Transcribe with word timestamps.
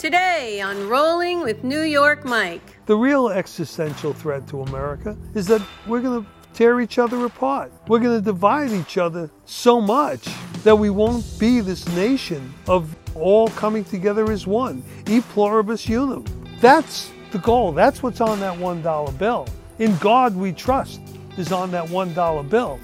Today 0.00 0.62
on 0.62 0.88
Rolling 0.88 1.42
with 1.42 1.62
New 1.62 1.82
York 1.82 2.24
Mike. 2.24 2.78
The 2.86 2.96
real 2.96 3.28
existential 3.28 4.14
threat 4.14 4.48
to 4.48 4.62
America 4.62 5.14
is 5.34 5.46
that 5.48 5.60
we're 5.86 6.00
going 6.00 6.24
to 6.24 6.30
tear 6.54 6.80
each 6.80 6.98
other 6.98 7.26
apart. 7.26 7.70
We're 7.86 7.98
going 7.98 8.16
to 8.16 8.24
divide 8.24 8.70
each 8.70 8.96
other 8.96 9.28
so 9.44 9.78
much 9.78 10.26
that 10.64 10.74
we 10.74 10.88
won't 10.88 11.26
be 11.38 11.60
this 11.60 11.86
nation 11.88 12.50
of 12.66 12.96
all 13.14 13.48
coming 13.48 13.84
together 13.84 14.32
as 14.32 14.46
one. 14.46 14.82
E 15.06 15.20
pluribus 15.20 15.86
unum. 15.86 16.24
That's 16.62 17.10
the 17.30 17.38
goal. 17.38 17.72
That's 17.72 18.02
what's 18.02 18.22
on 18.22 18.40
that 18.40 18.58
$1 18.58 19.18
bill. 19.18 19.46
In 19.80 19.94
God 19.98 20.34
we 20.34 20.52
trust 20.52 21.02
is 21.36 21.52
on 21.52 21.70
that 21.72 21.88
$1 21.88 22.48
bill. 22.48 22.80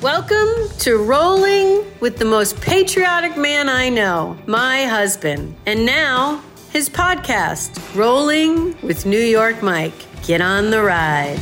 Welcome 0.00 0.68
to 0.78 0.98
Rolling 0.98 1.84
with 1.98 2.16
the 2.16 2.24
most 2.24 2.60
patriotic 2.60 3.36
man 3.36 3.68
I 3.68 3.88
know, 3.88 4.38
my 4.46 4.84
husband. 4.84 5.56
And 5.66 5.84
now, 5.84 6.42
his 6.70 6.88
podcast, 6.88 7.96
Rolling 7.96 8.80
with 8.80 9.04
New 9.04 9.18
York 9.18 9.60
Mike. 9.60 9.92
Get 10.24 10.40
on 10.40 10.70
the 10.70 10.80
ride. 10.80 11.36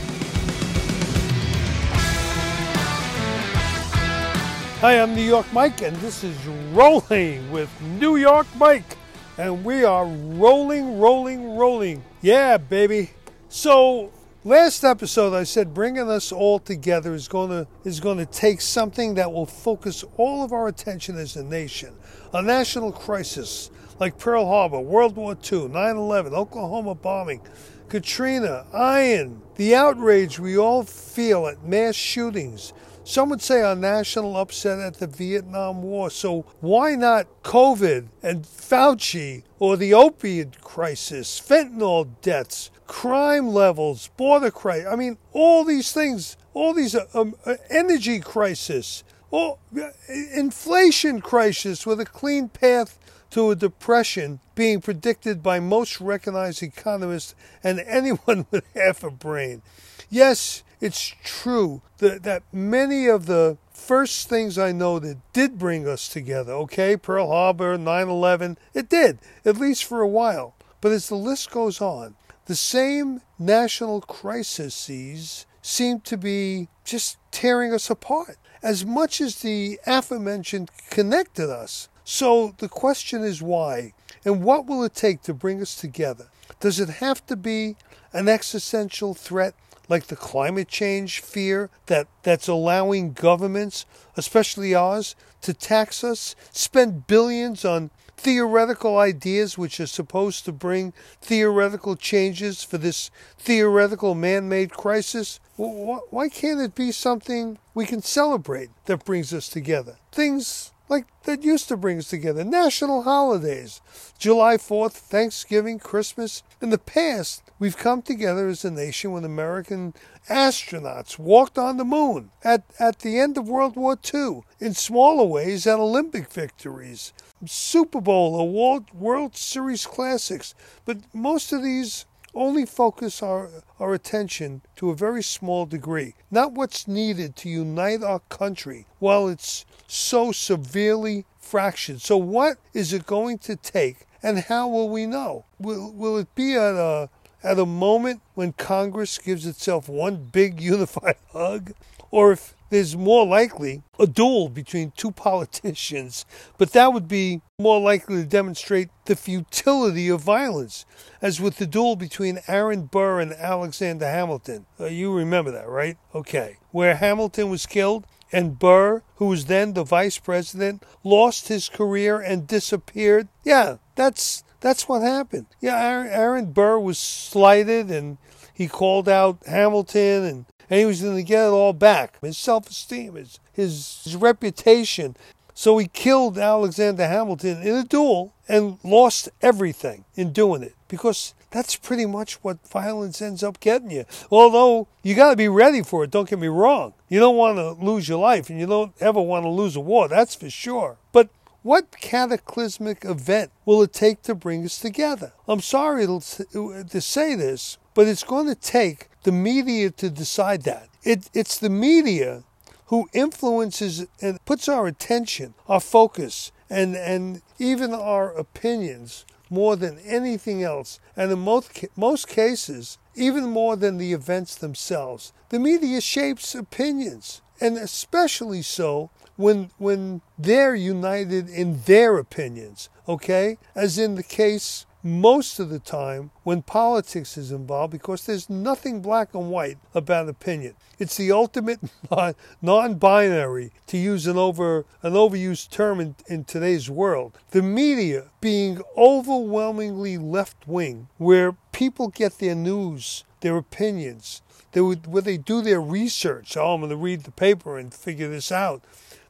Hi, 4.81 4.99
I'm 4.99 5.15
New 5.15 5.23
York 5.23 5.47
Mike, 5.53 5.83
and 5.83 5.95
this 5.97 6.25
is 6.25 6.35
Rolling 6.73 7.51
with 7.51 7.69
New 7.83 8.17
York 8.17 8.47
Mike. 8.57 8.97
And 9.37 9.65
we 9.67 9.85
are 9.85 10.07
rolling, 10.07 10.99
rolling, 10.99 11.59
rolling. 11.59 12.03
Yeah, 12.23 12.57
baby. 12.57 13.11
So, 13.51 14.11
last 14.45 14.83
episode 14.83 15.35
I 15.35 15.45
said 15.45 15.75
bringing 15.75 16.09
us 16.09 16.33
all 16.33 16.59
together 16.59 17.13
is 17.13 17.29
going 17.29 17.51
to 17.51 17.67
is 17.85 18.01
going 18.01 18.17
to 18.17 18.27
take 18.27 18.63
something 18.63 19.15
that 19.17 19.31
will 19.31 19.47
focus 19.47 20.05
all 20.17 20.43
of 20.43 20.53
our 20.53 20.69
attention 20.69 21.19
as 21.19 21.37
a 21.37 21.45
nation. 21.45 21.95
A 22.33 22.41
national 22.41 22.93
crisis 22.93 23.71
like 23.99 24.19
Pearl 24.19 24.47
Harbor, 24.47 24.81
World 24.81 25.17
War 25.17 25.33
II, 25.33 25.69
9/11, 25.69 26.33
Oklahoma 26.33 26.95
bombing, 26.95 27.41
Katrina, 27.89 28.67
Iron, 28.73 29.43
the 29.57 29.75
outrage 29.75 30.39
we 30.39 30.57
all 30.57 30.85
feel 30.85 31.47
at 31.47 31.65
mass 31.65 31.95
shootings, 31.95 32.73
some 33.09 33.31
would 33.31 33.41
say 33.41 33.63
our 33.63 33.75
national 33.75 34.37
upset 34.37 34.79
at 34.79 34.99
the 34.99 35.07
Vietnam 35.07 35.83
War. 35.83 36.11
So 36.11 36.45
why 36.61 36.95
not 36.95 37.27
COVID 37.43 38.09
and 38.23 38.43
Fauci 38.43 39.45
or 39.59 39.79
the 39.79 39.95
opiate 39.95 40.61
crisis, 40.61 41.41
fentanyl 41.41 42.11
deaths, 42.21 42.71
crime 42.87 43.49
levels, 43.49 44.11
border 44.19 44.51
crisis? 44.51 44.93
I 44.93 44.97
mean, 44.97 45.17
all 45.33 45.65
these 45.65 45.91
things, 45.91 46.37
all 46.53 46.75
these 46.75 46.95
uh, 46.95 47.07
um, 47.15 47.35
uh, 47.47 47.55
energy 47.71 48.21
crisis, 48.21 49.05
all, 49.31 49.59
uh, 49.81 49.89
inflation 50.35 51.23
crisis 51.23 51.87
with 51.87 52.01
a 52.01 52.05
clean 52.05 52.51
path 52.51 52.99
to 53.31 53.51
a 53.51 53.57
depression 53.57 54.41
being 54.55 54.81
predicted 54.81 55.43
by 55.43 55.61
most 55.61 56.01
recognized 56.01 56.63
economists 56.63 57.35
and 57.63 57.81
anyone 57.87 58.47
with 58.51 58.65
half 58.75 59.03
a 59.03 59.11
brain. 59.11 59.63
Yes, 60.11 60.63
it's 60.81 61.15
true 61.25 61.83
that, 61.99 62.23
that 62.23 62.43
many 62.53 63.07
of 63.07 63.27
the 63.27 63.59
first 63.73 64.29
things 64.29 64.59
I 64.59 64.73
know 64.73 64.99
that 64.99 65.19
did 65.33 65.59
bring 65.59 65.87
us 65.89 66.09
together, 66.09 66.53
okay, 66.53 66.97
Pearl 66.97 67.29
Harbor, 67.29 67.77
9 67.77 68.09
11, 68.09 68.59
it 68.75 68.89
did, 68.89 69.19
at 69.45 69.59
least 69.59 69.85
for 69.85 70.01
a 70.01 70.09
while. 70.09 70.55
But 70.81 70.93
as 70.93 71.09
the 71.09 71.17
list 71.17 71.51
goes 71.51 71.81
on, 71.81 72.15
the 72.47 72.55
same 72.55 73.21
national 73.39 74.01
crises 74.03 75.47
seem 75.61 76.01
to 76.01 76.17
be 76.17 76.69
just 76.85 77.19
tearing 77.31 77.75
us 77.75 77.91
apart 77.91 78.39
as 78.63 78.85
much 78.85 79.21
as 79.21 79.37
the 79.37 79.79
aforementioned 79.87 80.71
connected 80.91 81.51
us. 81.51 81.89
So 82.11 82.55
the 82.57 82.71
question 82.71 83.23
is 83.23 83.43
why? 83.43 83.93
And 84.25 84.43
what 84.43 84.65
will 84.65 84.83
it 84.83 84.95
take 84.95 85.21
to 85.25 85.35
bring 85.35 85.61
us 85.61 85.75
together? 85.75 86.29
Does 86.59 86.81
it 86.81 86.89
have 86.89 87.25
to 87.27 87.37
be 87.37 87.77
an 88.15 88.31
existential 88.31 89.13
threat 89.13 89.55
like 89.91 90.07
the 90.07 90.17
climate 90.17 90.69
change 90.69 91.21
fear 91.21 91.69
that, 91.85 92.09
that's 92.23 92.49
allowing 92.49 93.13
governments, 93.13 93.85
especially 94.17 94.75
ours, 94.75 95.17
to 95.43 95.53
tax 95.53 96.03
us, 96.03 96.35
spend 96.51 97.07
billions 97.07 97.63
on 97.67 97.91
theoretical 98.17 98.97
ideas 98.97 99.59
which 99.59 99.79
are 99.79 99.87
supposed 99.87 100.47
to 100.47 100.53
bring 100.53 100.95
theoretical 101.21 101.95
changes 101.95 102.65
for 102.65 102.79
this 102.79 103.11
theoretical 103.37 104.15
man 104.15 104.49
made 104.49 104.71
crisis? 104.71 105.41
Why 105.57 106.31
can't 106.31 106.63
it 106.63 106.75
be 106.75 106.91
something 106.91 107.59
we 107.75 107.85
can 107.85 108.01
celebrate 108.01 108.71
that 108.87 109.05
brings 109.05 109.35
us 109.35 109.51
together? 109.51 109.99
Things 110.11 110.73
like 110.89 111.07
that 111.25 111.43
used 111.43 111.69
to 111.69 111.77
bring 111.77 111.99
us 111.99 112.09
together. 112.09 112.45
National 112.45 113.03
holidays, 113.03 113.81
July 114.19 114.57
4th, 114.57 114.93
Thanksgiving, 114.93 115.79
Christmas. 115.79 116.43
In 116.61 116.71
the 116.71 116.79
past, 116.79 117.43
we've 117.59 117.77
come 117.77 118.03
together 118.03 118.49
as 118.49 118.65
a 118.65 118.71
nation 118.71 119.13
when 119.13 119.25
American 119.25 119.95
astronauts 120.29 121.19
walked 121.19 121.59
on 121.59 121.77
the 121.77 121.85
moon 121.85 122.31
at, 122.43 122.65
at 122.79 123.01
the 123.01 123.19
end 123.19 123.37
of 123.37 123.49
World 123.49 123.77
War 123.77 123.99
II, 124.15 124.43
in 124.61 124.75
smaller 124.75 125.25
ways 125.25 125.67
at 125.67 125.79
Olympic 125.79 126.31
victories, 126.31 127.13
Super 127.45 128.01
Bowl 128.01 128.35
or 128.35 128.49
World, 128.49 128.93
World 128.93 129.37
Series 129.37 129.87
classics. 129.87 130.55
But 130.85 130.99
most 131.15 131.53
of 131.53 131.63
these 131.63 132.07
only 132.35 132.67
focus 132.67 133.23
our, 133.23 133.49
our 133.81 133.95
attention 133.95 134.63
to 134.77 134.91
a 134.91 134.95
very 134.95 135.23
small 135.23 135.67
degree, 135.67 136.15
not 136.31 136.53
what's 136.53 136.87
needed 136.87 137.37
to 137.37 137.49
unite 137.49 138.03
our 138.03 138.21
country 138.29 138.87
while 138.99 139.29
it's 139.29 139.65
so 139.89 140.31
severely 140.31 141.25
fractured. 141.41 142.01
So, 142.01 142.17
what 142.17 142.59
is 142.73 142.93
it 142.93 143.07
going 143.07 143.39
to 143.39 143.57
take, 143.57 144.07
and 144.23 144.39
how 144.39 144.69
will 144.69 144.89
we 144.89 145.07
know? 145.07 145.47
Will, 145.59 145.91
will 145.91 146.17
it 146.19 146.33
be 146.35 146.55
at 146.55 146.75
a, 146.75 147.09
at 147.43 147.59
a 147.59 147.67
moment 147.67 148.21
when 148.35 148.53
Congress 148.53 149.19
gives 149.19 149.47
itself 149.47 149.89
one 149.89 150.29
big 150.31 150.61
unified 150.61 151.17
hug? 151.33 151.73
Or 152.11 152.33
if 152.33 152.55
there's 152.71 152.97
more 152.97 153.27
likely 153.27 153.83
a 153.99 154.07
duel 154.07 154.49
between 154.49 154.93
two 154.97 155.11
politicians, 155.11 156.27
but 156.59 156.73
that 156.73 156.93
would 156.93 157.09
be 157.09 157.41
more 157.59 157.81
likely 157.81 158.17
to 158.17 158.25
demonstrate 158.29 158.89
the 159.07 159.17
futility 159.17 160.09
of 160.09 160.21
violence, 160.21 160.85
as 161.23 161.41
with 161.41 161.57
the 161.57 161.67
duel 161.67 161.97
between 161.97 162.41
Aaron 162.47 162.85
Burr 162.87 163.21
and 163.21 163.33
Alexander 163.33 164.07
Hamilton. 164.07 164.67
Uh, 164.79 164.87
you 164.87 165.13
remember 165.13 165.51
that, 165.51 165.69
right? 165.69 165.97
Okay. 166.15 166.58
Where 166.71 166.97
Hamilton 166.97 167.51
was 167.51 167.67
killed 167.67 168.07
and 168.33 168.59
Burr, 168.59 169.03
who 169.17 169.27
was 169.27 169.47
then 169.47 169.73
the 169.73 169.85
vice 169.85 170.19
president, 170.19 170.83
lost 171.03 171.49
his 171.49 171.69
career 171.69 172.21
and 172.21 172.47
disappeared. 172.47 173.29
Yeah, 173.45 173.79
that's 173.95 174.45
that's 174.61 174.89
what 174.89 175.03
happened. 175.03 175.47
Yeah, 175.61 175.79
Aaron, 175.79 176.53
Burr 176.53 176.79
was 176.79 176.99
slighted 176.99 177.91
and 177.91 178.19
he 178.53 178.69
called 178.69 179.09
out 179.09 179.39
Hamilton 179.47 180.25
and 180.25 180.45
and 180.71 180.81
he 180.81 180.87
was 180.87 181.01
going 181.01 181.17
to 181.17 181.23
get 181.23 181.47
it 181.47 181.51
all 181.51 181.73
back 181.73 182.19
his 182.21 182.37
self 182.37 182.69
esteem, 182.69 183.15
his, 183.15 183.41
his, 183.53 184.03
his 184.05 184.17
reputation. 184.17 185.17
So 185.55 185.79
he 185.79 185.89
killed 185.89 186.39
Alexander 186.39 187.07
Hamilton 187.07 187.63
in 187.63 187.75
a 187.75 187.85
duel 187.85 188.33
and 188.49 188.79
lost 188.85 189.29
everything 189.43 190.05
in 190.15 190.33
doing 190.33 190.63
it 190.63 190.75
because 190.87 191.35
that's 191.51 191.77
pretty 191.77 192.07
much 192.07 192.35
what 192.45 192.67
violence 192.69 193.23
ends 193.23 193.43
up 193.43 193.61
getting 193.61 193.91
you. 193.91 194.05
Although 194.31 194.89
you 195.03 195.15
got 195.15 195.31
to 195.31 195.37
be 195.37 195.49
ready 195.49 195.83
for 195.83 196.05
it, 196.05 196.11
don't 196.11 196.29
get 196.29 196.39
me 196.39 196.49
wrong. 196.49 196.93
You 197.09 197.21
don't 197.21 197.37
want 197.37 197.57
to 197.57 197.73
lose 197.73 198.09
your 198.09 198.19
life 198.19 198.51
and 198.51 198.61
you 198.61 198.67
don't 198.67 198.93
ever 199.01 199.21
want 199.21 199.45
to 199.45 199.49
lose 199.49 199.77
a 199.77 199.81
war, 199.81 200.09
that's 200.09 200.35
for 200.35 200.51
sure. 200.51 200.99
But 201.13 201.31
what 201.63 201.91
cataclysmic 201.91 203.05
event 203.05 203.51
will 203.65 203.83
it 203.83 203.93
take 203.93 204.23
to 204.23 204.35
bring 204.35 204.65
us 204.65 204.79
together? 204.79 205.33
I'm 205.47 205.61
sorry 205.61 206.07
to 206.07 207.01
say 207.01 207.35
this, 207.35 207.79
but 207.95 208.07
it's 208.07 208.23
going 208.23 208.47
to 208.47 208.55
take 208.55 209.09
the 209.25 209.33
media 209.33 209.91
to 209.91 210.11
decide 210.11 210.63
that. 210.63 210.89
It, 211.03 211.29
it's 211.35 211.59
the 211.59 211.71
media 211.71 212.45
who 212.87 213.09
influences 213.13 214.07
and 214.21 214.43
puts 214.45 214.69
our 214.69 214.87
attention, 214.87 215.55
our 215.69 215.81
focus, 215.81 216.53
and, 216.71 216.97
and 216.97 217.43
even 217.59 217.93
our 217.93 218.33
opinions 218.33 219.25
more 219.51 219.77
than 219.77 219.99
anything 220.01 220.63
else. 220.63 221.01
And 221.17 221.33
in 221.33 221.39
most, 221.39 221.85
most 221.97 222.29
cases, 222.29 222.99
even 223.15 223.45
more 223.45 223.77
than 223.77 223.99
the 223.99 224.13
events 224.13 224.55
themselves. 224.55 225.33
The 225.49 225.59
media 225.59 226.01
shapes 226.01 226.55
opinions, 226.55 227.41
and 227.61 227.77
especially 227.77 228.63
so 228.63 229.11
when, 229.37 229.71
when 229.79 230.21
they're 230.39 230.75
united 230.75 231.49
in 231.49 231.83
their 231.83 232.19
opinions, 232.19 232.89
okay? 233.09 233.59
As 233.75 233.99
in 233.99 234.17
the 234.17 234.23
case 234.23 234.85
most 235.03 235.61
of 235.61 235.71
the 235.71 235.79
time 235.79 236.31
when 236.43 236.63
politics 236.63 237.37
is 237.37 237.53
involved 237.53 237.93
because 237.93 238.27
there's 238.27 238.51
nothing 238.51 239.01
black 239.01 239.35
and 239.35 239.51
white 239.51 239.79
about 239.95 240.29
opinion. 240.29 240.75
It's 240.99 241.17
the 241.17 241.31
ultimate 241.31 241.81
non-binary, 242.63 243.73
to 243.87 243.97
use 243.97 244.27
an 244.27 244.37
over 244.37 244.85
an 245.03 245.13
overused 245.13 245.71
term 245.71 246.01
in, 246.01 246.17
in 246.27 246.45
today's 246.45 246.91
world. 246.91 247.39
The 247.51 247.63
media 247.63 248.27
being 248.41 248.81
overwhelmingly 248.97 250.19
left-wing, 250.19 251.09
where 251.19 251.53
people 251.73 252.09
get 252.09 252.39
their 252.39 252.55
news, 252.55 253.25
their 253.41 253.57
opinions, 253.57 254.43
they 254.73 254.81
would, 254.81 255.07
where 255.07 255.23
they 255.23 255.37
do 255.37 255.63
their 255.63 255.81
research. 255.81 256.57
Oh, 256.57 256.75
I'm 256.75 256.81
going 256.81 256.91
to 256.91 256.97
read 256.97 257.25
the 257.25 257.31
paper 257.31 257.79
and 257.79 257.95
figure 257.95 258.29
this 258.29 258.53
out. 258.53 258.83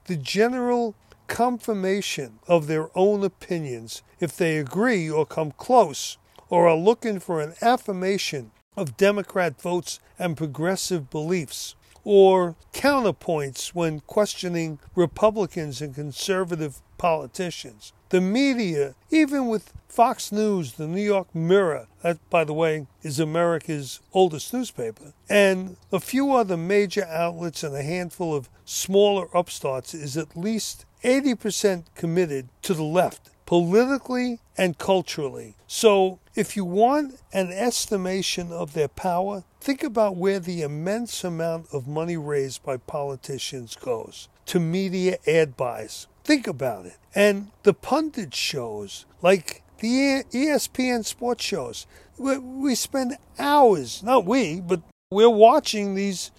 The 0.06 0.16
general 0.16 0.94
confirmation 1.28 2.40
of 2.48 2.66
their 2.66 2.90
own 2.96 3.22
opinions 3.22 4.02
if 4.18 4.36
they 4.36 4.58
agree 4.58 5.08
or 5.08 5.24
come 5.24 5.52
close, 5.52 6.18
or 6.48 6.66
are 6.66 6.76
looking 6.76 7.20
for 7.20 7.40
an 7.40 7.54
affirmation 7.62 8.50
of 8.76 8.96
Democrat 8.96 9.60
votes 9.60 10.00
and 10.18 10.36
progressive 10.36 11.10
beliefs, 11.10 11.76
or 12.04 12.56
counterpoints 12.72 13.68
when 13.74 14.00
questioning 14.00 14.78
Republicans 14.94 15.82
and 15.82 15.94
conservative 15.94 16.80
politicians. 16.96 17.92
The 18.08 18.20
media, 18.22 18.94
even 19.10 19.48
with 19.48 19.74
Fox 19.86 20.32
News, 20.32 20.72
the 20.72 20.86
New 20.86 21.02
York 21.02 21.34
Mirror, 21.34 21.88
that, 22.02 22.18
by 22.30 22.44
the 22.44 22.54
way, 22.54 22.86
is 23.02 23.20
America's 23.20 24.00
oldest 24.14 24.54
newspaper, 24.54 25.12
and 25.28 25.76
a 25.92 26.00
few 26.00 26.32
other 26.32 26.56
major 26.56 27.04
outlets 27.04 27.62
and 27.62 27.74
a 27.74 27.82
handful 27.82 28.34
of 28.34 28.48
smaller 28.64 29.28
upstarts, 29.34 29.92
is 29.92 30.16
at 30.16 30.36
least 30.36 30.86
80% 31.02 31.84
committed 31.94 32.48
to 32.62 32.74
the 32.74 32.84
left, 32.84 33.30
politically 33.46 34.40
and 34.56 34.78
culturally. 34.78 35.54
So, 35.66 36.18
if 36.34 36.56
you 36.56 36.64
want 36.64 37.20
an 37.32 37.50
estimation 37.52 38.52
of 38.52 38.74
their 38.74 38.88
power, 38.88 39.44
think 39.60 39.82
about 39.82 40.16
where 40.16 40.40
the 40.40 40.62
immense 40.62 41.24
amount 41.24 41.66
of 41.72 41.88
money 41.88 42.16
raised 42.16 42.62
by 42.62 42.76
politicians 42.76 43.76
goes 43.76 44.28
to 44.46 44.58
media 44.58 45.18
ad 45.26 45.56
buys. 45.56 46.06
Think 46.24 46.46
about 46.46 46.86
it. 46.86 46.96
And 47.14 47.50
the 47.62 47.74
pundit 47.74 48.34
shows, 48.34 49.06
like 49.22 49.62
the 49.78 50.24
ESPN 50.32 51.04
sports 51.04 51.44
shows, 51.44 51.86
we 52.18 52.74
spend 52.74 53.16
hours, 53.38 54.02
not 54.02 54.24
we, 54.24 54.60
but 54.60 54.80
we're 55.10 55.28
watching 55.28 55.94
these 55.94 56.30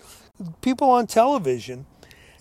people 0.61 0.89
on 0.89 1.07
television 1.07 1.85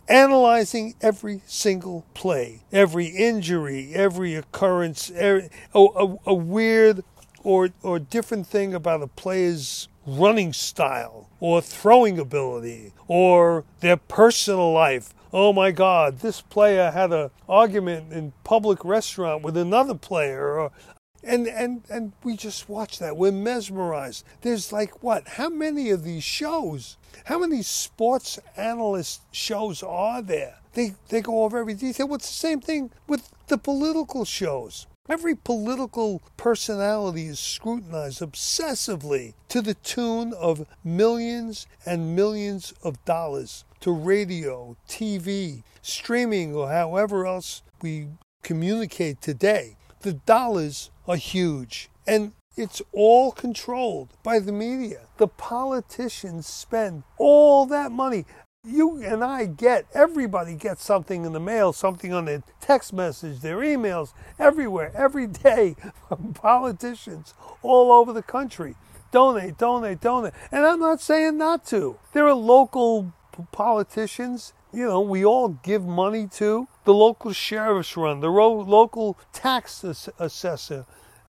analyzing 0.09 0.95
every 1.01 1.43
single 1.47 2.05
play, 2.15 2.63
every 2.73 3.07
injury, 3.07 3.93
every 3.95 4.35
occurrence, 4.35 5.11
every, 5.15 5.51
a, 5.75 5.79
a, 5.79 6.17
a, 6.27 6.35
weird 6.35 7.05
or, 7.43 7.71
or 7.83 7.99
different 7.99 8.47
thing 8.47 8.75
about 8.75 9.03
a 9.03 9.07
player's 9.07 9.89
running 10.07 10.53
style 10.53 11.29
or 11.41 11.61
throwing 11.61 12.19
ability 12.19 12.93
or 13.07 13.65
their 13.81 13.97
personal 13.97 14.73
life. 14.73 15.15
Oh 15.33 15.53
my 15.53 15.71
God, 15.71 16.21
this 16.21 16.41
player 16.41 16.91
had 16.91 17.13
an 17.13 17.31
argument 17.49 18.13
in 18.13 18.33
public 18.45 18.85
restaurant 18.85 19.43
with 19.43 19.57
another 19.57 19.95
player, 19.95 20.59
or, 20.59 20.73
and 21.29 21.47
and 21.47 21.83
and 21.91 22.13
we 22.25 22.37
just 22.37 22.69
watch 22.69 22.99
that. 22.99 23.17
We're 23.17 23.33
mesmerized. 23.33 24.25
There's 24.41 24.73
like 24.73 25.03
what? 25.03 25.29
How 25.29 25.49
many 25.49 25.91
of 25.91 26.03
these 26.03 26.25
shows? 26.25 26.97
How 27.25 27.39
many 27.39 27.63
sports 27.63 28.39
analyst 28.57 29.21
shows 29.31 29.83
are 29.83 30.23
there? 30.23 30.57
They 30.73 30.95
they 31.11 31.21
go 31.21 31.45
over 31.45 31.59
every 31.59 31.75
detail. 31.75 32.09
What's 32.09 32.29
the 32.29 32.35
same 32.35 32.61
thing 32.61 32.91
with 33.07 33.31
the 33.49 33.59
political 33.59 34.25
shows? 34.25 34.87
Every 35.09 35.35
political 35.35 36.21
personality 36.37 37.27
is 37.27 37.39
scrutinized 37.39 38.21
obsessively 38.21 39.33
to 39.49 39.63
the 39.63 39.73
tune 39.75 40.35
of 40.35 40.67
millions 40.85 41.67
and 41.87 42.15
millions 42.15 42.75
of 42.83 43.03
dollars 43.07 43.65
to 43.81 43.91
radio, 43.91 44.77
TV, 44.87 45.63
streaming, 45.81 46.55
or 46.55 46.69
however 46.71 47.27
else 47.27 47.63
we 47.81 48.09
communicate 48.43 49.23
today. 49.23 49.77
The 50.01 50.13
dollars 50.13 50.91
are 51.09 51.17
huge 51.17 51.89
and 52.07 52.33
it's 52.57 52.83
all 52.93 53.31
controlled 53.31 54.09
by 54.23 54.41
the 54.41 54.51
media. 54.51 55.07
The 55.19 55.29
politicians 55.29 56.47
spend 56.47 57.05
all 57.17 57.67
that 57.67 57.93
money. 57.93 58.25
You 58.65 59.01
and 59.01 59.23
I 59.23 59.47
get, 59.47 59.87
everybody 59.95 60.55
gets 60.55 60.85
something 60.85 61.25
in 61.25 61.33
the 61.33 61.41
mail, 61.41 61.73
something 61.73 62.13
on 62.13 62.25
their 62.25 62.43
text 62.61 62.93
message, 62.93 63.41
their 63.41 63.59
emails, 63.59 64.13
everywhere, 64.39 64.91
every 64.95 65.29
day 65.29 65.77
from 66.09 66.35
politicians 66.35 67.35
all 67.63 67.93
over 67.93 68.13
the 68.13 68.23
country. 68.23 68.75
Donate, 69.13 69.57
donate, 69.57 70.01
donate. 70.01 70.35
And 70.51 70.67
I'm 70.67 70.81
not 70.81 71.01
saying 71.01 71.39
not 71.39 71.65
to. 71.67 71.97
There 72.13 72.27
are 72.27 72.35
local 72.35 73.13
politicians, 73.53 74.53
you 74.73 74.85
know, 74.85 75.01
we 75.01 75.25
all 75.25 75.49
give 75.49 75.85
money 75.85 76.27
to 76.35 76.67
the 76.85 76.93
local 76.93 77.33
sheriff's 77.33 77.97
run, 77.97 78.21
the 78.21 78.29
local 78.29 79.17
tax 79.33 79.85
ass- 79.85 80.09
assessor. 80.19 80.85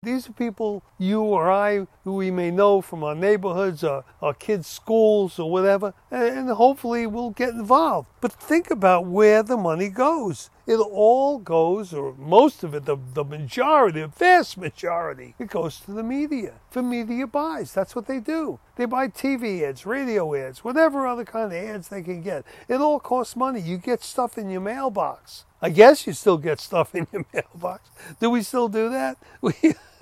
These 0.01 0.29
are 0.29 0.31
people 0.31 0.81
you 0.97 1.21
or 1.23 1.51
I 1.51 1.85
who 2.05 2.15
we 2.15 2.31
may 2.31 2.51
know 2.51 2.79
from 2.79 3.03
our 3.03 3.13
neighborhoods, 3.13 3.83
our, 3.83 4.05
our 4.21 4.33
kids' 4.33 4.65
schools, 4.65 5.37
or 5.37 5.51
whatever, 5.51 5.93
and, 6.09 6.37
and 6.37 6.49
hopefully 6.51 7.05
we'll 7.05 7.31
get 7.31 7.49
involved. 7.49 8.07
But 8.21 8.31
think 8.31 8.71
about 8.71 9.07
where 9.07 9.43
the 9.43 9.57
money 9.57 9.89
goes. 9.89 10.51
It 10.65 10.77
all 10.77 11.37
goes, 11.37 11.93
or 11.93 12.15
most 12.17 12.63
of 12.63 12.73
it, 12.73 12.85
the, 12.85 12.95
the 13.13 13.25
majority, 13.25 13.99
the 13.99 14.07
vast 14.07 14.57
majority, 14.57 15.35
it 15.37 15.49
goes 15.49 15.81
to 15.81 15.91
the 15.91 16.03
media 16.03 16.53
for 16.71 16.81
media 16.81 17.27
buys. 17.27 17.73
That's 17.73 17.93
what 17.93 18.07
they 18.07 18.21
do. 18.21 18.57
They 18.77 18.85
buy 18.85 19.09
TV 19.09 19.63
ads, 19.63 19.85
radio 19.85 20.33
ads, 20.33 20.63
whatever 20.63 21.07
other 21.07 21.25
kind 21.25 21.51
of 21.51 21.61
ads 21.61 21.89
they 21.89 22.03
can 22.03 22.21
get. 22.21 22.45
It 22.69 22.75
all 22.75 23.01
costs 23.01 23.35
money. 23.35 23.59
You 23.59 23.77
get 23.77 24.01
stuff 24.01 24.37
in 24.37 24.49
your 24.49 24.61
mailbox. 24.61 25.43
I 25.61 25.69
guess 25.69 26.07
you 26.07 26.13
still 26.13 26.37
get 26.37 26.59
stuff 26.59 26.95
in 26.95 27.07
your 27.11 27.25
mailbox. 27.33 27.89
Do 28.19 28.29
we 28.29 28.41
still 28.43 28.69
do 28.69 28.89
that? 28.89 29.17
We, 29.41 29.53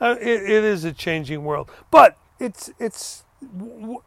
uh, 0.00 0.16
it, 0.20 0.42
it 0.42 0.64
is 0.64 0.84
a 0.84 0.92
changing 0.92 1.44
world, 1.44 1.70
but 1.90 2.16
it's 2.38 2.70
it's 2.78 3.24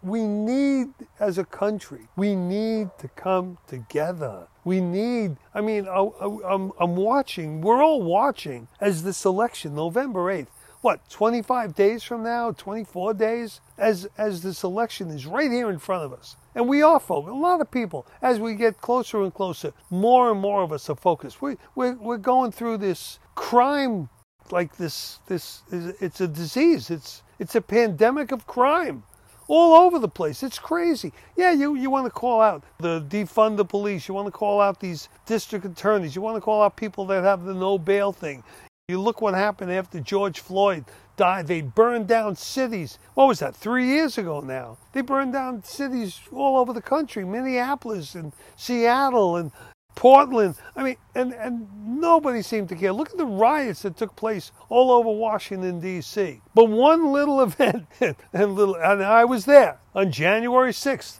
we 0.01 0.25
need 0.25 0.89
as 1.19 1.37
a 1.37 1.45
country 1.45 2.07
we 2.17 2.35
need 2.35 2.89
to 2.97 3.07
come 3.09 3.57
together 3.65 4.47
we 4.65 4.81
need 4.81 5.37
i 5.53 5.61
mean 5.61 5.87
I, 5.87 6.01
am 6.49 6.73
I'm 6.77 6.95
watching 6.97 7.61
we're 7.61 7.81
all 7.81 8.01
watching 8.01 8.67
as 8.81 9.03
this 9.03 9.23
election 9.23 9.73
november 9.73 10.25
8th 10.25 10.47
what 10.81 11.07
25 11.09 11.75
days 11.75 12.03
from 12.03 12.23
now 12.23 12.51
24 12.51 13.13
days 13.13 13.61
as 13.77 14.07
as 14.17 14.41
this 14.41 14.63
election 14.63 15.09
is 15.09 15.25
right 15.25 15.51
here 15.51 15.69
in 15.69 15.79
front 15.79 16.03
of 16.03 16.13
us 16.13 16.35
and 16.55 16.67
we 16.67 16.81
are 16.81 16.99
focused 16.99 17.31
a 17.31 17.35
lot 17.35 17.61
of 17.61 17.69
people 17.71 18.05
as 18.21 18.39
we 18.39 18.55
get 18.55 18.79
closer 18.81 19.21
and 19.21 19.33
closer 19.33 19.73
more 19.89 20.31
and 20.31 20.39
more 20.39 20.63
of 20.63 20.71
us 20.71 20.89
are 20.89 20.95
focused 20.95 21.41
we, 21.41 21.55
we're, 21.75 21.93
we're 21.95 22.17
going 22.17 22.51
through 22.51 22.77
this 22.77 23.19
crime 23.35 24.09
like 24.49 24.75
this 24.77 25.19
this 25.27 25.61
it's 25.71 26.21
a 26.21 26.27
disease 26.27 26.89
it's 26.89 27.23
it's 27.39 27.55
a 27.55 27.61
pandemic 27.61 28.31
of 28.31 28.45
crime 28.47 29.03
all 29.47 29.73
over 29.73 29.99
the 29.99 30.07
place. 30.07 30.43
It's 30.43 30.59
crazy. 30.59 31.11
Yeah, 31.35 31.51
you, 31.51 31.75
you 31.75 31.89
want 31.89 32.05
to 32.05 32.11
call 32.11 32.41
out 32.41 32.63
the 32.79 33.01
defund 33.01 33.57
the 33.57 33.65
police. 33.65 34.07
You 34.07 34.13
want 34.13 34.27
to 34.27 34.31
call 34.31 34.61
out 34.61 34.79
these 34.79 35.09
district 35.25 35.65
attorneys. 35.65 36.15
You 36.15 36.21
want 36.21 36.37
to 36.37 36.41
call 36.41 36.63
out 36.63 36.77
people 36.77 37.05
that 37.07 37.23
have 37.23 37.43
the 37.43 37.53
no 37.53 37.77
bail 37.77 38.13
thing. 38.13 38.43
You 38.91 38.99
look 38.99 39.21
what 39.21 39.33
happened 39.33 39.71
after 39.71 40.01
George 40.01 40.41
Floyd 40.41 40.83
died. 41.15 41.47
They 41.47 41.61
burned 41.61 42.07
down 42.07 42.35
cities. 42.35 42.99
What 43.13 43.29
was 43.29 43.39
that? 43.39 43.55
Three 43.55 43.85
years 43.85 44.17
ago 44.17 44.41
now. 44.41 44.77
They 44.91 44.99
burned 44.99 45.31
down 45.31 45.63
cities 45.63 46.19
all 46.29 46.57
over 46.57 46.73
the 46.73 46.81
country, 46.81 47.23
Minneapolis 47.23 48.15
and 48.15 48.33
Seattle 48.57 49.37
and 49.37 49.53
Portland. 49.95 50.55
I 50.75 50.83
mean, 50.83 50.97
and, 51.15 51.33
and 51.33 51.69
nobody 52.01 52.41
seemed 52.41 52.67
to 52.67 52.75
care. 52.75 52.91
Look 52.91 53.11
at 53.11 53.17
the 53.17 53.25
riots 53.25 53.83
that 53.83 53.95
took 53.95 54.13
place 54.17 54.51
all 54.67 54.91
over 54.91 55.09
Washington, 55.09 55.79
D.C. 55.79 56.41
But 56.53 56.65
one 56.65 57.13
little 57.13 57.39
event, 57.49 57.87
and, 58.01 58.55
little, 58.55 58.75
and 58.75 59.01
I 59.01 59.23
was 59.23 59.45
there 59.45 59.79
on 59.95 60.11
January 60.11 60.73
6th 60.73 61.19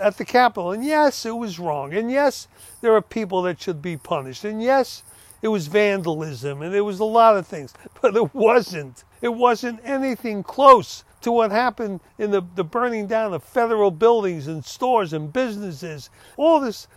at 0.00 0.18
the 0.18 0.24
Capitol. 0.24 0.70
And 0.70 0.84
yes, 0.84 1.26
it 1.26 1.36
was 1.36 1.58
wrong. 1.58 1.94
And 1.94 2.12
yes, 2.12 2.46
there 2.80 2.94
are 2.94 3.02
people 3.02 3.42
that 3.42 3.60
should 3.60 3.82
be 3.82 3.96
punished. 3.96 4.44
And 4.44 4.62
yes, 4.62 5.02
it 5.42 5.48
was 5.48 5.66
vandalism 5.66 6.62
and 6.62 6.74
it 6.74 6.80
was 6.80 7.00
a 7.00 7.04
lot 7.04 7.36
of 7.36 7.46
things. 7.46 7.74
But 8.00 8.16
it 8.16 8.34
wasn't. 8.34 9.04
It 9.20 9.34
wasn't 9.34 9.80
anything 9.84 10.42
close 10.42 11.04
to 11.20 11.30
what 11.30 11.50
happened 11.50 12.00
in 12.18 12.30
the, 12.30 12.42
the 12.54 12.64
burning 12.64 13.06
down 13.06 13.34
of 13.34 13.42
federal 13.44 13.90
buildings 13.90 14.48
and 14.48 14.64
stores 14.64 15.12
and 15.12 15.32
businesses. 15.32 16.10
All 16.36 16.60
this. 16.60 16.88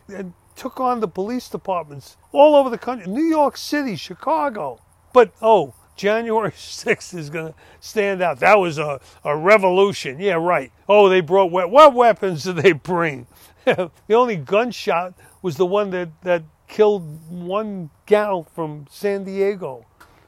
Took 0.56 0.80
on 0.80 1.02
the 1.02 1.08
police 1.10 1.50
departments 1.50 2.16
all 2.32 2.56
over 2.56 2.70
the 2.70 2.78
country, 2.78 3.12
New 3.12 3.26
York 3.26 3.58
City, 3.58 3.98
Chicago. 3.98 4.80
But 5.12 5.34
oh, 5.42 5.74
January 5.96 6.52
6th 6.56 7.18
is 7.18 7.30
going 7.30 7.48
to 7.52 7.56
stand 7.80 8.22
out. 8.22 8.40
That 8.40 8.60
was 8.60 8.78
a, 8.78 9.00
a 9.24 9.36
revolution. 9.36 10.20
Yeah, 10.20 10.36
right. 10.36 10.72
Oh, 10.88 11.10
they 11.10 11.22
brought 11.22 11.52
what, 11.52 11.72
what 11.72 11.94
weapons 11.94 12.44
did 12.44 12.58
they 12.58 12.72
bring? 12.72 13.28
the 13.66 13.92
only 14.10 14.38
gunshot 14.38 15.14
was 15.42 15.58
the 15.58 15.66
one 15.66 15.90
that, 15.90 16.10
that 16.22 16.44
killed 16.68 17.30
one 17.30 17.90
gal 18.06 18.48
from 18.54 18.88
San 18.90 19.24
Diego 19.24 19.86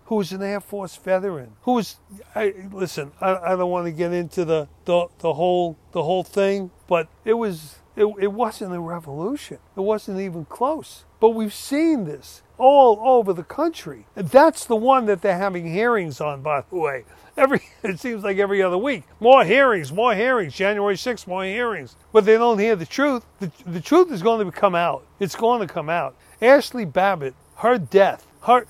who 0.08 0.15
was 0.15 0.32
an 0.32 0.41
Air 0.41 0.62
Force 0.62 0.96
veteran. 0.96 1.51
Who 1.63 1.74
was, 1.74 1.98
I, 2.34 2.53
listen, 2.72 3.12
I, 3.20 3.36
I 3.36 3.56
don't 3.58 3.70
want 3.70 3.88
to 3.88 3.91
get 3.91 4.13
into 4.13 4.46
the, 4.46 4.70
the, 4.86 5.08
the 5.20 5.34
whole 5.34 5.77
the 5.91 6.01
whole 6.01 6.24
thing, 6.24 6.72
but 6.88 7.10
it 7.25 7.34
was 7.34 7.75
It, 7.98 8.06
it 8.20 8.32
wasn't 8.32 8.74
a 8.74 8.79
revolution. 8.79 9.58
It 9.75 9.82
wasn't 9.82 10.20
even 10.22 10.46
close. 10.46 11.03
But 11.20 11.29
we've 11.29 11.53
seen 11.53 12.06
this 12.06 12.44
all 12.60 13.01
over 13.03 13.34
the 13.34 13.44
country. 13.44 14.06
And 14.15 14.29
that's 14.29 14.65
the 14.65 14.75
one 14.75 15.08
that 15.08 15.22
they're 15.24 15.38
having 15.38 15.74
hearings 15.74 16.22
on, 16.22 16.41
by 16.41 16.63
the 16.70 16.75
way. 16.75 17.06
Every 17.36 17.62
it 17.84 18.00
seems 18.00 18.24
like 18.24 18.38
every 18.38 18.62
other 18.62 18.77
week. 18.77 19.03
More 19.20 19.44
hearings, 19.44 19.91
more 19.91 20.15
hearings. 20.15 20.53
January 20.53 20.96
6th, 20.96 21.27
more 21.27 21.44
hearings. 21.44 21.96
But 22.13 22.24
they 22.25 22.38
don't 22.38 22.60
hear 22.60 22.75
the 22.75 22.86
truth. 22.86 23.25
The, 23.39 23.51
the 23.65 23.82
truth 23.82 24.12
is 24.12 24.22
going 24.22 24.46
to 24.46 24.51
come 24.51 24.75
out. 24.75 25.03
It's 25.20 25.36
going 25.36 25.67
to 25.67 25.74
come 25.74 25.89
out. 25.89 26.15
Ashli 26.41 26.91
Babbitt, 26.91 27.34
her 27.56 27.77
death, 27.77 28.27
her 28.41 28.65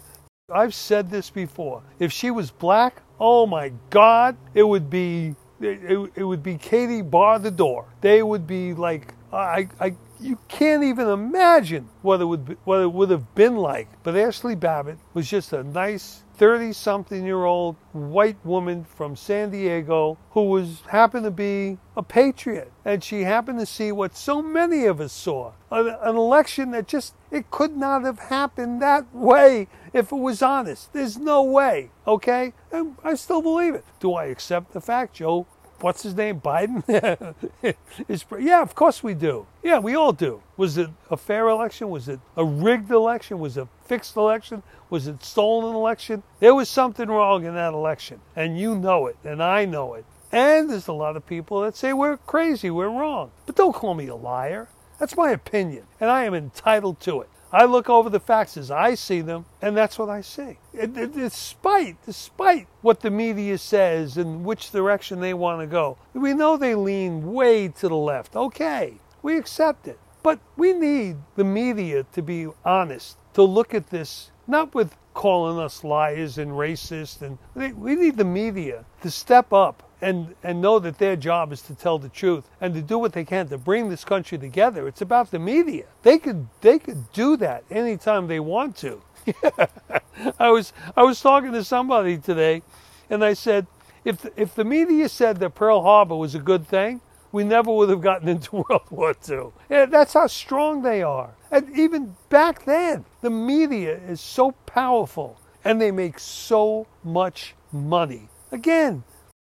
I've 0.50 0.74
said 0.74 1.10
this 1.12 1.30
before. 1.30 1.84
If 2.00 2.14
she 2.14 2.32
was 2.32 2.52
black, 2.52 3.02
oh 3.20 3.46
my 3.46 3.74
God, 3.90 4.38
it 4.54 4.64
would 4.64 4.90
be 4.90 5.36
it, 5.60 5.84
it, 5.84 6.12
it 6.16 6.24
would 6.24 6.42
be 6.42 6.58
Katie 6.58 7.02
bar 7.02 7.40
the 7.40 7.52
door. 7.52 7.86
They 8.00 8.24
would 8.24 8.48
be 8.48 8.74
like 8.74 9.14
I, 9.34 9.68
I 9.80 9.96
you 10.22 10.40
can't 10.48 10.84
even 10.84 11.10
imagine 11.10 11.90
what 12.02 12.22
it 12.22 12.26
would 12.26 12.46
be, 12.46 12.56
what 12.64 12.80
it 12.80 12.92
would 12.92 13.10
have 13.10 13.36
been 13.36 13.58
like. 13.58 13.90
But 14.04 14.16
Ashli 14.16 14.58
Babbitt 14.58 14.98
was 15.14 15.30
just 15.30 15.52
a 15.52 15.64
nice 15.64 16.24
30 16.38 16.72
something 16.74 17.26
year 17.26 17.46
old 17.46 17.76
white 17.94 18.38
woman 18.46 18.84
from 18.84 19.16
San 19.16 19.50
Diego 19.50 20.18
who 20.32 20.44
was 20.44 20.82
happened 20.90 21.24
to 21.24 21.32
be 21.32 21.80
a 21.96 22.04
patriot. 22.04 22.72
And 22.86 23.04
she 23.04 23.24
happened 23.24 23.60
to 23.60 23.66
see 23.66 23.92
what 23.92 24.16
so 24.16 24.42
many 24.42 24.86
of 24.86 25.02
us 25.02 25.14
saw 25.14 25.54
an, 25.72 25.88
an, 25.88 26.16
election 26.16 26.72
that 26.72 26.88
just 26.88 27.16
it 27.32 27.50
could 27.50 27.76
not 27.76 28.04
have 28.04 28.20
happened 28.20 28.82
that 28.82 29.14
way 29.14 29.68
if 29.94 30.12
it 30.12 30.18
was 30.18 30.42
honest. 30.42 30.94
There's 30.94 31.18
no 31.18 31.44
way 31.44 31.90
okay? 32.08 32.54
And 32.72 32.96
I 33.04 33.16
still 33.16 33.42
believe 33.42 33.76
it. 33.76 33.86
Do 34.00 34.14
I 34.14 34.26
accept 34.26 34.74
the 34.74 34.82
fact 34.82 35.16
Joe 35.16 35.46
what's 35.82 36.04
his 36.04 36.16
name, 36.16 36.42
Biden? 36.42 36.84
yeah, 38.40 38.62
of 38.62 38.76
course 38.76 39.04
we 39.04 39.14
do. 39.14 39.46
Yeah, 39.64 39.80
we 39.80 39.96
all 39.96 40.14
do. 40.14 40.42
Was 40.56 40.78
it 40.78 40.90
a 41.10 41.18
fair 41.18 41.48
election? 41.48 41.90
Was 41.90 42.08
it 42.08 42.20
a 42.36 42.44
rigged 42.44 42.92
election? 42.92 43.40
Was 43.40 43.58
it 43.58 43.64
a 43.64 43.88
fixed 43.88 44.16
election? 44.16 44.64
Was 44.90 45.08
it 45.08 45.24
stolen 45.24 45.76
election? 45.76 46.24
There 46.40 46.56
was 46.56 46.70
something 46.70 47.08
wrong 47.08 47.46
in 47.46 47.54
that 47.56 47.74
election, 47.74 48.22
and 48.36 48.58
you 48.58 48.76
know 48.76 49.08
it, 49.08 49.18
and 49.24 49.42
I 49.44 49.66
know 49.66 49.94
it. 49.94 50.06
And 50.32 50.70
there's 50.70 50.88
a 50.88 50.94
lot 50.94 51.16
of 51.16 51.26
people 51.26 51.62
that 51.62 51.76
say 51.76 51.94
we're 51.94 52.18
crazy, 52.18 52.70
we're 52.70 52.90
wrong. 52.90 53.32
But 53.46 53.56
don't 53.56 53.74
call 53.74 53.94
me 53.94 54.08
a 54.08 54.16
liar. 54.16 54.68
That's 55.00 55.16
my 55.16 55.32
opinion, 55.32 55.86
and 56.00 56.10
I 56.10 56.24
am 56.24 56.34
entitled 56.34 57.00
to 57.02 57.22
it. 57.22 57.30
I 57.52 57.66
look 57.66 57.90
over 57.90 58.10
the 58.10 58.20
facts 58.20 58.58
as 58.58 58.72
I 58.72 58.96
see 58.96 59.22
them, 59.22 59.46
and 59.62 59.76
that's 59.76 59.98
what 59.98 60.10
I 60.10 60.22
see. 60.22 60.58
It, 60.74 60.98
it, 60.98 61.14
despite, 61.14 62.04
despite 62.06 62.68
what 62.82 63.00
the 63.00 63.10
media 63.10 63.58
says 63.58 64.18
and 64.18 64.44
which 64.44 64.72
direction 64.72 65.20
they 65.20 65.34
want 65.34 65.62
to 65.62 65.68
go, 65.68 65.98
we 66.14 66.34
know 66.34 66.58
they 66.58 66.76
lean 66.76 67.32
way 67.32 67.70
to 67.70 67.88
the 67.88 67.96
left. 67.96 68.36
Okay, 68.36 68.96
we 69.22 69.38
accept 69.38 69.88
it. 69.88 70.00
But 70.24 70.40
we 70.58 70.74
need 70.74 71.18
the 71.36 71.46
media 71.46 72.06
to 72.12 72.22
be 72.22 72.48
honest, 72.66 73.18
to 73.34 73.44
look 73.44 73.74
at 73.74 73.90
this 73.90 74.32
not 74.46 74.74
with 74.74 74.96
calling 75.14 75.60
us 75.60 75.84
liars 75.84 76.38
and 76.38 76.52
racist, 76.52 77.22
and 77.22 77.38
we 77.56 77.96
need 77.96 78.18
the 78.18 78.26
media 78.26 78.86
to 79.02 79.12
step 79.12 79.52
up 79.52 79.87
and, 80.02 80.36
and 80.44 80.62
know 80.62 80.80
that 80.80 80.98
their 80.98 81.16
job 81.16 81.52
is 81.52 81.62
to 81.64 81.76
tell 81.76 81.98
the 81.98 82.10
truth 82.10 82.50
and 82.62 82.74
to 82.74 82.82
do 82.82 83.00
what 83.00 83.14
they 83.14 83.26
can 83.26 83.48
to 83.50 83.58
bring 83.58 83.90
this 83.90 84.06
country 84.06 84.38
together. 84.38 84.88
It's 84.88 85.02
about 85.02 85.32
the 85.32 85.40
media. 85.40 85.86
They 86.04 86.18
could 86.20 86.48
they 86.62 86.80
could 86.80 87.12
do 87.12 87.38
that 87.38 87.64
anytime 87.72 88.28
they 88.28 88.40
want 88.40 88.76
to. 88.78 89.02
I 90.40 90.50
was 90.50 90.74
I 90.96 91.04
was 91.04 91.20
talking 91.22 91.52
to 91.54 91.64
somebody 91.64 92.18
today, 92.18 92.64
and 93.10 93.24
I 93.24 93.34
said, 93.34 93.68
if 94.06 94.26
if 94.36 94.56
the 94.56 94.64
media 94.66 95.10
said 95.10 95.38
that 95.40 95.56
Pearl 95.56 95.82
Harbor 95.82 96.16
was 96.16 96.36
a 96.36 96.40
good 96.40 96.68
thing, 96.68 97.02
we 97.32 97.44
never 97.44 97.72
would 97.72 97.90
have 97.90 98.02
gotten 98.02 98.28
into 98.28 98.56
World 98.70 98.90
War 98.90 99.16
II. 99.28 99.48
Yeah, 99.70 99.86
that's 99.86 100.14
how 100.14 100.28
strong 100.28 100.82
they 100.82 101.02
are. 101.02 101.32
And 101.52 101.78
even 101.78 102.16
back 102.30 102.66
then, 102.66 103.06
the 103.22 103.30
media 103.30 103.98
is 103.98 104.22
so 104.22 104.52
powerful, 104.66 105.40
and 105.64 105.82
they 105.82 105.92
make 105.92 106.20
so 106.20 106.88
much 107.04 107.56
money. 107.72 108.30
Again, 108.52 109.04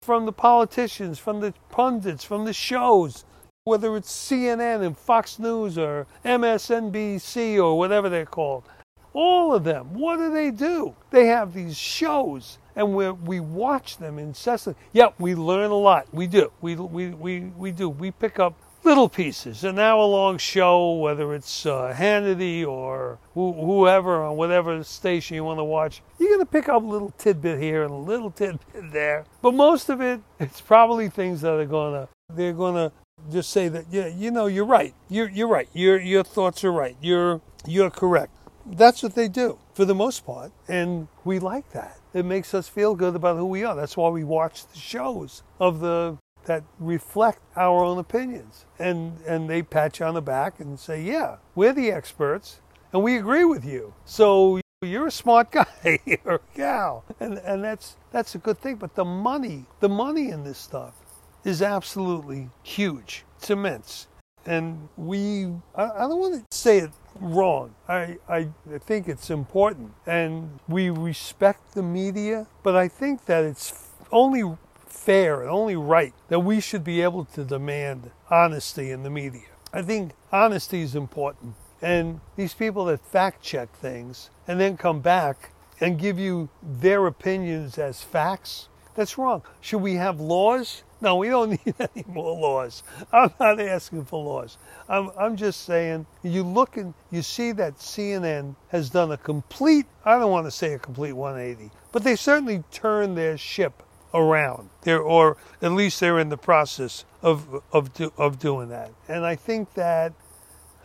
from 0.07 0.25
the 0.25 0.31
politicians, 0.31 1.19
from 1.19 1.41
the 1.41 1.53
pundits, 1.69 2.23
from 2.23 2.45
the 2.45 2.53
shows, 2.53 3.25
whether 3.65 3.93
it's 3.97 4.09
CNN 4.09 4.81
and 4.81 4.97
Fox 4.97 5.37
News 5.37 5.77
or 5.77 6.07
MSNBC 6.23 7.61
or 7.61 7.77
whatever 7.77 8.07
they're 8.07 8.25
called. 8.25 8.63
All 9.11 9.53
of 9.53 9.65
them, 9.65 9.93
what 9.93 10.15
do 10.15 10.31
they 10.31 10.49
do? 10.49 10.95
They 11.11 11.25
have 11.25 11.53
these 11.53 11.77
shows 11.77 12.57
and 12.73 12.95
we 12.95 13.11
we 13.11 13.41
watch 13.41 13.97
them 13.97 14.17
incessantly. 14.17 14.81
Yeah, 14.93 15.09
we 15.19 15.35
learn 15.35 15.71
a 15.71 15.75
lot. 15.75 16.07
We 16.13 16.25
do. 16.25 16.53
We, 16.61 16.75
we, 16.75 17.09
we, 17.09 17.41
we 17.41 17.73
do. 17.73 17.89
We 17.89 18.11
pick 18.11 18.39
up 18.39 18.53
little 18.83 19.09
pieces. 19.09 19.63
An 19.63 19.79
hour 19.79 20.03
long 20.05 20.37
show, 20.37 20.93
whether 20.93 21.33
it's 21.33 21.65
uh, 21.65 21.93
Hannity 21.95 22.65
or 22.65 23.19
whoever 23.33 24.23
on 24.23 24.37
whatever 24.37 24.83
station 24.83 25.35
you 25.35 25.43
want 25.43 25.59
to 25.59 25.63
watch, 25.63 26.01
you're 26.19 26.29
going 26.29 26.39
to 26.39 26.45
pick 26.45 26.69
up 26.69 26.83
a 26.83 26.85
little 26.85 27.11
tidbit 27.17 27.61
here 27.61 27.83
and 27.83 27.91
a 27.91 27.97
little 27.97 28.31
tidbit 28.31 28.91
there. 28.91 29.25
But 29.41 29.53
most 29.53 29.89
of 29.89 30.01
it, 30.01 30.21
it's 30.39 30.61
probably 30.61 31.09
things 31.09 31.41
that 31.41 31.53
are 31.53 31.65
going 31.65 31.93
to, 31.93 32.09
they're 32.33 32.53
going 32.53 32.75
to 32.75 32.91
just 33.31 33.49
say 33.49 33.67
that, 33.67 33.85
yeah, 33.91 34.07
you 34.07 34.31
know, 34.31 34.47
you're 34.47 34.65
right. 34.65 34.93
You're, 35.09 35.29
you're 35.29 35.47
right. 35.47 35.69
Your, 35.73 35.99
your 35.99 36.23
thoughts 36.23 36.63
are 36.63 36.71
right. 36.71 36.95
You're, 37.01 37.41
you're 37.65 37.89
correct. 37.89 38.33
That's 38.65 39.01
what 39.01 39.15
they 39.15 39.27
do 39.27 39.59
for 39.73 39.85
the 39.85 39.95
most 39.95 40.25
part. 40.25 40.51
And 40.67 41.07
we 41.23 41.39
like 41.39 41.71
that. 41.71 41.99
It 42.13 42.25
makes 42.25 42.53
us 42.53 42.67
feel 42.67 42.95
good 42.95 43.15
about 43.15 43.37
who 43.37 43.45
we 43.45 43.63
are. 43.63 43.75
That's 43.75 43.95
why 43.95 44.09
we 44.09 44.23
watch 44.23 44.67
the 44.67 44.77
shows 44.77 45.43
of 45.59 45.79
the 45.79 46.17
that 46.47 46.63
reflect 46.79 47.39
our 47.55 47.85
own 47.85 47.99
opinions. 47.99 48.65
And, 48.79 49.19
and 49.27 49.49
they 49.49 49.61
pat 49.61 49.99
you 49.99 50.05
on 50.05 50.15
the 50.15 50.21
back 50.21 50.59
and 50.59 50.79
say, 50.79 51.01
yeah, 51.01 51.37
we're 51.55 51.73
the 51.73 51.91
experts 51.91 52.59
and 52.91 53.03
we 53.03 53.17
agree 53.17 53.45
with 53.45 53.63
you. 53.63 53.93
So 54.05 54.59
you're 54.81 55.07
a 55.07 55.11
smart 55.11 55.51
guy 55.83 55.99
or 56.25 56.41
gal. 56.55 57.05
And, 57.19 57.37
and 57.39 57.63
that's, 57.63 57.97
that's 58.11 58.35
a 58.35 58.39
good 58.39 58.59
thing. 58.59 58.75
But 58.75 58.95
the 58.95 59.05
money, 59.05 59.65
the 59.79 59.89
money 59.89 60.29
in 60.29 60.43
this 60.43 60.57
stuff 60.57 60.95
is 61.43 61.61
absolutely 61.61 62.49
huge. 62.63 63.23
It's 63.37 63.49
immense. 63.49 64.07
And 64.45 64.87
we, 64.95 65.47
I, 65.75 65.83
I 65.83 65.99
don't 65.99 66.19
want 66.19 66.49
to 66.49 66.57
say 66.57 66.79
it 66.79 66.91
wrong. 67.19 67.75
I, 67.89 68.17
I 68.29 68.47
think 68.85 69.09
it's 69.09 69.29
important. 69.29 69.91
And 70.05 70.59
we 70.67 70.89
respect 70.89 71.73
the 71.73 71.83
media, 71.83 72.47
but 72.63 72.75
I 72.75 72.87
think 72.87 73.25
that 73.25 73.43
it's 73.43 73.89
only 74.11 74.57
fair 74.97 75.41
and 75.41 75.49
only 75.49 75.75
right 75.75 76.13
that 76.27 76.39
we 76.39 76.59
should 76.59 76.83
be 76.83 77.01
able 77.01 77.23
to 77.23 77.43
demand 77.43 78.11
honesty 78.29 78.91
in 78.91 79.03
the 79.03 79.09
media. 79.09 79.47
I 79.71 79.81
think 79.81 80.11
honesty 80.31 80.81
is 80.81 80.95
important. 80.95 81.55
And 81.81 82.19
these 82.35 82.53
people 82.53 82.85
that 82.85 83.05
fact 83.05 83.41
check 83.41 83.71
things 83.75 84.29
and 84.47 84.59
then 84.59 84.75
come 84.75 84.99
back 84.99 85.51
and 85.79 85.99
give 85.99 86.17
you 86.17 86.49
their 86.63 87.05
opinions 87.05 87.77
as 87.77 88.01
facts, 88.01 88.69
that's 88.95 89.17
wrong. 89.17 89.43
Should 89.61 89.81
we 89.81 89.93
have 89.93 90.19
laws? 90.19 90.83
No, 90.99 91.17
we 91.17 91.29
don't 91.29 91.51
need 91.65 91.75
any 91.79 92.03
more 92.07 92.35
laws. 92.35 92.81
I'm 93.13 93.31
not 93.39 93.59
asking 93.59 94.05
for 94.05 94.23
laws. 94.23 94.57
I'm, 94.89 95.11
I'm 95.17 95.37
just 95.37 95.61
saying 95.65 96.07
you 96.23 96.43
look 96.43 96.77
and 96.77 96.95
you 97.11 97.21
see 97.21 97.51
that 97.53 97.75
CNN 97.75 98.55
has 98.69 98.89
done 98.89 99.11
a 99.11 99.17
complete, 99.17 99.85
I 100.03 100.17
don't 100.17 100.31
want 100.31 100.47
to 100.47 100.51
say 100.51 100.73
a 100.73 100.79
complete 100.79 101.13
180, 101.13 101.71
but 101.91 102.03
they 102.03 102.15
certainly 102.15 102.63
turned 102.71 103.15
their 103.15 103.37
ship 103.37 103.83
around. 104.13 104.69
They're, 104.81 105.01
or 105.01 105.37
at 105.61 105.71
least 105.71 105.99
they're 105.99 106.19
in 106.19 106.29
the 106.29 106.37
process 106.37 107.05
of 107.21 107.63
of 107.71 107.93
do, 107.93 108.13
of 108.17 108.39
doing 108.39 108.69
that. 108.69 108.91
And 109.07 109.25
I 109.25 109.35
think 109.35 109.73
that 109.73 110.13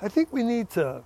I 0.01 0.09
think 0.09 0.33
we 0.33 0.43
need 0.43 0.71
to 0.71 1.05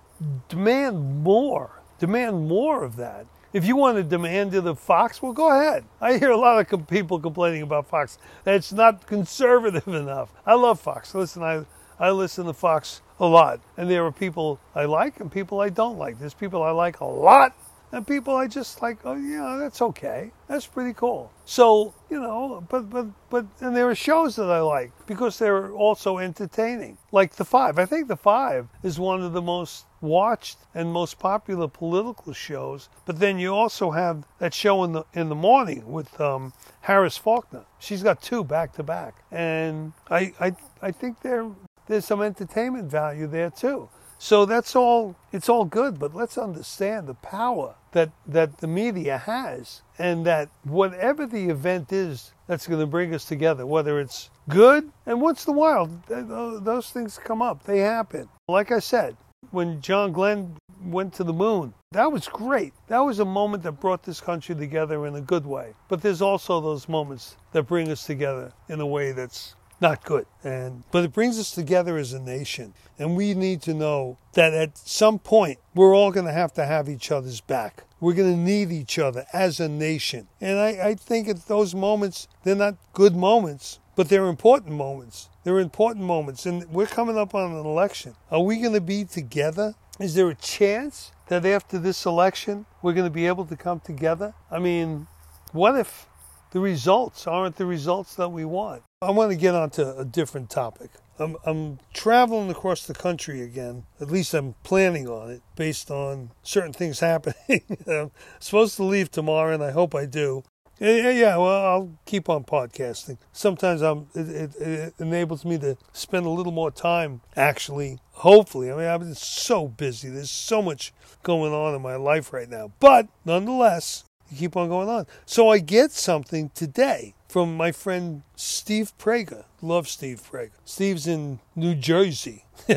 demand 0.49 1.23
more, 1.23 1.81
demand 1.99 2.47
more 2.47 2.83
of 2.83 2.95
that. 2.97 3.27
If 3.53 3.65
you 3.65 3.75
want 3.75 3.97
to 3.97 4.03
demand 4.03 4.51
to 4.51 4.61
the 4.61 4.75
Fox, 4.75 5.21
well, 5.21 5.33
go 5.33 5.51
ahead. 5.51 5.85
I 6.01 6.17
hear 6.17 6.31
a 6.31 6.37
lot 6.37 6.71
of 6.71 6.87
people 6.87 7.19
complaining 7.19 7.61
about 7.61 7.87
Fox 7.87 8.17
that 8.43 8.55
it's 8.55 8.73
not 8.73 9.07
conservative 9.07 9.87
enough. 9.87 10.31
I 10.45 10.55
love 10.55 10.79
Fox. 10.79 11.15
Listen, 11.15 11.43
I 11.43 11.65
I 11.99 12.11
listen 12.11 12.45
to 12.45 12.53
Fox 12.53 13.01
a 13.19 13.25
lot, 13.25 13.59
and 13.77 13.89
there 13.89 14.05
are 14.05 14.11
people 14.11 14.59
I 14.75 14.85
like 14.85 15.19
and 15.19 15.31
people 15.31 15.59
I 15.59 15.69
don't 15.69 15.97
like. 15.97 16.19
There's 16.19 16.33
people 16.33 16.61
I 16.61 16.71
like 16.71 16.99
a 16.99 17.05
lot 17.05 17.55
and 17.91 18.05
people 18.05 18.35
I 18.35 18.47
just 18.47 18.81
like, 18.81 18.99
oh 19.05 19.15
yeah, 19.15 19.57
that's 19.59 19.81
okay. 19.81 20.31
That's 20.47 20.65
pretty 20.65 20.93
cool. 20.93 21.31
So, 21.45 21.93
you 22.09 22.19
know, 22.19 22.63
but 22.69 22.89
but 22.89 23.07
but 23.29 23.45
and 23.61 23.75
there 23.75 23.89
are 23.89 23.95
shows 23.95 24.35
that 24.35 24.49
I 24.49 24.59
like 24.59 24.91
because 25.05 25.39
they're 25.39 25.71
also 25.71 26.17
entertaining. 26.17 26.97
Like 27.11 27.35
The 27.35 27.45
Five. 27.45 27.79
I 27.79 27.85
think 27.85 28.07
The 28.07 28.17
Five 28.17 28.67
is 28.83 28.99
one 28.99 29.21
of 29.21 29.33
the 29.33 29.41
most 29.41 29.85
watched 30.01 30.57
and 30.75 30.91
most 30.91 31.17
popular 31.19 31.67
political 31.67 32.33
shows. 32.33 32.89
But 33.05 33.19
then 33.19 33.39
you 33.39 33.53
also 33.53 33.91
have 33.91 34.25
that 34.39 34.53
show 34.53 34.83
in 34.83 34.91
the 34.91 35.03
in 35.13 35.29
the 35.29 35.35
morning 35.35 35.91
with 35.91 36.19
um, 36.19 36.53
Harris 36.81 37.17
Faulkner. 37.17 37.65
She's 37.79 38.03
got 38.03 38.21
two 38.21 38.43
back 38.43 38.73
to 38.73 38.83
back. 38.83 39.15
And 39.31 39.93
I 40.09 40.33
I 40.39 40.55
I 40.81 40.91
think 40.91 41.21
there 41.21 41.49
there's 41.87 42.05
some 42.05 42.21
entertainment 42.21 42.91
value 42.91 43.27
there 43.27 43.49
too. 43.49 43.89
So 44.19 44.45
that's 44.45 44.75
all. 44.75 45.15
It's 45.31 45.49
all 45.49 45.65
good, 45.65 45.99
but 45.99 46.15
let's 46.15 46.37
understand 46.37 47.07
the 47.07 47.13
power 47.13 47.75
that 47.91 48.11
that 48.25 48.57
the 48.57 48.67
media 48.67 49.17
has, 49.17 49.81
and 49.97 50.25
that 50.25 50.49
whatever 50.63 51.25
the 51.25 51.49
event 51.49 51.91
is 51.91 52.33
that's 52.47 52.67
going 52.67 52.79
to 52.79 52.87
bring 52.87 53.13
us 53.13 53.25
together, 53.25 53.65
whether 53.65 53.99
it's 53.99 54.29
good 54.49 54.91
and 55.05 55.21
once 55.21 55.45
in 55.45 55.53
a 55.53 55.57
while 55.57 55.89
those 56.07 56.89
things 56.89 57.19
come 57.23 57.41
up, 57.41 57.63
they 57.63 57.79
happen. 57.79 58.29
Like 58.47 58.71
I 58.71 58.79
said, 58.79 59.17
when 59.51 59.81
John 59.81 60.11
Glenn 60.13 60.55
went 60.83 61.13
to 61.15 61.23
the 61.23 61.33
moon, 61.33 61.73
that 61.91 62.11
was 62.11 62.27
great. 62.27 62.73
That 62.87 62.99
was 62.99 63.19
a 63.19 63.25
moment 63.25 63.63
that 63.63 63.73
brought 63.73 64.03
this 64.03 64.21
country 64.21 64.55
together 64.55 65.05
in 65.05 65.15
a 65.15 65.21
good 65.21 65.45
way. 65.45 65.73
But 65.89 66.01
there's 66.01 66.21
also 66.21 66.61
those 66.61 66.87
moments 66.87 67.35
that 67.51 67.63
bring 67.63 67.89
us 67.91 68.05
together 68.05 68.51
in 68.69 68.79
a 68.79 68.87
way 68.87 69.11
that's 69.11 69.55
not 69.79 70.03
good. 70.03 70.25
And 70.43 70.83
but 70.91 71.03
it 71.03 71.13
brings 71.13 71.39
us 71.39 71.51
together 71.51 71.97
as 71.97 72.13
a 72.13 72.19
nation. 72.19 72.73
And 72.99 73.15
we 73.15 73.33
need 73.33 73.61
to 73.63 73.73
know 73.73 74.17
that 74.33 74.53
at 74.53 74.77
some 74.77 75.19
point 75.19 75.59
we're 75.75 75.95
all 75.95 76.11
going 76.11 76.25
to 76.25 76.31
have 76.31 76.53
to 76.53 76.65
have 76.65 76.89
each 76.89 77.11
other's 77.11 77.41
back. 77.41 77.83
We're 77.99 78.13
going 78.13 78.33
to 78.33 78.39
need 78.39 78.71
each 78.71 78.99
other 78.99 79.25
as 79.33 79.59
a 79.59 79.67
nation. 79.67 80.27
And 80.39 80.59
I, 80.59 80.89
I 80.89 80.95
think 80.95 81.27
at 81.27 81.47
those 81.47 81.73
moments, 81.73 82.27
they're 82.43 82.55
not 82.55 82.77
good 82.93 83.15
moments, 83.15 83.79
but 83.95 84.09
they're 84.09 84.27
important 84.27 84.73
moments. 84.73 85.29
They're 85.43 85.59
important 85.59 86.05
moments. 86.05 86.45
And 86.45 86.69
we're 86.71 86.87
coming 86.87 87.17
up 87.17 87.33
on 87.33 87.51
an 87.51 87.65
election. 87.65 88.15
Are 88.29 88.41
we 88.41 88.59
going 88.59 88.73
to 88.73 88.81
be 88.81 89.03
together? 89.05 89.75
Is 89.99 90.13
there 90.13 90.29
a 90.29 90.35
chance 90.35 91.11
that 91.27 91.45
after 91.45 91.79
this 91.79 92.05
election 92.05 92.65
we're 92.81 92.93
going 92.93 93.07
to 93.07 93.13
be 93.13 93.25
able 93.27 93.45
to 93.45 93.55
come 93.55 93.79
together? 93.79 94.33
I 94.51 94.59
mean, 94.59 95.07
what 95.51 95.75
if 95.75 96.07
the 96.51 96.59
results 96.59 97.27
aren't 97.27 97.57
the 97.57 97.65
results 97.65 98.15
that 98.15 98.29
we 98.29 98.45
want. 98.45 98.83
I 98.99 99.11
want 99.11 99.29
to 99.29 99.37
get 99.37 99.53
onto 99.53 99.83
a 99.83 100.03
different 100.03 100.49
topic. 100.49 100.89
I'm, 101.19 101.35
I'm, 101.45 101.77
traveling 101.93 102.49
across 102.49 102.87
the 102.87 102.95
country 102.95 103.43
again. 103.43 103.85
At 104.01 104.09
least 104.09 104.33
I'm 104.33 104.55
planning 104.63 105.07
on 105.07 105.29
it 105.29 105.43
based 105.55 105.91
on 105.91 106.31
certain 106.41 106.73
things 106.73 106.99
happening. 107.01 107.61
I'm 107.85 108.09
supposed 108.39 108.75
to 108.77 108.83
leave 108.83 109.11
tomorrow, 109.11 109.53
and 109.53 109.63
I 109.63 109.69
hope 109.69 109.93
I 109.93 110.07
do. 110.07 110.43
Yeah, 110.79 111.11
yeah, 111.11 111.37
well, 111.37 111.65
I'll 111.65 111.99
keep 112.07 112.27
on 112.27 112.43
podcasting. 112.43 113.19
Sometimes 113.31 113.83
I'm, 113.83 114.07
it, 114.15 114.29
it, 114.29 114.55
it 114.55 114.93
enables 114.97 115.45
me 115.45 115.59
to 115.59 115.77
spend 115.93 116.25
a 116.25 116.31
little 116.31 116.51
more 116.51 116.71
time, 116.71 117.21
actually, 117.35 117.99
hopefully. 118.13 118.71
I 118.71 118.75
mean, 118.77 118.87
I've 118.87 119.01
been 119.01 119.13
so 119.13 119.67
busy. 119.67 120.09
There's 120.09 120.31
so 120.31 120.59
much 120.63 120.91
going 121.21 121.53
on 121.53 121.75
in 121.75 121.83
my 121.83 121.97
life 121.97 122.33
right 122.33 122.49
now. 122.49 122.71
But 122.79 123.09
nonetheless, 123.25 124.05
you 124.31 124.37
keep 124.37 124.57
on 124.57 124.69
going 124.69 124.89
on. 124.89 125.05
So 125.27 125.49
I 125.49 125.59
get 125.59 125.91
something 125.91 126.49
today 126.55 127.13
from 127.37 127.55
my 127.55 127.71
friend 127.71 128.23
Steve 128.35 128.93
Prager. 128.97 129.45
Love 129.61 129.87
Steve 129.87 130.23
Prager. 130.27 130.49
Steve's 130.65 131.05
in 131.05 131.37
New 131.55 131.75
Jersey. 131.75 132.45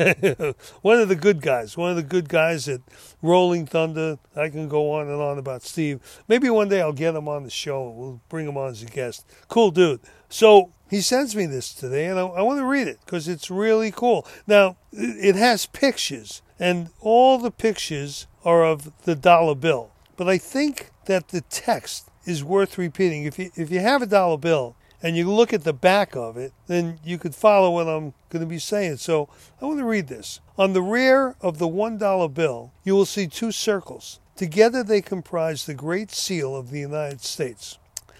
one 0.83 0.99
of 0.99 1.09
the 1.09 1.17
good 1.19 1.41
guys. 1.41 1.75
One 1.75 1.89
of 1.89 1.95
the 1.95 2.03
good 2.03 2.29
guys 2.29 2.67
at 2.67 2.81
Rolling 3.23 3.65
Thunder. 3.65 4.19
I 4.35 4.49
can 4.49 4.69
go 4.69 4.91
on 4.91 5.07
and 5.07 5.19
on 5.19 5.39
about 5.39 5.63
Steve. 5.63 5.99
Maybe 6.27 6.47
one 6.51 6.69
day 6.69 6.79
I'll 6.79 6.93
get 6.93 7.15
him 7.15 7.27
on 7.27 7.41
the 7.41 7.49
show. 7.49 7.89
We'll 7.89 8.21
bring 8.29 8.47
him 8.47 8.55
on 8.55 8.69
as 8.69 8.83
a 8.83 8.85
guest. 8.85 9.25
Cool 9.47 9.71
dude. 9.71 10.01
So 10.29 10.71
he 10.91 11.01
sends 11.01 11.35
me 11.35 11.47
this 11.47 11.73
today, 11.73 12.05
and 12.05 12.19
I, 12.19 12.27
I 12.27 12.41
want 12.43 12.59
to 12.59 12.65
read 12.65 12.87
it 12.87 12.99
because 13.03 13.27
it's 13.27 13.49
really 13.49 13.89
cool. 13.89 14.27
Now, 14.45 14.77
it 14.91 15.35
has 15.35 15.65
pictures, 15.65 16.43
and 16.59 16.91
all 16.99 17.39
the 17.39 17.49
pictures 17.49 18.27
are 18.45 18.63
of 18.63 18.91
the 19.05 19.15
dollar 19.15 19.55
bill. 19.55 19.89
But 20.17 20.29
I 20.29 20.37
think 20.37 20.91
that 21.05 21.29
the 21.29 21.41
text 21.41 22.10
is 22.25 22.43
worth 22.43 22.77
repeating. 22.77 23.25
If 23.25 23.39
you 23.39 23.51
if 23.55 23.71
you 23.71 23.79
have 23.79 24.01
a 24.01 24.05
dollar 24.07 24.37
bill 24.37 24.75
and 25.03 25.17
you 25.17 25.31
look 25.31 25.53
at 25.53 25.63
the 25.63 25.73
back 25.73 26.15
of 26.15 26.37
it, 26.37 26.53
then 26.67 26.99
you 27.03 27.17
could 27.17 27.33
follow 27.33 27.71
what 27.71 27.87
I'm 27.87 28.13
going 28.29 28.41
to 28.41 28.45
be 28.45 28.59
saying. 28.59 28.97
So 28.97 29.29
I 29.61 29.65
want 29.65 29.79
to 29.79 29.85
read 29.85 30.07
this. 30.07 30.39
On 30.57 30.73
the 30.73 30.81
rear 30.81 31.35
of 31.41 31.57
the 31.57 31.67
$1 31.67 32.33
bill, 32.33 32.71
you 32.83 32.93
will 32.93 33.05
see 33.05 33.27
two 33.27 33.51
circles. 33.51 34.19
Together 34.35 34.83
they 34.83 35.01
comprise 35.01 35.65
the 35.65 35.73
Great 35.73 36.11
Seal 36.11 36.55
of 36.55 36.69
the 36.69 36.79
United 36.79 37.21
States. 37.21 37.79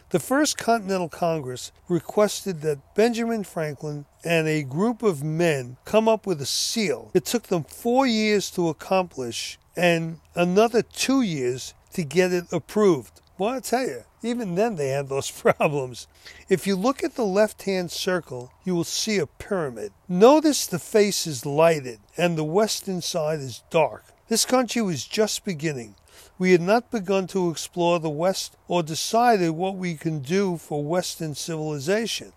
The 0.09 0.19
First 0.19 0.57
Continental 0.57 1.07
Congress 1.07 1.71
requested 1.87 2.61
that 2.61 2.95
Benjamin 2.95 3.45
Franklin 3.45 4.05
and 4.25 4.45
a 4.45 4.61
group 4.61 5.03
of 5.03 5.23
men 5.23 5.77
come 5.85 6.09
up 6.09 6.27
with 6.27 6.41
a 6.41 6.45
seal. 6.45 7.11
It 7.13 7.23
took 7.23 7.43
them 7.43 7.63
four 7.63 8.05
years 8.05 8.51
to 8.51 8.67
accomplish 8.67 9.57
and 9.75 10.19
another 10.35 10.81
two 10.81 11.21
years 11.21 11.73
to 11.93 12.03
get 12.03 12.33
it 12.33 12.51
approved. 12.51 13.20
Well, 13.41 13.55
I 13.55 13.59
tell 13.59 13.87
you, 13.87 14.03
even 14.21 14.53
then 14.53 14.75
they 14.75 14.89
had 14.89 15.09
those 15.09 15.31
problems. 15.57 16.05
If 16.47 16.67
you 16.67 16.75
look 16.75 17.03
at 17.03 17.15
the 17.15 17.25
left 17.25 17.63
hand 17.63 17.89
circle, 17.89 18.51
you 18.63 18.75
will 18.75 18.83
see 18.83 19.17
a 19.17 19.25
pyramid. 19.25 19.93
Notice 20.07 20.67
the 20.67 20.77
face 20.77 21.25
is 21.25 21.43
lighted 21.43 22.01
and 22.15 22.37
the 22.37 22.43
western 22.43 23.01
side 23.01 23.39
is 23.39 23.63
dark. 23.71 24.05
This 24.27 24.45
country 24.45 24.83
was 24.83 25.07
just 25.07 25.43
beginning. 25.43 25.95
We 26.37 26.51
had 26.51 26.61
not 26.61 26.91
begun 26.91 27.25
to 27.29 27.49
explore 27.49 27.99
the 27.99 28.11
West 28.11 28.55
or 28.67 28.83
decided 28.83 29.49
what 29.49 29.75
we 29.75 29.95
can 29.95 30.19
do 30.19 30.57
for 30.57 30.83
Western 30.83 31.33
civilization. 31.33 32.33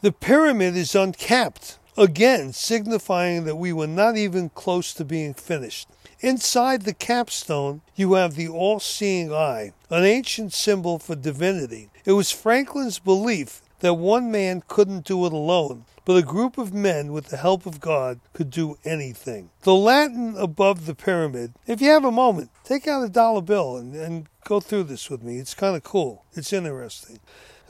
The 0.00 0.12
pyramid 0.12 0.78
is 0.78 0.94
uncapped, 0.94 1.78
again 1.94 2.54
signifying 2.54 3.44
that 3.44 3.56
we 3.56 3.74
were 3.74 3.86
not 3.86 4.16
even 4.16 4.48
close 4.48 4.94
to 4.94 5.04
being 5.04 5.34
finished. 5.34 5.90
Inside 6.22 6.82
the 6.82 6.94
capstone, 6.94 7.80
you 7.96 8.14
have 8.14 8.36
the 8.36 8.46
all 8.46 8.78
seeing 8.78 9.32
eye, 9.32 9.72
an 9.90 10.04
ancient 10.04 10.52
symbol 10.52 11.00
for 11.00 11.16
divinity. 11.16 11.90
It 12.04 12.12
was 12.12 12.30
Franklin's 12.30 13.00
belief 13.00 13.60
that 13.80 13.94
one 13.94 14.30
man 14.30 14.62
couldn't 14.68 15.04
do 15.04 15.26
it 15.26 15.32
alone, 15.32 15.84
but 16.04 16.16
a 16.16 16.22
group 16.22 16.58
of 16.58 16.72
men 16.72 17.12
with 17.12 17.26
the 17.26 17.38
help 17.38 17.66
of 17.66 17.80
God 17.80 18.20
could 18.34 18.50
do 18.50 18.78
anything. 18.84 19.50
The 19.62 19.74
Latin 19.74 20.36
above 20.38 20.86
the 20.86 20.94
pyramid, 20.94 21.54
if 21.66 21.80
you 21.80 21.90
have 21.90 22.04
a 22.04 22.12
moment, 22.12 22.50
take 22.62 22.86
out 22.86 23.02
a 23.02 23.08
dollar 23.08 23.42
bill 23.42 23.76
and, 23.76 23.96
and 23.96 24.28
go 24.44 24.60
through 24.60 24.84
this 24.84 25.10
with 25.10 25.24
me. 25.24 25.38
It's 25.38 25.54
kind 25.54 25.74
of 25.74 25.82
cool, 25.82 26.24
it's 26.34 26.52
interesting. 26.52 27.18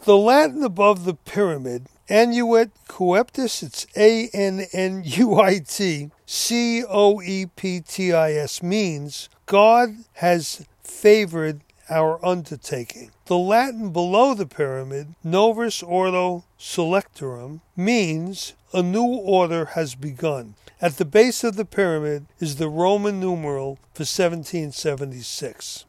The 0.05 0.19
Latin 0.19 0.62
above 0.62 1.07
the 1.07 1.15
pyramid, 1.15 1.87
Annuit 2.09 2.73
Coeptis, 2.88 3.62
it's 3.62 3.87
A 3.97 4.29
N 4.35 4.67
N 4.73 5.03
U 5.05 5.41
I 5.41 5.61
T 5.61 6.11
C 6.27 6.85
O 6.85 7.23
E 7.23 7.47
P 7.47 7.81
T 7.81 8.12
I 8.12 8.33
S, 8.33 8.62
means 8.62 9.29
God 9.47 9.91
has 10.15 10.67
favored 10.83 11.61
our 11.88 12.25
undertaking. 12.25 13.12
The 13.27 13.38
Latin 13.38 13.91
below 13.91 14.35
the 14.35 14.47
pyramid, 14.47 15.15
Novus 15.23 15.83
Ordo 15.83 16.45
Seclorum, 16.59 17.61
means 17.77 18.55
a 18.73 18.83
new 18.83 19.05
order 19.05 19.67
has 19.67 19.95
begun. 19.95 20.55
At 20.81 20.97
the 20.97 21.05
base 21.05 21.45
of 21.45 21.55
the 21.55 21.65
pyramid 21.65 22.27
is 22.41 22.57
the 22.57 22.69
Roman 22.69 23.21
numeral 23.21 23.77
for 23.95 24.03
1776. 24.03 25.85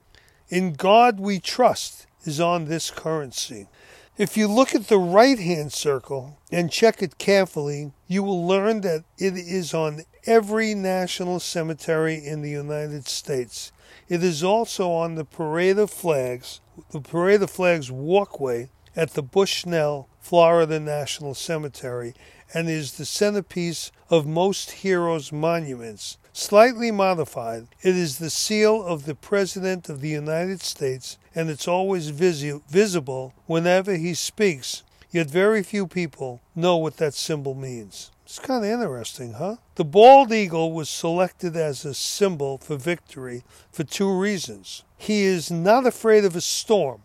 In 0.49 0.73
God 0.73 1.19
we 1.19 1.39
trust 1.39 2.06
is 2.23 2.39
on 2.39 2.65
this 2.65 2.91
currency. 2.91 3.67
If 4.15 4.38
you 4.38 4.47
look 4.47 4.76
at 4.76 4.89
the 4.89 4.99
right 4.99 5.39
hand 5.39 5.73
circle 5.73 6.38
and 6.52 6.71
check 6.71 7.02
it 7.02 7.17
carefully, 7.17 7.93
you 8.08 8.21
will 8.21 8.45
learn 8.45 8.82
that 8.82 9.06
it 9.17 9.34
is 9.36 9.73
on 9.73 10.04
every 10.28 10.76
national 10.76 11.39
cemetery 11.39 12.23
in 12.23 12.43
the 12.43 12.52
United 12.52 13.08
States. 13.08 13.71
It 14.08 14.23
is 14.23 14.43
also 14.43 14.91
on 14.91 15.15
the 15.15 15.26
Parade 15.26 15.80
of 15.80 15.89
Flags, 15.89 16.62
the 16.91 17.02
Parade 17.02 17.41
of 17.41 17.49
Flags 17.49 17.91
walkway 17.91 18.69
at 18.95 19.15
the 19.15 19.23
Bushnell, 19.23 20.08
Florida 20.19 20.80
National 20.80 21.34
Cemetery, 21.34 22.13
and 22.53 22.69
is 22.69 22.93
the 22.93 23.05
centerpiece 23.05 23.91
of 24.09 24.27
most 24.27 24.71
heroes' 24.71 25.31
monuments. 25.31 26.17
Slightly 26.33 26.91
modified, 26.91 27.67
it 27.81 27.95
is 27.95 28.17
the 28.17 28.29
seal 28.29 28.83
of 28.83 29.05
the 29.05 29.15
President 29.15 29.89
of 29.89 30.01
the 30.01 30.09
United 30.09 30.61
States 30.61 31.17
and 31.35 31.49
it's 31.49 31.67
always 31.67 32.09
visi- 32.09 32.61
visible 32.69 33.33
whenever 33.45 33.95
he 33.95 34.13
speaks, 34.13 34.83
yet 35.11 35.27
very 35.29 35.63
few 35.63 35.87
people 35.87 36.41
know 36.55 36.77
what 36.77 36.97
that 36.97 37.13
symbol 37.13 37.55
means. 37.55 38.11
It's 38.25 38.39
kind 38.39 38.63
of 38.63 38.71
interesting, 38.71 39.33
huh? 39.33 39.57
The 39.75 39.85
bald 39.85 40.31
eagle 40.31 40.71
was 40.71 40.89
selected 40.89 41.55
as 41.55 41.85
a 41.85 41.93
symbol 41.93 42.57
for 42.57 42.77
victory 42.77 43.43
for 43.71 43.83
two 43.83 44.11
reasons. 44.11 44.83
He 44.97 45.23
is 45.23 45.51
not 45.51 45.85
afraid 45.85 46.25
of 46.25 46.35
a 46.35 46.41
storm, 46.41 47.01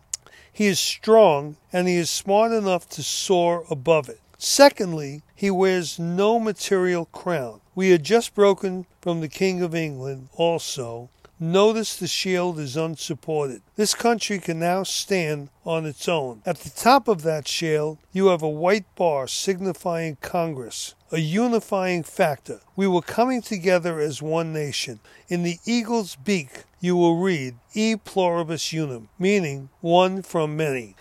he 0.51 0.67
is 0.67 0.79
strong, 0.79 1.57
and 1.71 1.87
he 1.87 1.95
is 1.95 2.09
smart 2.09 2.51
enough 2.51 2.87
to 2.89 3.03
soar 3.03 3.63
above 3.69 4.09
it. 4.09 4.19
Secondly, 4.39 5.21
he 5.35 5.51
wears 5.51 5.99
no 5.99 6.39
material 6.39 7.05
crown. 7.05 7.59
We 7.75 7.89
had 7.89 8.03
just 8.03 8.33
broken 8.33 8.87
from 9.01 9.19
the 9.19 9.27
King 9.27 9.61
of 9.61 9.75
England 9.75 10.29
also, 10.33 11.09
Notice 11.41 11.95
the 11.95 12.07
shield 12.07 12.59
is 12.59 12.75
unsupported. 12.75 13.61
This 13.77 13.93
country 13.93 14.39
can 14.39 14.59
now 14.59 14.83
stand 14.83 15.47
on 15.65 15.85
its 15.85 16.09
own. 16.09 16.41
At 16.45 16.57
the 16.57 16.69
top 16.69 17.07
of 17.07 17.21
that 17.21 17.47
shield, 17.47 17.97
you 18.11 18.27
have 18.27 18.41
a 18.41 18.49
white 18.49 18.93
bar 18.97 19.25
signifying 19.25 20.17
Congress, 20.19 20.95
a 21.13 21.19
unifying 21.19 22.03
factor. 22.03 22.59
We 22.75 22.87
were 22.87 23.01
coming 23.01 23.41
together 23.41 24.01
as 24.01 24.21
one 24.21 24.51
nation. 24.51 24.99
In 25.29 25.43
the 25.43 25.59
eagle's 25.65 26.17
beak, 26.17 26.65
you 26.81 26.97
will 26.97 27.15
read 27.15 27.55
E 27.73 27.95
pluribus 27.95 28.73
unum, 28.73 29.07
meaning 29.17 29.69
one 29.79 30.21
from 30.23 30.57
many. 30.57 30.97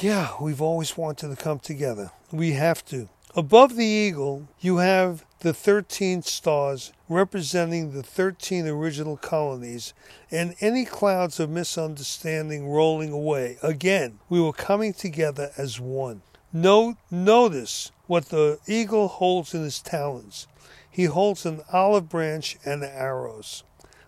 Yeah, 0.00 0.32
we've 0.40 0.62
always 0.62 0.96
wanted 0.96 1.28
to 1.28 1.36
come 1.36 1.58
together. 1.58 2.10
We 2.32 2.52
have 2.52 2.84
to. 2.86 3.08
Above 3.36 3.76
the 3.76 3.84
eagle, 3.84 4.48
you 4.60 4.78
have 4.78 5.24
the 5.40 5.52
13 5.52 6.22
stars 6.22 6.92
representing 7.08 7.92
the 7.92 8.02
13 8.02 8.66
original 8.66 9.16
colonies 9.16 9.92
and 10.30 10.54
any 10.60 10.84
clouds 10.84 11.38
of 11.38 11.50
misunderstanding 11.50 12.68
rolling 12.68 13.12
away. 13.12 13.58
Again, 13.62 14.20
we 14.28 14.40
were 14.40 14.52
coming 14.52 14.94
together 14.94 15.50
as 15.58 15.78
one. 15.78 16.22
Note, 16.52 16.96
notice 17.10 17.90
what 18.06 18.26
the 18.26 18.58
eagle 18.66 19.08
holds 19.08 19.52
in 19.52 19.62
his 19.62 19.82
talons. 19.82 20.46
He 20.88 21.04
holds 21.04 21.44
an 21.44 21.62
olive 21.72 22.08
branch 22.08 22.56
and 22.64 22.82
arrows. 22.84 23.64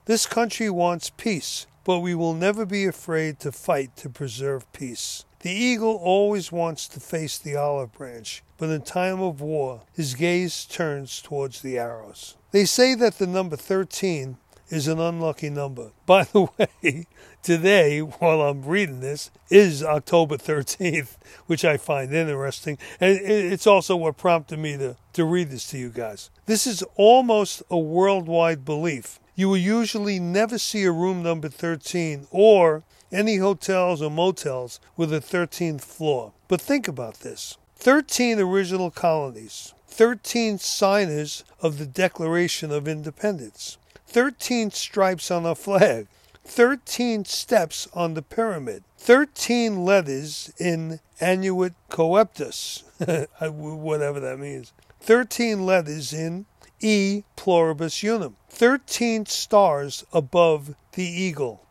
This 0.06 0.24
country 0.24 0.70
wants 0.70 1.10
peace, 1.10 1.66
but 1.84 1.98
we 1.98 2.14
will 2.14 2.34
never 2.34 2.64
be 2.64 2.86
afraid 2.86 3.40
to 3.40 3.52
fight 3.52 3.96
to 3.96 4.08
preserve 4.08 4.72
peace. 4.72 5.24
The 5.46 5.52
eagle 5.52 5.94
always 6.02 6.50
wants 6.50 6.88
to 6.88 6.98
face 6.98 7.38
the 7.38 7.54
olive 7.54 7.92
branch, 7.92 8.42
but 8.58 8.68
in 8.68 8.82
time 8.82 9.20
of 9.20 9.40
war, 9.40 9.82
his 9.92 10.16
gaze 10.16 10.64
turns 10.64 11.22
towards 11.22 11.62
the 11.62 11.78
arrows. 11.78 12.34
They 12.50 12.64
say 12.64 12.96
that 12.96 13.18
the 13.18 13.28
number 13.28 13.54
13 13.54 14.38
is 14.70 14.88
an 14.88 14.98
unlucky 14.98 15.50
number. 15.50 15.92
By 16.04 16.24
the 16.24 16.48
way, 16.58 17.06
today, 17.44 18.00
while 18.00 18.40
I'm 18.40 18.64
reading 18.64 18.98
this, 18.98 19.30
is 19.48 19.84
October 19.84 20.36
13th, 20.36 21.16
which 21.46 21.64
I 21.64 21.76
find 21.76 22.12
interesting. 22.12 22.76
And 22.98 23.16
it's 23.16 23.68
also 23.68 23.94
what 23.94 24.16
prompted 24.16 24.58
me 24.58 24.76
to, 24.78 24.96
to 25.12 25.24
read 25.24 25.50
this 25.50 25.68
to 25.68 25.78
you 25.78 25.90
guys. 25.90 26.28
This 26.46 26.66
is 26.66 26.82
almost 26.96 27.62
a 27.70 27.78
worldwide 27.78 28.64
belief. 28.64 29.20
You 29.36 29.50
will 29.50 29.58
usually 29.58 30.18
never 30.18 30.58
see 30.58 30.82
a 30.82 30.90
room 30.90 31.22
number 31.22 31.48
13 31.48 32.26
or 32.32 32.82
any 33.12 33.36
hotels 33.36 34.02
or 34.02 34.10
motels 34.10 34.80
with 34.96 35.12
a 35.12 35.20
13th 35.20 35.82
floor. 35.82 36.32
But 36.48 36.60
think 36.60 36.88
about 36.88 37.20
this. 37.20 37.56
13 37.76 38.40
original 38.40 38.90
colonies, 38.90 39.74
13 39.88 40.58
signers 40.58 41.44
of 41.60 41.78
the 41.78 41.86
Declaration 41.86 42.70
of 42.70 42.88
Independence. 42.88 43.78
13 44.06 44.70
stripes 44.70 45.30
on 45.30 45.44
a 45.44 45.54
flag, 45.54 46.06
13 46.44 47.24
steps 47.24 47.88
on 47.92 48.14
the 48.14 48.22
pyramid, 48.22 48.84
13 48.98 49.84
letters 49.84 50.52
in 50.58 51.00
Annuit 51.20 51.74
Coeptis, 51.90 52.82
whatever 53.52 54.20
that 54.20 54.38
means, 54.38 54.72
13 55.00 55.66
letters 55.66 56.12
in 56.12 56.46
E. 56.80 57.24
Pluribus 57.36 58.02
Unum, 58.02 58.36
13 58.48 59.26
stars 59.26 60.04
above 60.12 60.74
the 60.92 61.04
eagle, 61.04 61.65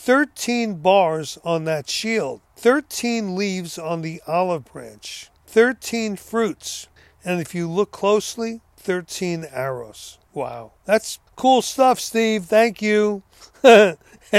13 0.00 0.76
bars 0.76 1.38
on 1.44 1.64
that 1.64 1.90
shield, 1.90 2.40
13 2.56 3.34
leaves 3.34 3.78
on 3.78 4.00
the 4.00 4.22
olive 4.26 4.64
branch, 4.64 5.28
13 5.46 6.16
fruits, 6.16 6.86
and 7.24 7.40
if 7.40 7.54
you 7.54 7.68
look 7.68 7.90
closely, 7.90 8.62
13 8.76 9.44
arrows. 9.52 10.18
Wow. 10.32 10.72
That's 10.84 11.18
cool 11.36 11.62
stuff, 11.62 11.98
Steve. 11.98 12.44
Thank 12.44 12.80
you. 12.80 13.22
and 13.62 13.98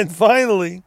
finally, 0.10 0.82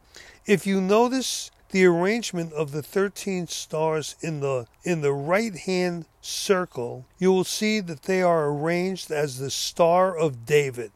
if 0.47 0.67
you 0.67 0.81
notice 0.81 1.51
the 1.69 1.85
arrangement 1.85 2.51
of 2.51 2.71
the 2.71 2.83
13 2.83 3.47
stars 3.47 4.15
in 4.21 4.41
the 4.41 4.65
in 4.83 5.01
the 5.01 5.13
right-hand 5.13 6.07
circle, 6.19 7.05
you 7.19 7.31
will 7.31 7.45
see 7.45 7.79
that 7.79 8.03
they 8.03 8.21
are 8.21 8.49
arranged 8.49 9.11
as 9.11 9.37
the 9.37 9.51
Star 9.51 10.17
of 10.17 10.45
David. 10.45 10.91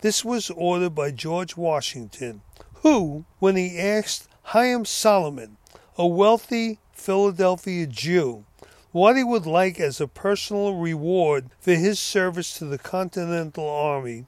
This 0.00 0.24
was 0.24 0.48
ordered 0.50 0.94
by 0.94 1.10
George 1.10 1.56
Washington, 1.56 2.42
who, 2.82 3.24
when 3.38 3.56
he 3.56 3.78
asked 3.78 4.28
Haym 4.52 4.84
Salomon, 4.84 5.56
a 5.96 6.06
wealthy 6.06 6.78
Philadelphia 6.92 7.86
Jew, 7.86 8.44
what 8.92 9.16
he 9.16 9.24
would 9.24 9.46
like 9.46 9.78
as 9.78 10.00
a 10.00 10.06
personal 10.08 10.74
reward 10.74 11.50
for 11.60 11.74
his 11.74 11.98
service 11.98 12.56
to 12.58 12.64
the 12.64 12.78
Continental 12.78 13.68
Army, 13.68 14.26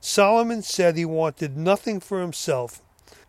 Salomon 0.00 0.62
said 0.62 0.96
he 0.96 1.04
wanted 1.04 1.56
nothing 1.56 2.00
for 2.00 2.20
himself, 2.20 2.82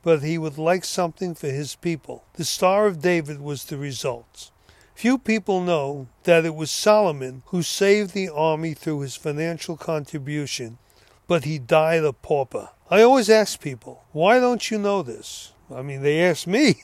but 0.03 0.23
he 0.23 0.37
would 0.37 0.57
like 0.57 0.85
something 0.85 1.35
for 1.35 1.47
his 1.47 1.75
people. 1.75 2.23
The 2.33 2.45
Star 2.45 2.87
of 2.87 3.01
David 3.01 3.41
was 3.41 3.65
the 3.65 3.77
result. 3.77 4.51
Few 4.95 5.17
people 5.17 5.61
know 5.61 6.07
that 6.23 6.45
it 6.45 6.55
was 6.55 6.71
Salomon 6.71 7.43
who 7.47 7.61
saved 7.61 8.13
the 8.13 8.29
army 8.29 8.73
through 8.73 9.01
his 9.01 9.15
financial 9.15 9.75
contribution, 9.75 10.77
but 11.27 11.43
he 11.43 11.59
died 11.59 12.03
a 12.03 12.13
pauper. 12.13 12.69
I 12.91 13.03
always 13.03 13.29
ask 13.29 13.61
people, 13.61 14.03
why 14.11 14.41
don't 14.41 14.69
you 14.69 14.77
know 14.77 15.01
this? 15.01 15.53
I 15.73 15.81
mean, 15.81 16.01
they 16.01 16.21
ask 16.21 16.45
me. 16.45 16.75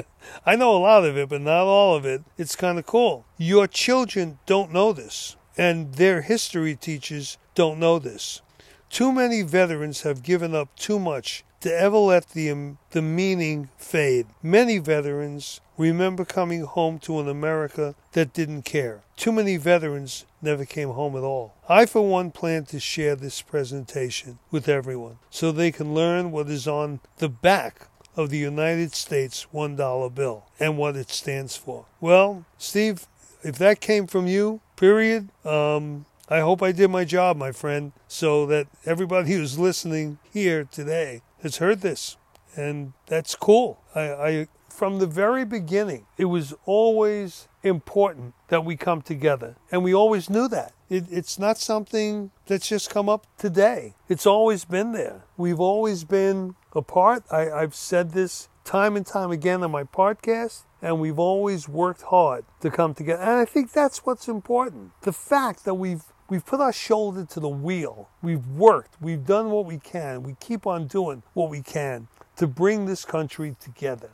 I 0.46 0.54
know 0.54 0.76
a 0.76 0.78
lot 0.78 1.04
of 1.04 1.16
it, 1.16 1.28
but 1.28 1.40
not 1.40 1.64
all 1.64 1.96
of 1.96 2.06
it. 2.06 2.22
It's 2.38 2.54
kind 2.54 2.78
of 2.78 2.86
cool. 2.86 3.26
Your 3.36 3.66
children 3.66 4.38
don't 4.46 4.72
know 4.72 4.92
this, 4.92 5.34
and 5.58 5.96
their 5.96 6.20
history 6.20 6.76
teachers 6.76 7.36
don't 7.56 7.80
know 7.80 7.98
this. 7.98 8.42
Too 8.90 9.10
many 9.10 9.42
veterans 9.42 10.02
have 10.02 10.22
given 10.22 10.54
up 10.54 10.68
too 10.76 11.00
much 11.00 11.44
to 11.62 11.76
ever 11.76 11.98
let 11.98 12.28
the, 12.28 12.48
um, 12.48 12.78
the 12.92 13.02
meaning 13.02 13.68
fade. 13.76 14.26
Many 14.44 14.78
veterans 14.78 15.60
remember 15.76 16.24
coming 16.24 16.62
home 16.62 17.00
to 17.00 17.18
an 17.18 17.28
America 17.28 17.96
that 18.12 18.32
didn't 18.32 18.62
care. 18.62 19.02
Too 19.16 19.32
many 19.32 19.56
veterans 19.56 20.26
never 20.46 20.64
came 20.64 20.90
home 20.90 21.14
at 21.16 21.22
all. 21.22 21.54
I, 21.68 21.84
for 21.84 22.08
one, 22.08 22.30
plan 22.30 22.64
to 22.66 22.80
share 22.80 23.16
this 23.16 23.42
presentation 23.42 24.38
with 24.50 24.68
everyone 24.68 25.18
so 25.28 25.52
they 25.52 25.70
can 25.70 25.92
learn 25.92 26.30
what 26.30 26.48
is 26.48 26.66
on 26.66 27.00
the 27.18 27.28
back 27.28 27.88
of 28.16 28.30
the 28.30 28.38
United 28.38 28.94
States 28.94 29.46
$1 29.52 30.14
bill 30.14 30.46
and 30.58 30.78
what 30.78 30.96
it 30.96 31.10
stands 31.10 31.56
for. 31.56 31.84
Well, 32.00 32.46
Steve, 32.56 33.06
if 33.42 33.58
that 33.58 33.80
came 33.80 34.06
from 34.06 34.26
you, 34.26 34.60
period, 34.76 35.28
um, 35.44 36.06
I 36.28 36.40
hope 36.40 36.62
I 36.62 36.72
did 36.72 36.90
my 36.90 37.04
job, 37.04 37.36
my 37.36 37.52
friend, 37.52 37.92
so 38.08 38.46
that 38.46 38.68
everybody 38.84 39.32
who's 39.32 39.58
listening 39.58 40.18
here 40.32 40.64
today 40.64 41.22
has 41.42 41.58
heard 41.58 41.82
this. 41.82 42.16
And 42.56 42.94
that's 43.06 43.34
cool. 43.34 43.82
I, 43.94 44.00
I 44.00 44.46
from 44.76 44.98
the 44.98 45.06
very 45.06 45.46
beginning, 45.46 46.04
it 46.18 46.26
was 46.26 46.52
always 46.66 47.48
important 47.62 48.34
that 48.48 48.62
we 48.62 48.76
come 48.76 49.00
together. 49.00 49.56
And 49.72 49.82
we 49.82 49.94
always 49.94 50.28
knew 50.28 50.48
that. 50.48 50.74
It, 50.90 51.04
it's 51.10 51.38
not 51.38 51.56
something 51.56 52.30
that's 52.46 52.68
just 52.68 52.90
come 52.90 53.08
up 53.08 53.26
today. 53.38 53.94
It's 54.10 54.26
always 54.26 54.66
been 54.66 54.92
there. 54.92 55.24
We've 55.38 55.60
always 55.60 56.04
been 56.04 56.56
apart. 56.74 57.24
I, 57.30 57.50
I've 57.50 57.74
said 57.74 58.12
this 58.12 58.50
time 58.64 58.96
and 58.96 59.06
time 59.06 59.30
again 59.30 59.62
on 59.62 59.70
my 59.70 59.84
podcast, 59.84 60.64
and 60.82 61.00
we've 61.00 61.18
always 61.18 61.70
worked 61.70 62.02
hard 62.02 62.44
to 62.60 62.70
come 62.70 62.92
together. 62.92 63.22
And 63.22 63.30
I 63.30 63.46
think 63.46 63.72
that's 63.72 64.04
what's 64.04 64.28
important. 64.28 64.92
The 65.02 65.12
fact 65.12 65.64
that 65.64 65.74
we've 65.74 66.02
We've 66.28 66.44
put 66.44 66.60
our 66.60 66.72
shoulder 66.72 67.24
to 67.24 67.38
the 67.38 67.48
wheel. 67.48 68.08
We've 68.20 68.44
worked. 68.48 69.00
We've 69.00 69.24
done 69.24 69.52
what 69.52 69.64
we 69.64 69.78
can. 69.78 70.24
We 70.24 70.34
keep 70.40 70.66
on 70.66 70.88
doing 70.88 71.22
what 71.34 71.50
we 71.50 71.62
can 71.62 72.08
to 72.34 72.48
bring 72.48 72.86
this 72.86 73.04
country 73.04 73.54
together. 73.60 74.10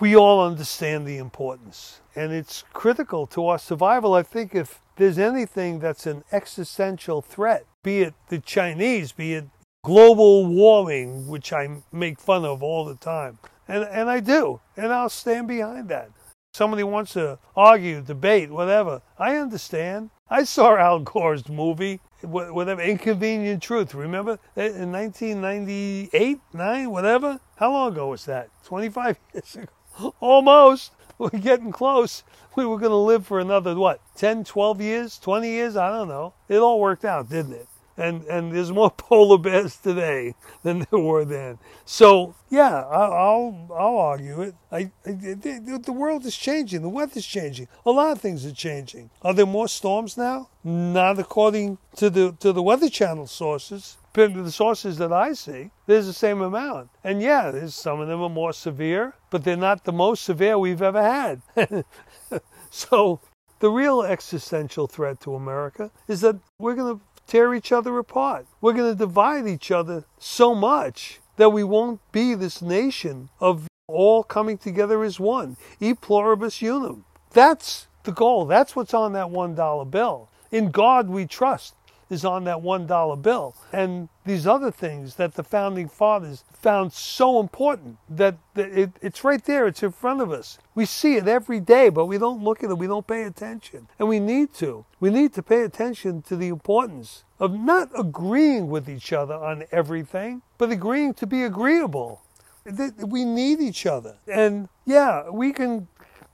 We 0.00 0.16
all 0.16 0.44
understand 0.44 1.06
the 1.06 1.18
importance, 1.18 2.00
and 2.16 2.32
it's 2.32 2.64
critical 2.72 3.26
to 3.28 3.46
our 3.46 3.58
survival. 3.58 4.14
I 4.14 4.24
think 4.24 4.54
if 4.54 4.80
there's 4.96 5.18
anything 5.18 5.78
that's 5.78 6.06
an 6.06 6.24
existential 6.32 7.22
threat, 7.22 7.64
be 7.84 8.00
it 8.00 8.14
the 8.28 8.40
Chinese, 8.40 9.12
be 9.12 9.34
it 9.34 9.44
global 9.84 10.46
warming, 10.46 11.28
which 11.28 11.52
I 11.52 11.68
make 11.92 12.18
fun 12.18 12.44
of 12.44 12.62
all 12.62 12.84
the 12.84 12.96
time. 12.96 13.38
And, 13.68 13.84
and 13.84 14.10
I 14.10 14.20
do. 14.20 14.60
And 14.76 14.92
I'll 14.92 15.08
stand 15.08 15.46
behind 15.46 15.88
that. 15.90 16.10
Somebody 16.54 16.82
wants 16.82 17.12
to 17.12 17.38
argue, 17.56 18.00
debate, 18.00 18.50
whatever. 18.50 19.02
I 19.18 19.36
understand. 19.36 20.10
I 20.28 20.44
saw 20.44 20.76
Al 20.76 21.00
Gore's 21.00 21.48
movie, 21.48 22.00
whatever, 22.22 22.80
Inconvenient 22.80 23.62
Truth. 23.62 23.94
Remember 23.94 24.38
eh, 24.56 24.68
in 24.68 24.90
1998, 24.92 26.38
9, 26.52 26.90
whatever? 26.90 27.40
How 27.56 27.72
long 27.72 27.92
ago 27.92 28.08
was 28.08 28.24
that? 28.26 28.50
25 28.64 29.18
years 29.34 29.56
ago. 29.56 29.66
Almost. 30.20 30.92
We're 31.18 31.30
getting 31.30 31.70
close. 31.70 32.24
We 32.56 32.66
were 32.66 32.78
going 32.78 32.90
to 32.90 32.96
live 32.96 33.26
for 33.26 33.38
another, 33.38 33.74
what, 33.76 34.00
10, 34.16 34.44
12 34.44 34.80
years, 34.80 35.18
20 35.18 35.48
years? 35.48 35.76
I 35.76 35.90
don't 35.90 36.08
know. 36.08 36.34
It 36.48 36.58
all 36.58 36.80
worked 36.80 37.04
out, 37.04 37.28
didn't 37.28 37.52
it? 37.52 37.68
and 37.96 38.24
and 38.24 38.52
there's 38.52 38.72
more 38.72 38.90
polar 38.96 39.38
bears 39.38 39.76
today 39.76 40.34
than 40.62 40.86
there 40.90 41.00
were 41.00 41.24
then. 41.24 41.58
So 41.84 42.34
yeah, 42.50 42.82
I'll 42.84 43.68
I'll 43.70 43.98
argue 43.98 44.42
it. 44.42 44.54
I, 44.70 44.90
I 45.06 45.12
the, 45.12 45.92
world 45.92 46.24
is 46.26 46.36
changing. 46.36 46.82
The 46.82 46.88
weather's 46.88 47.26
changing. 47.26 47.68
A 47.86 47.90
lot 47.90 48.12
of 48.12 48.20
things 48.20 48.44
are 48.46 48.52
changing. 48.52 49.10
Are 49.22 49.34
there 49.34 49.46
more 49.46 49.68
storms 49.68 50.16
now? 50.16 50.48
Not 50.62 51.18
according 51.18 51.78
to 51.96 52.10
the 52.10 52.32
to 52.40 52.52
the 52.52 52.62
Weather 52.62 52.88
Channel 52.88 53.26
sources. 53.26 53.96
The 54.14 54.50
sources 54.50 54.98
that 54.98 55.12
I 55.12 55.32
see, 55.32 55.70
there's 55.86 56.06
the 56.06 56.12
same 56.12 56.40
amount. 56.40 56.90
And 57.02 57.20
yeah, 57.20 57.50
there's 57.50 57.74
some 57.74 58.00
of 58.00 58.06
them 58.06 58.22
are 58.22 58.28
more 58.28 58.52
severe, 58.52 59.14
but 59.28 59.42
they're 59.42 59.56
not 59.56 59.84
the 59.84 59.92
most 59.92 60.22
severe 60.22 60.56
we've 60.56 60.82
ever 60.82 61.02
had. 61.02 61.42
so 62.70 63.20
the 63.58 63.70
real 63.70 64.02
existential 64.02 64.86
threat 64.86 65.20
to 65.22 65.34
America 65.34 65.90
is 66.06 66.20
that 66.20 66.36
we're 66.60 66.76
going 66.76 66.96
to 66.96 67.04
tear 67.26 67.54
each 67.54 67.72
other 67.72 67.98
apart. 67.98 68.46
We're 68.60 68.72
going 68.72 68.92
to 68.92 68.98
divide 68.98 69.48
each 69.48 69.72
other 69.72 70.04
so 70.18 70.54
much 70.54 71.20
that 71.36 71.50
we 71.50 71.64
won't 71.64 72.00
be 72.12 72.34
this 72.34 72.62
nation 72.62 73.30
of 73.40 73.66
all 73.88 74.22
coming 74.22 74.58
together 74.58 75.02
as 75.02 75.18
one. 75.18 75.56
E 75.80 75.92
pluribus 75.92 76.62
unum. 76.62 77.04
That's 77.32 77.88
the 78.04 78.12
goal. 78.12 78.46
That's 78.46 78.76
what's 78.76 78.94
on 78.94 79.12
that 79.14 79.26
$1 79.26 79.90
bill. 79.90 80.28
In 80.52 80.70
God 80.70 81.08
we 81.08 81.26
trust. 81.26 81.74
Is 82.10 82.24
on 82.24 82.44
that 82.44 82.58
$1 82.58 83.22
bill. 83.22 83.56
And 83.72 84.08
these 84.24 84.46
other 84.46 84.70
things 84.70 85.16
that 85.16 85.34
the 85.34 85.42
founding 85.42 85.88
fathers 85.88 86.44
found 86.52 86.92
so 86.92 87.40
important 87.40 87.98
that 88.08 88.36
it, 88.56 88.90
it's 89.02 89.24
right 89.24 89.44
there, 89.44 89.66
it's 89.66 89.82
in 89.82 89.92
front 89.92 90.20
of 90.20 90.30
us. 90.30 90.58
We 90.74 90.84
see 90.84 91.16
it 91.16 91.28
every 91.28 91.60
day, 91.60 91.88
but 91.88 92.06
we 92.06 92.18
don't 92.18 92.42
look 92.42 92.62
at 92.62 92.70
it, 92.70 92.78
we 92.78 92.86
don't 92.86 93.06
pay 93.06 93.24
attention. 93.24 93.88
And 93.98 94.08
we 94.08 94.20
need 94.20 94.54
to. 94.54 94.84
We 95.00 95.10
need 95.10 95.32
to 95.34 95.42
pay 95.42 95.62
attention 95.62 96.22
to 96.22 96.36
the 96.36 96.48
importance 96.48 97.24
of 97.38 97.52
not 97.52 97.90
agreeing 97.98 98.68
with 98.68 98.88
each 98.88 99.12
other 99.12 99.34
on 99.34 99.64
everything, 99.70 100.42
but 100.58 100.70
agreeing 100.70 101.14
to 101.14 101.26
be 101.26 101.42
agreeable. 101.42 102.22
We 103.06 103.24
need 103.24 103.60
each 103.60 103.84
other. 103.84 104.16
And 104.26 104.68
yeah, 104.86 105.28
we 105.30 105.52
can 105.52 105.88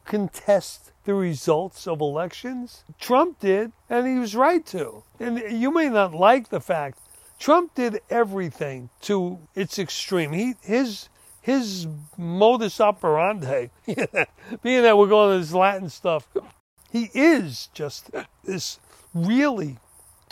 contest 0.04 0.92
the 1.04 1.14
results 1.14 1.86
of 1.86 2.00
elections. 2.00 2.84
Trump 2.98 3.40
did, 3.40 3.72
and 3.88 4.06
he 4.06 4.18
was 4.18 4.36
right 4.36 4.64
to. 4.66 5.02
And 5.18 5.42
you 5.50 5.72
may 5.72 5.88
not 5.88 6.14
like 6.14 6.48
the 6.48 6.60
fact 6.60 6.98
Trump 7.38 7.74
did 7.74 8.00
everything 8.10 8.90
to 9.00 9.38
its 9.54 9.78
extreme. 9.78 10.32
He 10.32 10.54
his 10.62 11.08
his 11.40 11.86
modus 12.18 12.80
operandi, 12.80 13.68
being 13.86 14.82
that 14.82 14.98
we're 14.98 15.08
going 15.08 15.32
to 15.34 15.38
this 15.38 15.54
Latin 15.54 15.88
stuff, 15.88 16.28
he 16.92 17.10
is 17.14 17.70
just 17.72 18.10
this 18.44 18.78
really 19.14 19.78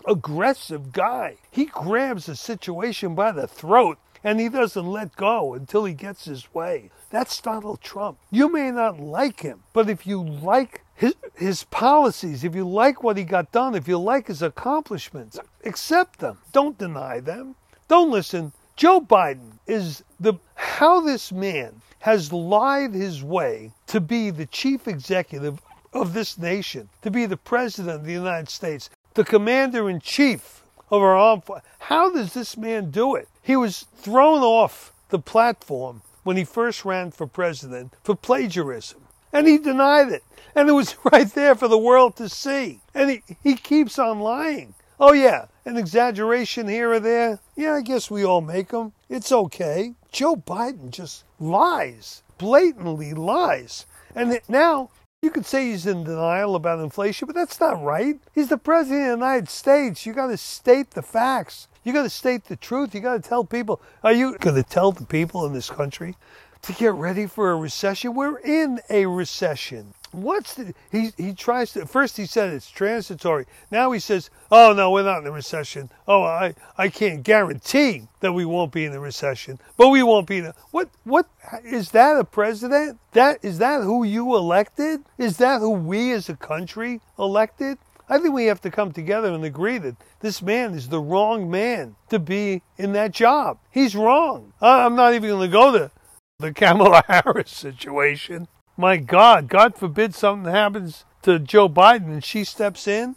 aggressive 0.07 0.92
guy. 0.92 1.37
He 1.50 1.64
grabs 1.64 2.28
a 2.28 2.37
situation 2.37 3.14
by 3.14 3.33
the 3.33 3.46
throat 3.46 3.98
and 4.22 4.40
he 4.40 4.48
doesn't 4.48 4.87
let 4.87 5.16
go 5.16 5.54
until 5.54 5.85
he 5.85 5.94
gets 5.94 6.24
his 6.24 6.52
way. 6.54 6.90
That's 7.11 7.40
Donald 7.40 7.81
Trump. 7.81 8.18
You 8.31 8.52
may 8.52 8.70
not 8.70 9.00
like 9.00 9.40
him, 9.40 9.62
but 9.72 9.88
if 9.88 10.07
you 10.07 10.22
like 10.22 10.83
his, 10.94 11.14
his 11.35 11.64
policies, 11.64 12.44
if 12.44 12.54
you 12.54 12.68
like 12.68 13.02
what 13.02 13.16
he 13.16 13.24
got 13.24 13.52
done, 13.52 13.74
if 13.74 13.88
you 13.88 13.98
like 13.98 14.26
his 14.26 14.42
accomplishments, 14.42 15.38
accept 15.64 16.18
them. 16.18 16.38
Don't 16.52 16.76
deny 16.76 17.20
them. 17.20 17.54
Don't 17.87 18.11
listen. 18.11 18.52
Joe 18.76 19.00
Biden 19.00 19.52
is 19.66 20.04
the 20.20 20.35
how 20.54 21.00
this 21.00 21.33
man 21.33 21.81
has 22.00 22.33
lied 22.33 22.94
his 22.94 23.24
way 23.24 23.72
to 23.87 24.00
be 24.00 24.31
the 24.31 24.46
chief 24.46 24.87
executive 24.87 25.61
of 25.92 26.12
this 26.12 26.38
nation, 26.38 26.88
to 27.02 27.11
be 27.11 27.26
the 27.26 27.37
president 27.37 27.96
of 27.96 28.04
the 28.04 28.12
United 28.12 28.48
States, 28.48 28.90
the 29.14 29.24
commander 29.24 29.88
in 29.90 30.00
chief 30.00 30.62
of 30.90 31.03
armed 31.03 31.44
forces. 31.44 31.68
How 31.81 32.11
does 32.11 32.35
this 32.35 32.57
man 32.57 32.90
do 32.90 33.14
it? 33.14 33.29
He 33.42 33.57
was 33.57 33.87
thrown 33.96 34.42
off 34.42 34.92
the 35.09 35.18
platform 35.18 36.03
when 36.22 36.37
he 36.37 36.44
first 36.44 36.85
ran 36.85 37.11
for 37.11 37.27
president 37.27 37.94
for 38.03 38.14
plagiarism. 38.14 39.01
And 39.33 39.46
he 39.46 39.59
denied 39.59 40.09
it. 40.09 40.22
And 40.55 40.68
it 40.68 40.72
was 40.72 40.96
right 41.12 41.33
there 41.35 41.55
for 41.55 41.68
the 41.68 41.79
world 41.79 42.16
to 42.16 42.29
see. 42.29 42.81
And 42.94 43.11
he, 43.11 43.22
he 43.42 43.55
keeps 43.55 43.98
on 43.98 44.20
lying. 44.20 44.74
Oh, 45.01 45.12
yeah, 45.12 45.46
an 45.64 45.77
exaggeration 45.77 46.66
here 46.66 46.90
or 46.90 47.01
there. 47.01 47.38
Yeah, 47.55 47.74
I 47.74 47.83
guess 47.83 48.11
we 48.11 48.24
all 48.24 48.40
make 48.40 48.68
them. 48.68 48.92
It's 49.09 49.31
okay. 49.31 49.94
Joe 50.11 50.35
Biden 50.35 50.90
just 50.90 51.24
lies, 51.38 52.22
blatantly 52.37 53.14
lies. 53.14 53.87
And 54.14 54.40
now 54.48 54.90
you 55.20 55.31
could 55.31 55.46
say 55.46 55.70
he's 55.70 55.85
in 55.85 56.04
denial 56.04 56.54
about 56.54 56.78
inflation, 56.78 57.26
but 57.26 57.35
that's 57.35 57.59
not 57.59 57.83
right. 57.83 58.20
He's 58.35 58.48
the 58.48 58.57
president 58.57 59.00
of 59.00 59.18
the 59.18 59.26
United 59.26 59.48
States. 59.48 60.07
You 60.07 60.12
got 60.12 60.28
to 60.28 60.37
state 60.37 60.92
the 60.92 61.02
facts. 61.02 61.66
You 61.83 61.92
got 61.92 62.04
to 62.04 62.11
state 62.11 62.44
the 62.44 62.54
truth. 62.54 62.94
You 62.94 63.00
got 63.00 63.22
to 63.22 63.28
tell 63.28 63.44
people. 63.44 63.81
Are 64.04 64.12
you 64.12 64.38
going 64.38 64.57
to 64.57 64.62
tell 64.62 64.92
the 64.92 65.04
people 65.04 65.44
in 65.44 65.52
this 65.52 65.70
country 65.70 66.16
to 66.62 66.72
get 66.72 66.92
ready 66.94 67.26
for 67.26 67.50
a 67.50 67.57
recession? 67.57 68.14
We're 68.14 68.38
in 68.38 68.81
a 68.90 69.07
recession. 69.07 69.92
What's 70.12 70.55
the 70.55 70.75
he 70.90 71.12
he 71.16 71.35
tries 71.35 71.73
to 71.73 71.87
first 71.87 72.16
he 72.16 72.27
said 72.27 72.53
it's 72.53 72.71
transitory. 72.71 73.47
Now 73.71 73.92
he 73.92 74.01
says, 74.01 74.31
"Oh 74.51 74.73
no, 74.73 74.90
we're 74.90 75.03
not 75.05 75.21
in 75.21 75.27
a 75.27 75.33
recession. 75.33 75.90
Oh, 76.07 76.23
I 76.23 76.55
I 76.77 76.88
can't 76.88 77.23
guarantee 77.23 78.09
that 78.21 78.33
we 78.33 78.44
won't 78.44 78.73
be 78.73 78.85
in 78.85 78.92
a 78.92 79.01
recession, 79.01 79.59
but 79.77 79.88
we 79.88 80.03
won't 80.03 80.27
be 80.27 80.38
in 80.38 80.47
a 80.47 80.55
What 80.71 80.88
what 81.05 81.29
is 81.64 81.90
that 81.90 82.18
a 82.18 82.25
president? 82.25 82.99
That 83.12 83.38
is 83.42 83.59
that 83.59 83.83
who 83.83 84.05
you 84.05 84.35
elected? 84.35 85.05
Is 85.18 85.37
that 85.38 85.61
who 85.61 85.71
we 85.71 86.12
as 86.12 86.29
a 86.29 86.37
country 86.37 87.01
elected? 87.18 87.79
I 88.09 88.18
think 88.18 88.35
we 88.35 88.47
have 88.47 88.62
to 88.62 88.71
come 88.71 88.92
together 88.92 89.29
and 89.29 89.44
agree 89.44 89.77
that 89.79 89.97
this 90.21 90.40
man 90.40 90.75
is 90.75 90.88
the 90.88 91.01
wrong 91.01 91.51
man 91.51 91.97
to 92.09 92.18
be 92.18 92.62
in 92.79 92.92
that 92.92 93.12
job. 93.12 93.59
He's 93.71 93.94
wrong. 93.94 94.55
I'm 94.62 94.97
not 94.97 95.12
even 95.12 95.29
going 95.29 95.51
to 95.51 95.53
go 95.53 95.73
to 95.73 95.90
the 96.38 96.53
Kamala 96.55 97.05
Harris 97.07 97.51
situation 97.51 98.49
my 98.78 98.96
God, 98.96 99.48
God 99.48 99.76
forbid 99.76 100.14
something 100.14 100.50
happens 100.50 101.04
to 101.22 101.38
Joe 101.38 101.68
Biden 101.68 102.06
and 102.06 102.24
she 102.24 102.44
steps 102.44 102.86
in. 102.86 103.16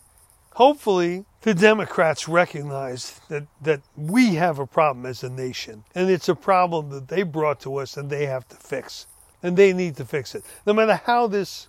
Hopefully, 0.53 1.25
the 1.41 1.53
Democrats 1.53 2.27
recognize 2.27 3.21
that, 3.29 3.47
that 3.61 3.81
we 3.95 4.35
have 4.35 4.59
a 4.59 4.67
problem 4.67 5.05
as 5.05 5.23
a 5.23 5.29
nation. 5.29 5.83
And 5.95 6.09
it's 6.09 6.27
a 6.27 6.35
problem 6.35 6.89
that 6.89 7.07
they 7.07 7.23
brought 7.23 7.61
to 7.61 7.77
us 7.77 7.95
and 7.95 8.09
they 8.09 8.25
have 8.25 8.47
to 8.49 8.55
fix. 8.55 9.05
And 9.43 9.55
they 9.55 9.71
need 9.71 9.95
to 9.97 10.05
fix 10.05 10.35
it. 10.35 10.43
No 10.65 10.73
matter 10.73 10.95
how 11.05 11.27
this 11.27 11.67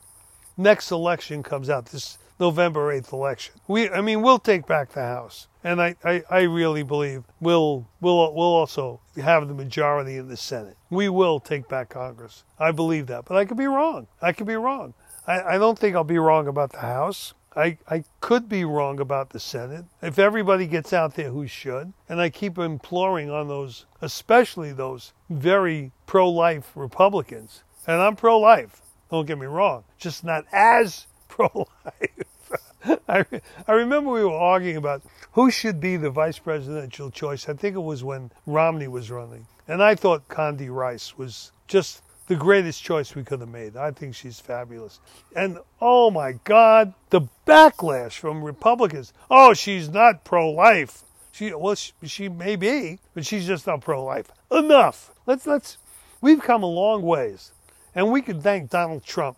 next 0.56 0.90
election 0.90 1.42
comes 1.42 1.70
out, 1.70 1.86
this 1.86 2.18
November 2.42 2.92
8th 2.92 3.12
election. 3.12 3.54
We, 3.68 3.88
I 3.88 4.00
mean, 4.00 4.20
we'll 4.20 4.40
take 4.40 4.66
back 4.66 4.90
the 4.90 5.02
House. 5.02 5.46
And 5.62 5.80
I, 5.80 5.94
I, 6.04 6.24
I 6.28 6.40
really 6.40 6.82
believe 6.82 7.22
we'll, 7.38 7.86
we'll, 8.00 8.34
we'll 8.34 8.44
also 8.44 9.00
have 9.14 9.46
the 9.46 9.54
majority 9.54 10.16
in 10.16 10.26
the 10.26 10.36
Senate. 10.36 10.76
We 10.90 11.08
will 11.08 11.38
take 11.38 11.68
back 11.68 11.90
Congress. 11.90 12.42
I 12.58 12.72
believe 12.72 13.06
that. 13.06 13.26
But 13.26 13.36
I 13.36 13.44
could 13.44 13.56
be 13.56 13.66
wrong. 13.66 14.08
I 14.20 14.32
could 14.32 14.48
be 14.48 14.56
wrong. 14.56 14.92
I, 15.24 15.54
I 15.54 15.58
don't 15.58 15.78
think 15.78 15.94
I'll 15.94 16.02
be 16.02 16.18
wrong 16.18 16.48
about 16.48 16.72
the 16.72 16.80
House. 16.80 17.34
I, 17.54 17.78
I 17.88 18.02
could 18.20 18.48
be 18.48 18.64
wrong 18.64 18.98
about 18.98 19.30
the 19.30 19.38
Senate. 19.38 19.84
If 20.02 20.18
everybody 20.18 20.66
gets 20.66 20.92
out 20.92 21.14
there 21.14 21.30
who 21.30 21.46
should, 21.46 21.92
and 22.08 22.20
I 22.20 22.28
keep 22.28 22.58
imploring 22.58 23.30
on 23.30 23.46
those, 23.46 23.86
especially 24.00 24.72
those 24.72 25.12
very 25.30 25.92
pro 26.06 26.28
life 26.28 26.72
Republicans, 26.74 27.62
and 27.86 28.02
I'm 28.02 28.16
pro 28.16 28.40
life, 28.40 28.80
don't 29.12 29.26
get 29.26 29.38
me 29.38 29.46
wrong, 29.46 29.84
just 29.96 30.24
not 30.24 30.44
as 30.50 31.06
pro 31.28 31.68
life. 31.84 32.31
I, 33.08 33.24
I 33.66 33.72
remember 33.72 34.10
we 34.10 34.24
were 34.24 34.32
arguing 34.32 34.76
about 34.76 35.02
who 35.32 35.50
should 35.50 35.80
be 35.80 35.96
the 35.96 36.10
vice 36.10 36.38
presidential 36.38 37.10
choice. 37.10 37.48
I 37.48 37.54
think 37.54 37.76
it 37.76 37.80
was 37.80 38.02
when 38.04 38.30
Romney 38.46 38.88
was 38.88 39.10
running. 39.10 39.46
And 39.68 39.82
I 39.82 39.94
thought 39.94 40.28
Condi 40.28 40.68
Rice 40.70 41.16
was 41.16 41.52
just 41.68 42.02
the 42.26 42.36
greatest 42.36 42.82
choice 42.82 43.14
we 43.14 43.24
could 43.24 43.40
have 43.40 43.48
made. 43.48 43.76
I 43.76 43.90
think 43.90 44.14
she's 44.14 44.40
fabulous. 44.40 45.00
And 45.34 45.58
oh 45.80 46.10
my 46.10 46.32
God, 46.44 46.94
the 47.10 47.22
backlash 47.46 48.12
from 48.12 48.42
Republicans. 48.42 49.12
Oh, 49.30 49.54
she's 49.54 49.88
not 49.88 50.24
pro 50.24 50.50
life. 50.50 51.02
She 51.32 51.52
well, 51.54 51.74
she, 51.74 51.92
she 52.04 52.28
may 52.28 52.56
be, 52.56 52.98
but 53.14 53.24
she's 53.24 53.46
just 53.46 53.66
not 53.66 53.80
pro 53.80 54.04
life. 54.04 54.30
Enough. 54.50 55.10
Let's 55.26 55.46
let's. 55.46 55.78
We've 56.20 56.40
come 56.40 56.62
a 56.62 56.66
long 56.66 57.02
ways, 57.02 57.52
and 57.94 58.12
we 58.12 58.22
can 58.22 58.40
thank 58.40 58.70
Donald 58.70 59.02
Trump. 59.02 59.36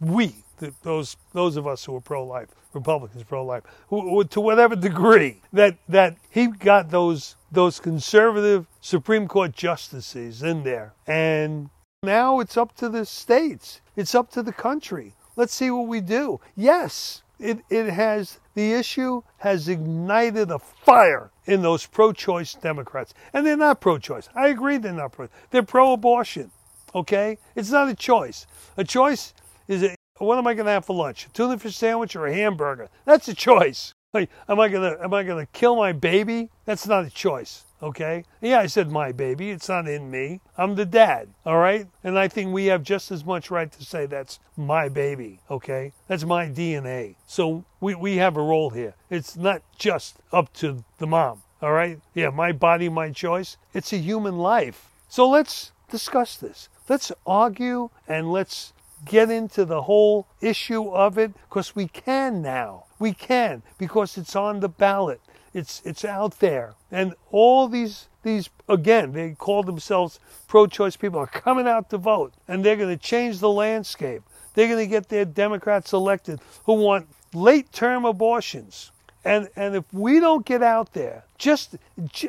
We 0.00 0.34
the, 0.58 0.72
those 0.82 1.16
those 1.32 1.56
of 1.56 1.66
us 1.66 1.84
who 1.84 1.96
are 1.96 2.00
pro-life, 2.00 2.48
Republicans 2.72 3.22
pro-life, 3.22 3.64
who, 3.88 4.24
to 4.24 4.40
whatever 4.40 4.76
degree 4.76 5.40
that 5.52 5.78
that 5.88 6.16
he 6.30 6.48
got 6.48 6.90
those 6.90 7.36
those 7.50 7.80
conservative 7.80 8.66
Supreme 8.80 9.28
Court 9.28 9.52
justices 9.52 10.42
in 10.42 10.62
there, 10.62 10.94
and 11.06 11.70
now 12.02 12.40
it's 12.40 12.56
up 12.56 12.74
to 12.76 12.88
the 12.88 13.04
states, 13.06 13.80
it's 13.96 14.14
up 14.14 14.30
to 14.32 14.42
the 14.42 14.52
country. 14.52 15.14
Let's 15.36 15.54
see 15.54 15.70
what 15.70 15.86
we 15.86 16.00
do. 16.00 16.40
Yes, 16.54 17.22
it 17.38 17.58
it 17.68 17.90
has 17.90 18.38
the 18.54 18.72
issue 18.72 19.22
has 19.38 19.68
ignited 19.68 20.50
a 20.50 20.58
fire 20.58 21.30
in 21.44 21.62
those 21.62 21.86
pro-choice 21.86 22.54
Democrats, 22.54 23.14
and 23.32 23.46
they're 23.46 23.56
not 23.56 23.80
pro-choice. 23.80 24.28
I 24.34 24.48
agree, 24.48 24.78
they're 24.78 24.92
not 24.92 25.12
pro. 25.12 25.28
They're 25.50 25.62
pro-abortion. 25.62 26.50
Okay, 26.94 27.38
it's 27.54 27.70
not 27.70 27.88
a 27.88 27.94
choice. 27.94 28.46
A 28.78 28.84
choice 28.84 29.34
is 29.68 29.82
it 29.82 29.96
what 30.18 30.38
am 30.38 30.46
I 30.46 30.54
going 30.54 30.64
to 30.64 30.72
have 30.72 30.86
for 30.86 30.96
lunch? 30.96 31.26
A 31.26 31.28
tuna 31.30 31.58
fish 31.58 31.76
sandwich 31.76 32.16
or 32.16 32.26
a 32.26 32.32
hamburger? 32.32 32.88
That's 33.04 33.28
a 33.28 33.34
choice. 33.34 33.92
Like, 34.14 34.30
am 34.48 34.58
I 34.58 34.68
gonna 34.68 34.96
am 35.02 35.12
I 35.12 35.24
gonna 35.24 35.44
kill 35.44 35.76
my 35.76 35.92
baby? 35.92 36.48
That's 36.64 36.86
not 36.86 37.04
a 37.04 37.10
choice. 37.10 37.66
Okay? 37.82 38.24
Yeah, 38.40 38.60
I 38.60 38.66
said 38.66 38.90
my 38.90 39.12
baby. 39.12 39.50
It's 39.50 39.68
not 39.68 39.86
in 39.86 40.10
me. 40.10 40.40
I'm 40.56 40.74
the 40.74 40.86
dad. 40.86 41.28
All 41.44 41.58
right? 41.58 41.86
And 42.02 42.18
I 42.18 42.26
think 42.26 42.50
we 42.50 42.66
have 42.66 42.82
just 42.82 43.10
as 43.10 43.26
much 43.26 43.50
right 43.50 43.70
to 43.70 43.84
say 43.84 44.06
that's 44.06 44.38
my 44.56 44.88
baby. 44.88 45.40
Okay? 45.50 45.92
That's 46.08 46.24
my 46.24 46.46
DNA. 46.46 47.16
So 47.26 47.66
we, 47.80 47.94
we 47.94 48.16
have 48.16 48.38
a 48.38 48.42
role 48.42 48.70
here. 48.70 48.94
It's 49.10 49.36
not 49.36 49.60
just 49.76 50.16
up 50.32 50.50
to 50.54 50.82
the 50.96 51.06
mom. 51.06 51.42
All 51.60 51.72
right? 51.72 52.00
Yeah, 52.14 52.30
my 52.30 52.52
body, 52.52 52.88
my 52.88 53.10
choice. 53.10 53.58
It's 53.74 53.92
a 53.92 53.98
human 53.98 54.38
life. 54.38 54.88
So 55.10 55.28
let's 55.28 55.72
discuss 55.90 56.36
this. 56.36 56.70
Let's 56.88 57.12
argue 57.26 57.90
and 58.08 58.32
let's 58.32 58.72
get 59.04 59.30
into 59.30 59.64
the 59.64 59.82
whole 59.82 60.26
issue 60.40 60.88
of 60.90 61.18
it 61.18 61.32
because 61.48 61.76
we 61.76 61.88
can 61.88 62.42
now. 62.42 62.84
We 62.98 63.12
can 63.12 63.62
because 63.78 64.16
it's 64.16 64.34
on 64.34 64.60
the 64.60 64.68
ballot. 64.68 65.20
It's 65.54 65.82
it's 65.84 66.04
out 66.04 66.38
there. 66.40 66.74
And 66.90 67.14
all 67.30 67.68
these 67.68 68.08
these 68.22 68.50
again, 68.68 69.12
they 69.12 69.32
call 69.32 69.62
themselves 69.62 70.18
pro-choice 70.48 70.96
people 70.96 71.20
are 71.20 71.26
coming 71.26 71.66
out 71.68 71.90
to 71.90 71.98
vote 71.98 72.34
and 72.48 72.64
they're 72.64 72.76
going 72.76 72.96
to 72.96 73.02
change 73.02 73.38
the 73.38 73.50
landscape. 73.50 74.22
They're 74.54 74.68
going 74.68 74.84
to 74.84 74.90
get 74.90 75.08
their 75.08 75.24
Democrats 75.24 75.92
elected 75.92 76.40
who 76.64 76.74
want 76.74 77.08
late 77.34 77.70
term 77.72 78.04
abortions 78.04 78.90
And, 79.24 79.48
and 79.56 79.74
if 79.74 79.84
we 79.92 80.20
don't 80.20 80.46
get 80.46 80.62
out 80.62 80.92
there, 80.92 81.24
just 81.36 81.76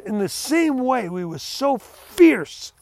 in 0.06 0.18
the 0.18 0.30
same 0.30 0.80
way 0.80 1.10
we 1.10 1.26
were 1.26 1.40
so 1.40 1.78
fierce 1.78 2.74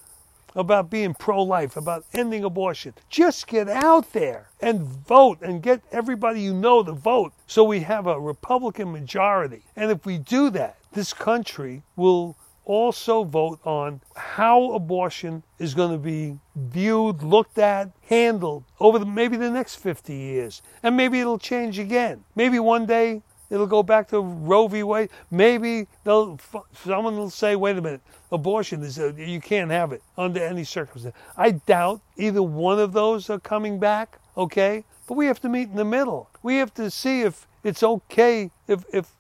about 0.56 0.90
being 0.90 1.14
pro 1.14 1.44
life, 1.44 1.76
about 1.76 2.06
ending 2.14 2.44
abortion. 2.44 2.94
Just 3.10 3.48
get 3.48 3.68
out 3.68 4.14
there 4.14 4.50
and 4.62 4.82
vote 4.82 5.42
and 5.42 5.62
get 5.62 5.82
everybody 5.92 6.42
you 6.42 6.54
know 6.54 6.84
to 6.84 6.94
vote 6.94 7.34
so 7.48 7.64
we 7.64 7.82
have 7.82 8.08
a 8.08 8.20
Republican 8.20 8.92
majority. 8.92 9.64
And 9.76 9.92
if 9.92 10.06
we 10.06 10.18
do 10.18 10.50
that, 10.52 10.78
this 10.94 11.14
country 11.14 11.84
will 11.96 12.38
also 12.66 13.24
vote 13.24 13.60
on 13.64 14.02
how 14.16 14.72
abortion 14.72 15.44
is 15.60 15.74
going 15.74 15.92
to 15.92 15.98
be 15.98 16.40
viewed, 16.56 17.22
looked 17.22 17.58
at, 17.58 17.92
handled 18.10 18.64
over 18.80 19.00
the, 19.00 19.06
maybe 19.06 19.38
the 19.38 19.52
next 19.52 19.76
50 19.76 20.14
years. 20.14 20.62
And 20.84 20.98
maybe 20.98 21.20
it'll 21.20 21.40
change 21.40 21.80
again. 21.80 22.24
Maybe 22.36 22.60
one 22.60 22.86
day 22.86 23.22
it'll 23.50 23.68
go 23.68 23.84
back 23.84 24.08
to 24.10 24.20
Roe 24.20 24.68
v. 24.68 24.84
Wade. 24.84 25.10
Maybe 25.32 25.88
they'll, 26.04 26.40
someone 26.84 27.18
will 27.18 27.30
say, 27.30 27.56
wait 27.56 27.78
a 27.78 27.82
minute, 27.82 28.02
abortion 28.32 28.84
is 28.84 28.98
a, 28.98 29.14
you 29.18 29.40
can't 29.40 29.72
have 29.72 29.92
it 29.92 30.02
under 30.18 30.44
any 30.44 30.64
circumstance. 30.64 31.16
I 31.38 31.52
doubt 31.52 32.02
either 32.18 32.42
one 32.42 32.80
of 32.80 32.94
those 32.94 33.30
are 33.30 33.40
coming 33.40 33.80
back, 33.80 34.20
okay? 34.38 34.84
But 35.08 35.16
we 35.16 35.28
have 35.28 35.40
to 35.42 35.50
meet 35.50 35.70
in 35.70 35.76
the 35.76 35.86
middle. 35.86 36.30
We 36.42 36.56
have 36.58 36.74
to 36.76 36.90
see 36.90 37.22
if 37.22 37.48
it's 37.64 37.84
okay 37.84 38.52
if, 38.68 38.84
if 38.94 39.12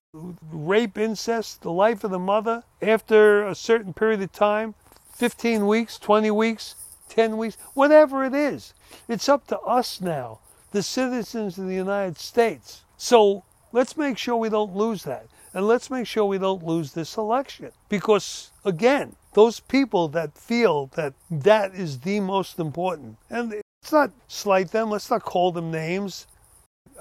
rape, 0.51 0.97
incest, 0.97 1.61
the 1.61 1.71
life 1.71 2.03
of 2.03 2.11
the 2.11 2.19
mother, 2.19 2.63
after 2.81 3.45
a 3.45 3.55
certain 3.55 3.93
period 3.93 4.21
of 4.21 4.31
time 4.31 4.75
15 5.13 5.67
weeks, 5.67 5.97
20 5.97 6.31
weeks, 6.31 6.75
10 7.09 7.37
weeks, 7.37 7.57
whatever 7.73 8.23
it 8.23 8.33
is. 8.33 8.73
It's 9.07 9.29
up 9.29 9.47
to 9.47 9.59
us 9.59 10.01
now, 10.01 10.39
the 10.71 10.83
citizens 10.83 11.57
of 11.57 11.67
the 11.67 11.75
United 11.75 12.17
States. 12.17 12.83
So 12.97 13.43
let's 13.71 13.97
make 13.97 14.17
sure 14.17 14.35
we 14.35 14.49
don't 14.49 14.75
lose 14.75 15.03
that. 15.03 15.27
And 15.53 15.67
let's 15.67 15.89
make 15.89 16.05
sure 16.05 16.25
we 16.25 16.37
don't 16.37 16.63
lose 16.63 16.91
this 16.93 17.15
election. 17.15 17.71
Because, 17.87 18.51
again, 18.65 19.15
those 19.33 19.61
people 19.61 20.09
that 20.09 20.37
feel 20.37 20.87
that 20.95 21.13
that 21.31 21.73
is 21.73 21.99
the 21.99 22.19
most 22.19 22.59
important, 22.59 23.17
and 23.29 23.51
let's 23.51 23.91
not 23.91 24.11
slight 24.27 24.71
them, 24.71 24.89
let's 24.89 25.09
not 25.09 25.23
call 25.23 25.51
them 25.51 25.71
names. 25.71 26.27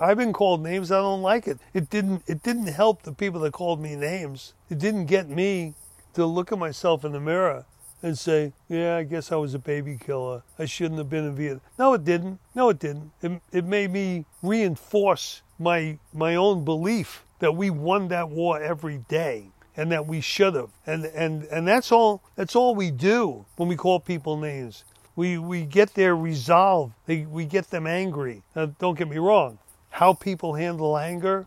I've 0.00 0.18
been 0.18 0.32
called 0.32 0.62
names. 0.62 0.90
I 0.90 0.98
don't 0.98 1.22
like 1.22 1.46
it. 1.46 1.58
It 1.72 1.90
didn't. 1.90 2.22
It 2.26 2.42
didn't 2.42 2.66
help 2.66 3.02
the 3.02 3.12
people 3.12 3.40
that 3.40 3.52
called 3.52 3.80
me 3.80 3.94
names. 3.94 4.54
It 4.68 4.78
didn't 4.78 5.06
get 5.06 5.28
me 5.28 5.74
to 6.14 6.26
look 6.26 6.50
at 6.50 6.58
myself 6.58 7.04
in 7.04 7.12
the 7.12 7.20
mirror 7.20 7.64
and 8.02 8.18
say, 8.18 8.52
"Yeah, 8.68 8.96
I 8.96 9.04
guess 9.04 9.30
I 9.30 9.36
was 9.36 9.54
a 9.54 9.58
baby 9.58 9.96
killer. 9.96 10.42
I 10.58 10.64
shouldn't 10.64 10.98
have 10.98 11.10
been 11.10 11.24
in 11.24 11.36
Vietnam." 11.36 11.60
No, 11.78 11.94
it 11.94 12.04
didn't. 12.04 12.40
No, 12.54 12.70
it 12.70 12.80
didn't. 12.80 13.12
It, 13.22 13.40
it 13.52 13.64
made 13.64 13.92
me 13.92 14.26
reinforce 14.42 15.42
my 15.58 15.98
my 16.12 16.34
own 16.34 16.64
belief 16.64 17.24
that 17.38 17.54
we 17.56 17.70
won 17.70 18.08
that 18.08 18.28
war 18.28 18.60
every 18.62 18.98
day 19.08 19.48
and 19.76 19.90
that 19.92 20.06
we 20.06 20.20
should 20.20 20.54
have. 20.54 20.70
And 20.86 21.04
and 21.06 21.44
and 21.44 21.66
that's 21.66 21.92
all. 21.92 22.22
That's 22.36 22.56
all 22.56 22.74
we 22.74 22.90
do 22.90 23.44
when 23.56 23.68
we 23.68 23.76
call 23.76 24.00
people 24.00 24.36
names. 24.36 24.84
We 25.16 25.38
we 25.38 25.64
get 25.64 25.94
their 25.94 26.16
resolve. 26.16 26.92
They, 27.06 27.22
we 27.22 27.44
get 27.44 27.70
them 27.70 27.86
angry. 27.86 28.42
Now, 28.56 28.66
don't 28.66 28.98
get 28.98 29.08
me 29.08 29.18
wrong 29.18 29.58
how 29.94 30.12
people 30.12 30.54
handle 30.54 30.98
anger. 30.98 31.46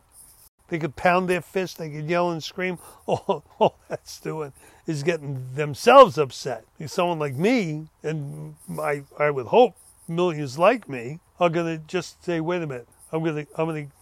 They 0.69 0.79
could 0.79 0.95
pound 0.95 1.29
their 1.29 1.41
fist, 1.41 1.77
they 1.77 1.89
could 1.89 2.09
yell 2.09 2.31
and 2.31 2.41
scream. 2.41 2.79
All, 3.07 3.43
all 3.57 3.77
that's 3.87 4.19
doing 4.19 4.51
is 4.85 5.03
getting 5.03 5.45
themselves 5.55 6.17
upset. 6.17 6.65
Someone 6.85 7.19
like 7.19 7.35
me, 7.35 7.87
and 8.03 8.55
I, 8.79 9.03
I 9.17 9.31
would 9.31 9.47
hope 9.47 9.75
millions 10.07 10.57
like 10.57 10.89
me, 10.89 11.19
are 11.39 11.49
going 11.49 11.77
to 11.77 11.85
just 11.87 12.23
say, 12.23 12.39
wait 12.41 12.61
a 12.61 12.67
minute, 12.67 12.87
I'm 13.11 13.23
going 13.23 13.45
to, 13.45 13.51
I'm 13.57 13.65
going 13.65 13.87
to, 13.87 13.93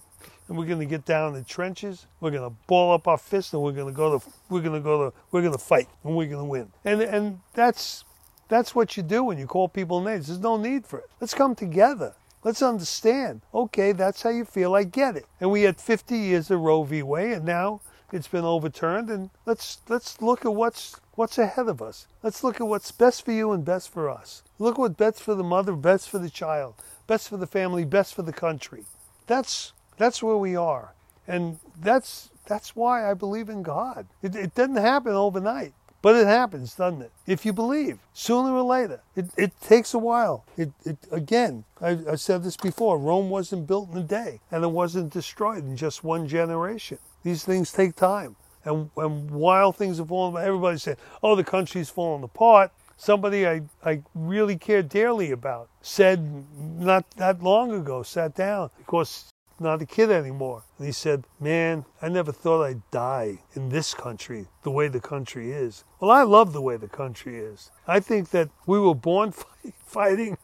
and 0.48 0.58
we're 0.58 0.66
going 0.66 0.80
to 0.80 0.86
get 0.86 1.06
down 1.06 1.34
in 1.34 1.42
the 1.42 1.48
trenches. 1.48 2.06
We're 2.20 2.32
going 2.32 2.50
to 2.50 2.56
ball 2.68 2.94
up 2.94 3.08
our 3.08 3.18
fists, 3.18 3.54
and 3.54 3.62
we're 3.62 3.72
going 3.72 3.88
to 3.88 3.98
go 3.98 4.18
to, 4.20 4.26
we're 4.50 4.62
going 4.62 4.76
to 4.76 4.84
go 4.84 5.10
to, 5.10 5.18
we're 5.32 5.42
going 5.42 5.54
to 5.54 5.60
fight, 5.60 5.88
and 6.04 6.16
we're 6.16 6.28
going 6.28 6.40
to 6.40 6.50
win. 6.50 6.72
And 6.84 7.02
and 7.02 7.40
that's 7.54 8.04
that's 8.48 8.76
what 8.76 8.96
you 8.96 9.04
do 9.04 9.24
when 9.24 9.38
you 9.38 9.48
call 9.48 9.68
people 9.68 10.02
names. 10.02 10.28
There's 10.28 10.40
no 10.40 10.58
need 10.58 10.86
for 10.86 11.00
it. 11.00 11.10
Let's 11.20 11.34
come 11.34 11.56
together. 11.56 12.14
Let's 12.44 12.62
understand. 12.62 13.42
Okay, 13.54 13.92
that's 13.92 14.22
how 14.22 14.30
you 14.30 14.46
feel. 14.46 14.76
I 14.76 14.84
get 14.84 15.16
it. 15.16 15.26
And 15.42 15.50
we 15.50 15.64
had 15.64 15.82
50 15.82 16.16
years 16.16 16.52
of 16.52 16.60
Roe 16.60 16.84
v. 16.84 17.02
Wade, 17.02 17.32
and 17.32 17.46
now 17.46 17.82
it's 18.12 18.28
been 18.28 18.46
overturned. 18.46 19.10
And 19.10 19.32
let's 19.48 19.82
let's 19.90 20.22
look 20.22 20.46
at 20.46 20.54
what's 20.54 21.00
what's 21.16 21.40
ahead 21.40 21.68
of 21.68 21.82
us. 21.82 22.08
Let's 22.22 22.44
look 22.44 22.62
at 22.62 22.68
what's 22.68 22.92
best 22.92 23.26
for 23.26 23.32
you 23.32 23.52
and 23.52 23.66
best 23.66 23.90
for 23.90 24.10
us. 24.10 24.44
Look 24.60 24.78
what's 24.78 24.96
best 24.96 25.24
for 25.24 25.34
the 25.34 25.44
mother, 25.44 25.74
best 25.74 26.08
for 26.08 26.20
the 26.20 26.30
child, 26.30 26.76
best 27.08 27.30
for 27.30 27.38
the 27.38 27.48
family, 27.48 27.84
best 27.84 28.14
for 28.14 28.22
the 28.22 28.34
country. 28.34 28.86
That's 29.26 29.74
that's 29.98 30.22
where 30.24 30.38
we 30.38 30.56
are, 30.56 30.94
and 31.28 31.60
that's 31.80 32.30
that's 32.48 32.76
why 32.76 33.10
I 33.10 33.14
believe 33.14 33.50
in 33.50 33.64
God. 33.64 34.08
It, 34.22 34.36
it 34.36 34.56
didn't 34.56 34.78
happen 34.78 35.14
overnight. 35.14 35.74
But 36.06 36.18
it 36.18 36.28
happens, 36.28 36.76
doesn't 36.76 37.02
it? 37.02 37.12
If 37.26 37.48
you 37.48 37.52
believe, 37.52 37.98
sooner 38.14 38.54
or 38.54 38.62
later. 38.62 39.02
It, 39.16 39.26
it 39.38 39.60
takes 39.60 39.96
a 39.96 39.98
while. 39.98 40.46
It, 40.56 40.72
it 40.86 40.98
again, 41.10 41.64
I, 41.82 41.98
I 42.12 42.16
said 42.16 42.44
this 42.44 42.56
before. 42.56 43.00
Rome 43.00 43.32
wasn't 43.32 43.66
built 43.66 43.90
in 43.92 43.98
a 43.98 44.04
day, 44.04 44.40
and 44.52 44.64
it 44.64 44.68
wasn't 44.68 45.12
destroyed 45.12 45.66
in 45.66 45.76
just 45.76 46.04
one 46.04 46.28
generation. 46.28 47.00
These 47.24 47.44
things 47.44 47.72
take 47.72 47.96
time. 47.96 48.36
And, 48.66 48.92
and 48.98 49.32
while 49.32 49.72
things 49.72 50.00
are 50.00 50.06
falling, 50.06 50.44
everybody 50.44 50.78
said, 50.78 50.98
"Oh, 51.24 51.36
the 51.36 51.44
country's 51.44 51.90
falling 51.90 52.24
apart." 52.24 52.72
Somebody 52.98 53.48
I, 53.48 53.64
I 53.84 54.04
really 54.14 54.58
care 54.58 54.84
dearly 54.84 55.32
about 55.32 55.70
said 55.82 56.46
not 56.60 57.10
that 57.18 57.42
long 57.42 57.74
ago, 57.74 58.04
sat 58.04 58.36
down, 58.36 58.70
because 58.78 59.32
not 59.60 59.82
a 59.82 59.86
kid 59.86 60.12
anymore. 60.12 60.64
And 60.78 60.86
he 60.86 60.92
said, 60.92 61.26
Man, 61.40 61.86
I 62.02 62.10
never 62.10 62.32
thought 62.32 62.64
I'd 62.64 62.90
die 62.92 63.40
in 63.54 63.70
this 63.70 63.94
country 63.94 64.48
the 64.64 64.72
way 64.72 64.88
the 64.88 65.00
country 65.00 65.52
is. 65.52 65.84
Well, 66.00 66.12
I 66.12 66.24
love 66.24 66.54
the 66.54 66.62
way 66.62 66.78
the 66.78 66.88
country 66.88 67.38
is. 67.38 67.72
I 67.88 68.00
think 68.00 68.30
that 68.32 68.50
we 68.66 68.80
were 68.80 68.96
born 68.96 69.34
fighting 69.86 70.38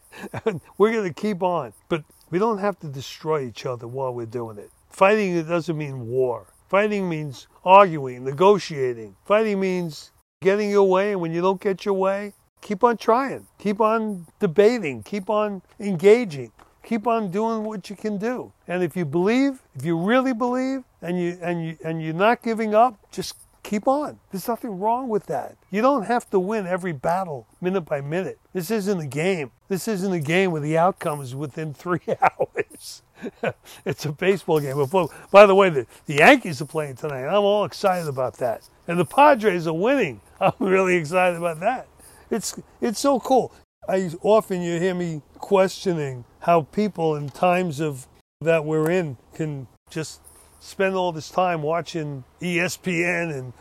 and 0.45 0.61
we're 0.77 0.91
going 0.91 1.07
to 1.07 1.21
keep 1.21 1.43
on. 1.43 1.73
But 1.89 2.03
we 2.29 2.39
don't 2.39 2.59
have 2.59 2.79
to 2.79 2.87
destroy 2.87 3.45
each 3.45 3.65
other 3.65 3.87
while 3.87 4.13
we're 4.13 4.25
doing 4.25 4.57
it. 4.57 4.71
Fighting 4.89 5.35
it 5.35 5.43
doesn't 5.43 5.77
mean 5.77 6.07
war. 6.07 6.47
Fighting 6.69 7.09
means 7.09 7.47
arguing, 7.65 8.23
negotiating. 8.23 9.15
Fighting 9.25 9.59
means 9.59 10.11
getting 10.41 10.69
your 10.69 10.87
way, 10.87 11.11
and 11.11 11.21
when 11.21 11.33
you 11.33 11.41
don't 11.41 11.59
get 11.59 11.83
your 11.83 11.93
way, 11.93 12.33
keep 12.61 12.83
on 12.83 12.95
trying, 12.95 13.45
keep 13.59 13.81
on 13.81 14.25
debating, 14.39 15.03
keep 15.03 15.29
on 15.29 15.61
engaging 15.79 16.51
keep 16.83 17.07
on 17.07 17.31
doing 17.31 17.63
what 17.63 17.89
you 17.89 17.95
can 17.95 18.17
do. 18.17 18.51
And 18.67 18.83
if 18.83 18.95
you 18.95 19.05
believe, 19.05 19.61
if 19.75 19.85
you 19.85 19.97
really 19.97 20.33
believe, 20.33 20.83
and 21.01 21.19
you 21.19 21.37
and 21.41 21.65
you 21.65 21.77
and 21.83 22.01
you're 22.01 22.13
not 22.13 22.41
giving 22.43 22.75
up, 22.75 22.95
just 23.11 23.35
keep 23.63 23.87
on. 23.87 24.19
There's 24.31 24.47
nothing 24.47 24.79
wrong 24.79 25.09
with 25.09 25.25
that. 25.27 25.55
You 25.69 25.81
don't 25.81 26.03
have 26.03 26.29
to 26.31 26.39
win 26.39 26.67
every 26.67 26.91
battle 26.91 27.47
minute 27.59 27.81
by 27.81 28.01
minute. 28.01 28.39
This 28.53 28.71
isn't 28.71 28.99
a 28.99 29.07
game. 29.07 29.51
This 29.67 29.87
isn't 29.87 30.11
a 30.11 30.19
game 30.19 30.51
where 30.51 30.61
the 30.61 30.77
outcome 30.77 31.21
is 31.21 31.35
within 31.35 31.73
three 31.83 32.01
hours. 32.21 33.03
it's 33.85 34.05
a 34.05 34.11
baseball 34.11 34.59
game. 34.59 34.83
By 35.31 35.45
the 35.45 35.55
way, 35.55 35.69
the, 35.69 35.85
the 36.07 36.15
Yankees 36.15 36.61
are 36.61 36.65
playing 36.65 36.95
tonight. 36.95 37.27
I'm 37.27 37.43
all 37.43 37.65
excited 37.65 38.07
about 38.07 38.37
that. 38.37 38.67
And 38.87 38.99
the 38.99 39.05
Padres 39.05 39.67
are 39.67 39.73
winning. 39.73 40.21
I'm 40.41 40.53
really 40.59 40.95
excited 40.95 41.37
about 41.37 41.59
that. 41.59 41.87
It's 42.31 42.55
it's 42.79 42.99
so 42.99 43.19
cool. 43.19 43.53
I 43.87 44.11
often 44.21 44.61
you 44.61 44.79
hear 44.79 44.93
me 44.93 45.23
questioning 45.39 46.23
how 46.41 46.63
people 46.63 47.15
in 47.15 47.29
times 47.29 47.79
of 47.79 48.07
that 48.39 48.63
we're 48.63 48.91
in 48.91 49.17
can 49.33 49.67
just 49.89 50.21
spend 50.59 50.95
all 50.95 51.11
this 51.11 51.29
time 51.29 51.63
watching 51.63 52.23
ESPN 52.41 53.33
and 53.33 53.53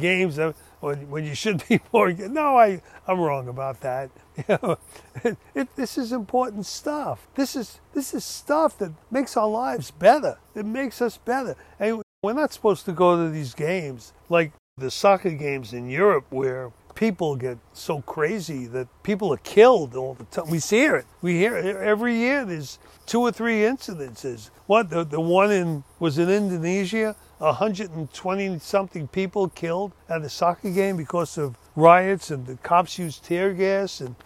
games 0.00 0.38
when 0.80 1.24
you 1.24 1.34
should 1.34 1.62
be 1.68 1.80
more. 1.92 2.12
No, 2.12 2.56
I 2.56 2.82
I'm 3.06 3.20
wrong 3.20 3.48
about 3.48 3.80
that. 3.80 4.10
It, 5.24 5.36
it, 5.52 5.74
this 5.74 5.98
is 5.98 6.12
important 6.12 6.64
stuff. 6.64 7.26
This 7.34 7.56
is 7.56 7.80
this 7.92 8.14
is 8.14 8.24
stuff 8.24 8.78
that 8.78 8.92
makes 9.10 9.36
our 9.36 9.48
lives 9.48 9.90
better. 9.90 10.38
It 10.54 10.64
makes 10.64 11.02
us 11.02 11.18
better, 11.18 11.56
and 11.80 12.02
we're 12.22 12.34
not 12.34 12.52
supposed 12.52 12.84
to 12.84 12.92
go 12.92 13.16
to 13.16 13.30
these 13.30 13.52
games 13.52 14.12
like 14.28 14.52
the 14.76 14.92
soccer 14.92 15.32
games 15.32 15.72
in 15.72 15.90
Europe 15.90 16.26
where 16.30 16.70
people 16.98 17.36
get 17.36 17.56
so 17.72 18.00
crazy 18.00 18.66
that 18.66 18.88
people 19.04 19.32
are 19.32 19.44
killed 19.44 19.94
all 19.94 20.14
the 20.14 20.24
time. 20.24 20.50
We 20.50 20.58
see 20.58 20.80
it. 20.80 21.06
We 21.22 21.38
hear 21.38 21.56
it 21.56 21.76
every 21.76 22.16
year. 22.16 22.44
There's 22.44 22.80
two 23.06 23.20
or 23.20 23.30
three 23.30 23.60
incidences. 23.60 24.50
What 24.66 24.90
the 24.90 25.04
the 25.04 25.20
one 25.20 25.52
in 25.52 25.84
was 26.00 26.18
in 26.18 26.28
Indonesia. 26.28 27.14
120 27.38 28.58
something 28.58 29.06
people 29.06 29.48
killed 29.48 29.92
at 30.08 30.22
a 30.22 30.28
soccer 30.28 30.70
game 30.70 30.96
because 30.96 31.38
of 31.38 31.56
riots 31.76 32.32
and 32.32 32.48
the 32.48 32.56
cops 32.56 32.98
used 32.98 33.22
tear 33.22 33.54
gas 33.54 34.00
and 34.00 34.16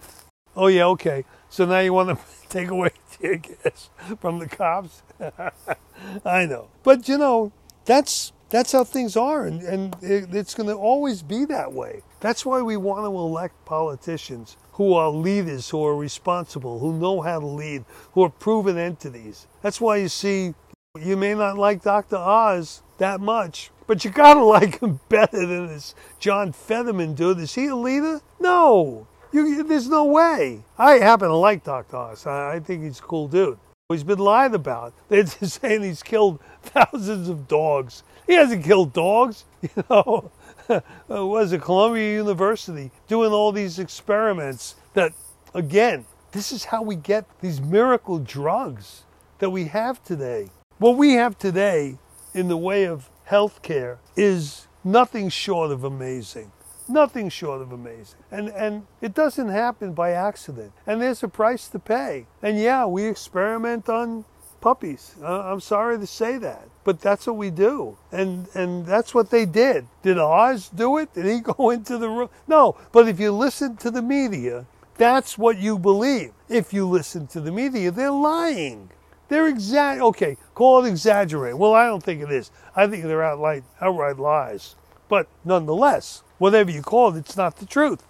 oh 0.57 0.69
yeah 0.69 0.87
okay 0.87 1.27
so 1.51 1.67
now 1.67 1.81
you 1.81 1.93
want 1.93 2.09
to 2.09 2.17
take 2.49 2.69
away 2.71 2.91
tear 3.11 3.37
gas 3.37 3.91
from 4.19 4.39
the 4.39 4.49
cops 4.49 5.03
i 6.25 6.47
know 6.47 6.69
but 6.83 7.07
you 7.07 7.19
know 7.19 7.53
that's 7.85 8.33
that's 8.53 8.71
how 8.73 8.85
things 8.85 9.17
are, 9.17 9.47
and, 9.47 9.63
and 9.63 9.97
it, 10.03 10.35
it's 10.35 10.55
going 10.55 10.69
to 10.69 10.75
always 10.75 11.23
be 11.23 11.47
that 11.47 11.73
way. 11.73 12.03
That's 12.21 12.45
why 12.45 12.61
we 12.61 12.77
want 12.77 13.05
to 13.05 13.07
elect 13.07 13.65
politicians 13.65 14.59
who 14.73 14.93
are 14.93 15.09
leaders, 15.09 15.71
who 15.71 15.83
are 15.83 15.97
responsible, 15.97 16.79
who 16.79 16.93
know 16.93 17.23
how 17.23 17.41
to 17.41 17.47
lead, 17.47 17.87
who 18.13 18.23
are 18.23 18.29
proven 18.29 18.77
entities. 18.77 19.47
That's 19.63 19.81
why 19.81 19.97
you 19.97 20.09
see, 20.09 20.53
you 21.01 21.17
may 21.17 21.35
not 21.35 21.57
like 21.57 21.83
Dr. 21.83 22.17
Oz. 22.17 22.83
that 22.99 23.23
much. 23.23 23.71
But 23.87 24.05
you 24.05 24.11
gotta 24.11 24.45
like 24.45 24.81
him 24.81 25.01
better 25.09 25.47
than 25.47 25.69
this 25.69 25.95
John 26.19 26.53
Fetterman 26.53 27.15
dude. 27.15 27.39
Is 27.39 27.55
he 27.55 27.69
a 27.69 27.77
leader? 27.77 28.21
No. 28.39 29.07
You, 29.33 29.63
there's 29.63 29.89
no 29.89 30.05
way. 30.05 30.63
I 30.77 30.99
happen 30.99 31.29
to 31.29 31.37
like 31.37 31.65
Dr. 31.65 31.97
Oz. 31.97 32.27
I, 32.27 32.57
I 32.57 32.61
think 32.61 32.83
he's 32.85 32.99
a 32.99 33.03
cool 33.03 33.29
dude. 33.29 33.59
He's 33.93 34.05
been 34.05 34.19
lied 34.19 34.55
about. 34.55 34.93
They're 35.09 35.27
saying 35.27 35.83
he's 35.83 36.03
killed 36.03 36.41
thousands 36.63 37.29
of 37.29 37.49
dogs. 37.49 38.03
He 38.27 38.35
hasn't 38.35 38.65
killed 38.65 38.93
dogs. 38.93 39.45
You 39.63 39.85
know, 39.89 40.33
uh, 40.69 40.81
was 41.09 41.53
it 41.53 41.63
Columbia 41.63 42.17
University 42.17 42.91
doing 43.07 43.31
all 43.31 43.53
these 43.53 43.79
experiments 43.79 44.75
that, 44.95 45.13
again, 45.55 46.05
this 46.33 46.51
is 46.51 46.65
how 46.65 46.83
we 46.83 46.97
get 46.97 47.27
these 47.41 47.61
miracle 47.61 48.19
drugs 48.19 49.05
that 49.39 49.51
we 49.51 49.67
have 49.67 50.03
today. 50.03 50.51
What 50.79 50.97
we 50.97 51.13
have 51.13 51.39
today 51.39 51.99
in 52.35 52.49
the 52.49 52.57
way 52.57 52.87
of 52.87 53.09
health 53.25 53.63
care 53.63 53.99
is 54.17 54.67
nothing 54.83 55.29
short 55.29 55.71
of 55.71 55.85
amazing. 55.85 56.51
Nothing 56.89 57.29
short 57.29 57.63
of 57.63 57.73
amazing. 57.73 58.19
And, 58.31 58.49
and 58.49 58.87
it 59.01 59.15
doesn't 59.15 59.49
happen 59.49 59.93
by 59.93 60.13
accident. 60.13 60.73
And 60.87 61.01
there's 61.01 61.23
a 61.23 61.29
price 61.29 61.69
to 61.69 61.79
pay. 61.79 62.27
And 62.43 62.59
yeah, 62.59 62.87
we 62.87 63.05
experiment 63.05 63.89
on 63.89 64.25
puppies. 64.63 65.15
Uh, 65.23 65.43
I'm 65.43 65.61
sorry 65.61 65.99
to 65.99 66.07
say 66.07 66.39
that, 66.39 66.69
but 66.85 67.01
that's 67.01 67.27
what 67.27 67.37
we 67.37 67.51
do. 67.51 67.99
And, 68.11 68.49
and 68.55 68.87
that's 68.87 69.15
what 69.15 69.31
they 69.31 69.45
did. 69.45 69.87
Did 70.03 70.19
Oz 70.19 70.71
do 70.71 70.97
it? 70.97 71.13
Did 71.13 71.27
he 71.27 71.41
go 71.55 71.71
into 71.71 71.99
the 71.99 72.09
room? 72.09 72.31
No, 72.49 72.77
but 72.93 73.09
if 73.09 73.21
you 73.21 73.33
listen 73.33 73.77
to 73.79 73.91
the 73.91 74.03
media, 74.03 74.67
that's 74.97 75.37
what 75.37 75.59
you 75.59 75.79
believe. 75.79 76.33
If 76.49 76.73
you 76.73 76.89
listen 76.89 77.27
to 77.29 77.41
the 77.41 77.53
media, 77.53 77.91
they're 77.91 78.11
lying. 78.11 78.91
They're 79.29 79.49
exact. 79.49 80.01
Okay, 80.01 80.37
call 80.55 80.85
it 80.85 80.89
exaggerating. 80.89 81.59
Well, 81.59 81.75
I 81.75 81.87
don't 81.87 82.03
think 82.03 82.23
it 82.23 82.31
is. 82.31 82.51
I 82.77 82.87
think 82.87 83.05
they're 83.05 83.23
outright, 83.23 83.65
outright 83.81 84.19
lies. 84.19 84.77
But 85.09 85.27
nonetheless, 85.45 86.23
whatever 86.43 86.73
you 86.73 86.83
call 86.83 87.15
it, 87.15 87.19
it's 87.21 87.37
not 87.37 87.55
the 87.55 87.65
truth. 87.65 88.03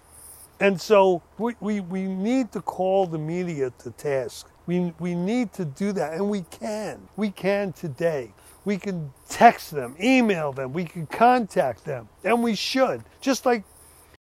And 0.59 0.81
so 0.81 1.21
we, 1.37 1.53
we, 1.59 1.81
we 1.81 2.01
need 2.07 2.51
to 2.53 2.61
call 2.61 3.05
the 3.05 3.19
media 3.19 3.71
to 3.83 3.91
task. 3.91 4.47
We, 4.65 4.91
we 4.99 5.13
need 5.13 5.53
to 5.53 5.65
do 5.65 5.91
that, 5.91 6.13
and 6.13 6.31
we 6.31 6.41
can. 6.49 7.07
We 7.15 7.29
can 7.29 7.73
today. 7.73 8.33
We 8.65 8.79
can 8.79 9.11
text 9.29 9.69
them, 9.69 9.95
email 10.01 10.51
them, 10.51 10.73
we 10.73 10.85
can 10.85 11.05
contact 11.05 11.85
them, 11.85 12.09
and 12.23 12.41
we 12.41 12.55
should. 12.55 13.03
Just 13.21 13.45
like 13.45 13.65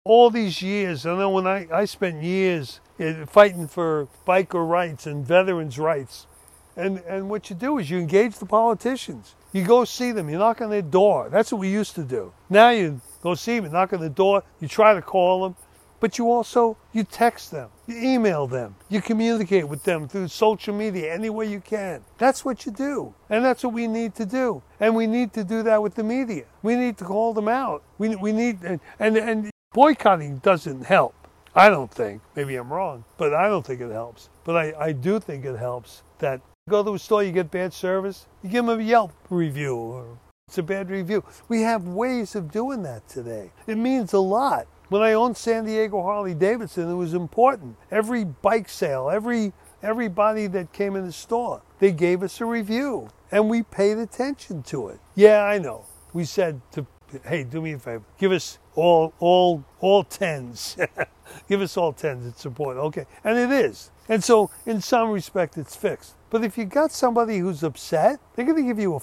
all 0.03 0.31
these 0.31 0.61
years, 0.61 1.07
I 1.07 1.17
know 1.17 1.31
when 1.31 1.47
I, 1.47 1.69
I 1.73 1.85
spent 1.85 2.25
years 2.25 2.81
uh, 2.99 3.25
fighting 3.27 3.69
for 3.69 4.09
biker 4.27 4.69
rights 4.69 5.07
and 5.07 5.25
veterans' 5.25 5.79
rights. 5.79 6.27
And, 6.75 6.99
and 7.07 7.31
what 7.31 7.51
you 7.51 7.55
do 7.55 7.79
is 7.79 7.89
you 7.89 7.99
engage 7.99 8.39
the 8.39 8.47
politicians. 8.47 9.37
You 9.53 9.63
go 9.65 9.85
see 9.85 10.11
them. 10.11 10.29
You 10.29 10.39
knock 10.39 10.61
on 10.61 10.71
their 10.71 10.83
door. 10.83 11.29
That's 11.31 11.53
what 11.53 11.61
we 11.61 11.69
used 11.69 11.95
to 11.97 12.03
do. 12.03 12.33
Now 12.49 12.71
you 12.71 13.01
go 13.23 13.35
see 13.35 13.61
them, 13.61 13.73
knock 13.73 13.93
on 13.93 14.01
the 14.01 14.11
door. 14.11 14.43
You 14.61 14.69
try 14.69 14.95
to 14.95 15.03
call 15.03 15.43
them, 15.43 15.57
but 16.01 16.19
you 16.19 16.31
also 16.31 16.77
you 16.93 17.05
text 17.05 17.51
them, 17.51 17.71
you 17.87 17.97
email 17.97 18.47
them, 18.47 18.75
you 18.89 19.01
communicate 19.01 19.69
with 19.69 19.85
them 19.85 20.09
through 20.09 20.29
social 20.29 20.75
media 20.75 21.15
any 21.15 21.31
way 21.31 21.47
you 21.47 21.61
can. 21.61 22.03
That's 22.19 22.45
what 22.45 22.67
you 22.67 22.73
do, 22.73 23.15
and 23.31 23.45
that's 23.45 23.65
what 23.65 23.73
we 23.73 23.87
need 23.87 24.15
to 24.17 24.27
do. 24.27 24.63
And 24.81 24.97
we 24.97 25.07
need 25.07 25.33
to 25.35 25.45
do 25.45 25.63
that 25.63 25.83
with 25.83 25.95
the 25.95 26.05
media. 26.05 26.45
We 26.63 26.77
need 26.77 26.99
to 26.99 27.05
call 27.05 27.33
them 27.33 27.49
out. 27.49 27.83
We 27.99 28.17
we 28.17 28.33
need 28.33 28.63
and 28.63 28.81
and, 28.99 29.17
and 29.17 29.51
boycotting 29.73 30.39
doesn't 30.39 30.85
help. 30.85 31.15
I 31.55 31.69
don't 31.69 31.93
think. 31.93 32.23
Maybe 32.35 32.57
I'm 32.57 32.73
wrong, 32.73 33.05
but 33.19 33.35
I 33.35 33.49
don't 33.49 33.65
think 33.65 33.81
it 33.81 33.93
helps. 33.93 34.31
But 34.45 34.57
I, 34.57 34.87
I 34.87 34.93
do 34.93 35.21
think 35.21 35.45
it 35.45 35.59
helps 35.59 36.03
that 36.19 36.41
go 36.69 36.83
to 36.83 36.95
a 36.95 36.99
store, 36.99 37.23
you 37.23 37.33
get 37.33 37.51
bad 37.51 37.73
service, 37.73 38.27
you 38.43 38.49
give 38.49 38.65
them 38.65 38.81
a 38.81 38.83
Yelp 38.83 39.13
review 39.31 39.77
or 39.77 40.19
it's 40.53 40.59
a 40.59 40.63
bad 40.63 40.91
review. 40.91 41.25
We 41.49 41.63
have 41.63 41.89
ways 41.89 42.35
of 42.35 42.53
doing 42.53 42.83
that 42.83 43.09
today. 43.09 43.51
It 43.67 43.79
means 43.79 44.13
a 44.13 44.19
lot. 44.19 44.67
When 44.91 45.01
I 45.01 45.15
owned 45.15 45.35
San 45.35 45.65
Diego 45.65 46.03
Harley 46.03 46.35
Davidson, 46.35 46.91
it 46.91 46.95
was 46.95 47.15
important. 47.15 47.75
Every 47.91 48.25
bike 48.25 48.69
sale, 48.69 49.09
every 49.09 49.55
everybody 49.83 50.49
that 50.49 50.71
came 50.75 50.95
in 50.95 51.07
the 51.07 51.13
store, 51.13 51.63
they 51.79 51.91
gave 51.91 52.23
us 52.23 52.39
a 52.43 52.45
review 52.45 53.09
and 53.31 53.49
we 53.49 53.63
paid 53.63 53.97
attention 53.97 54.63
to 54.65 54.89
it. 54.89 55.01
Yeah, 55.15 55.43
I 55.45 55.57
know. 55.57 55.87
We 56.13 56.27
said 56.27 56.61
to 56.73 56.87
hey, 57.25 57.45
do 57.45 57.63
me 57.63 57.73
a 57.73 57.79
favor. 57.79 58.05
Give 58.19 58.33
us 58.33 58.59
all 58.75 59.15
all 59.21 59.65
all 59.81 60.05
tens. 60.05 60.77
Give 61.49 61.63
us 61.63 61.79
all 61.79 61.95
tens. 61.95 62.27
It's 62.27 62.45
important. 62.45 62.85
Okay. 62.89 63.07
And 63.25 63.39
it 63.39 63.51
is. 63.51 63.91
And 64.07 64.23
so 64.23 64.51
in 64.67 64.83
some 64.83 65.13
respect 65.13 65.57
it's 65.57 65.75
fixed. 65.75 66.15
But 66.29 66.45
if 66.45 66.59
you 66.59 66.67
got 66.67 66.93
somebody 66.93 67.39
who's 67.39 67.63
upset, 67.63 68.21
they're 68.35 68.45
to 68.45 68.63
give 68.63 68.79
you 68.79 68.97
a 68.97 69.01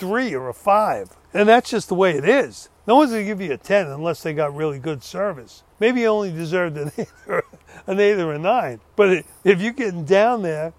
three 0.00 0.34
or 0.34 0.48
a 0.48 0.54
five. 0.54 1.16
And 1.32 1.48
that's 1.48 1.70
just 1.70 1.88
the 1.88 1.94
way 1.94 2.12
it 2.12 2.28
is. 2.28 2.68
No 2.86 2.96
one's 2.96 3.12
going 3.12 3.22
to 3.22 3.26
give 3.26 3.40
you 3.40 3.52
a 3.52 3.56
10 3.56 3.86
unless 3.86 4.22
they 4.22 4.32
got 4.32 4.56
really 4.56 4.80
good 4.80 5.04
service. 5.04 5.62
Maybe 5.78 6.00
you 6.00 6.08
only 6.08 6.32
deserved 6.32 6.76
an 6.76 6.90
8 6.98 7.08
or, 7.28 7.44
an 7.86 8.00
eight 8.00 8.18
or 8.18 8.32
a 8.32 8.38
9. 8.38 8.80
But 8.96 9.24
if 9.44 9.60
you're 9.60 9.72
getting 9.72 10.04
down 10.04 10.42
there, 10.42 10.72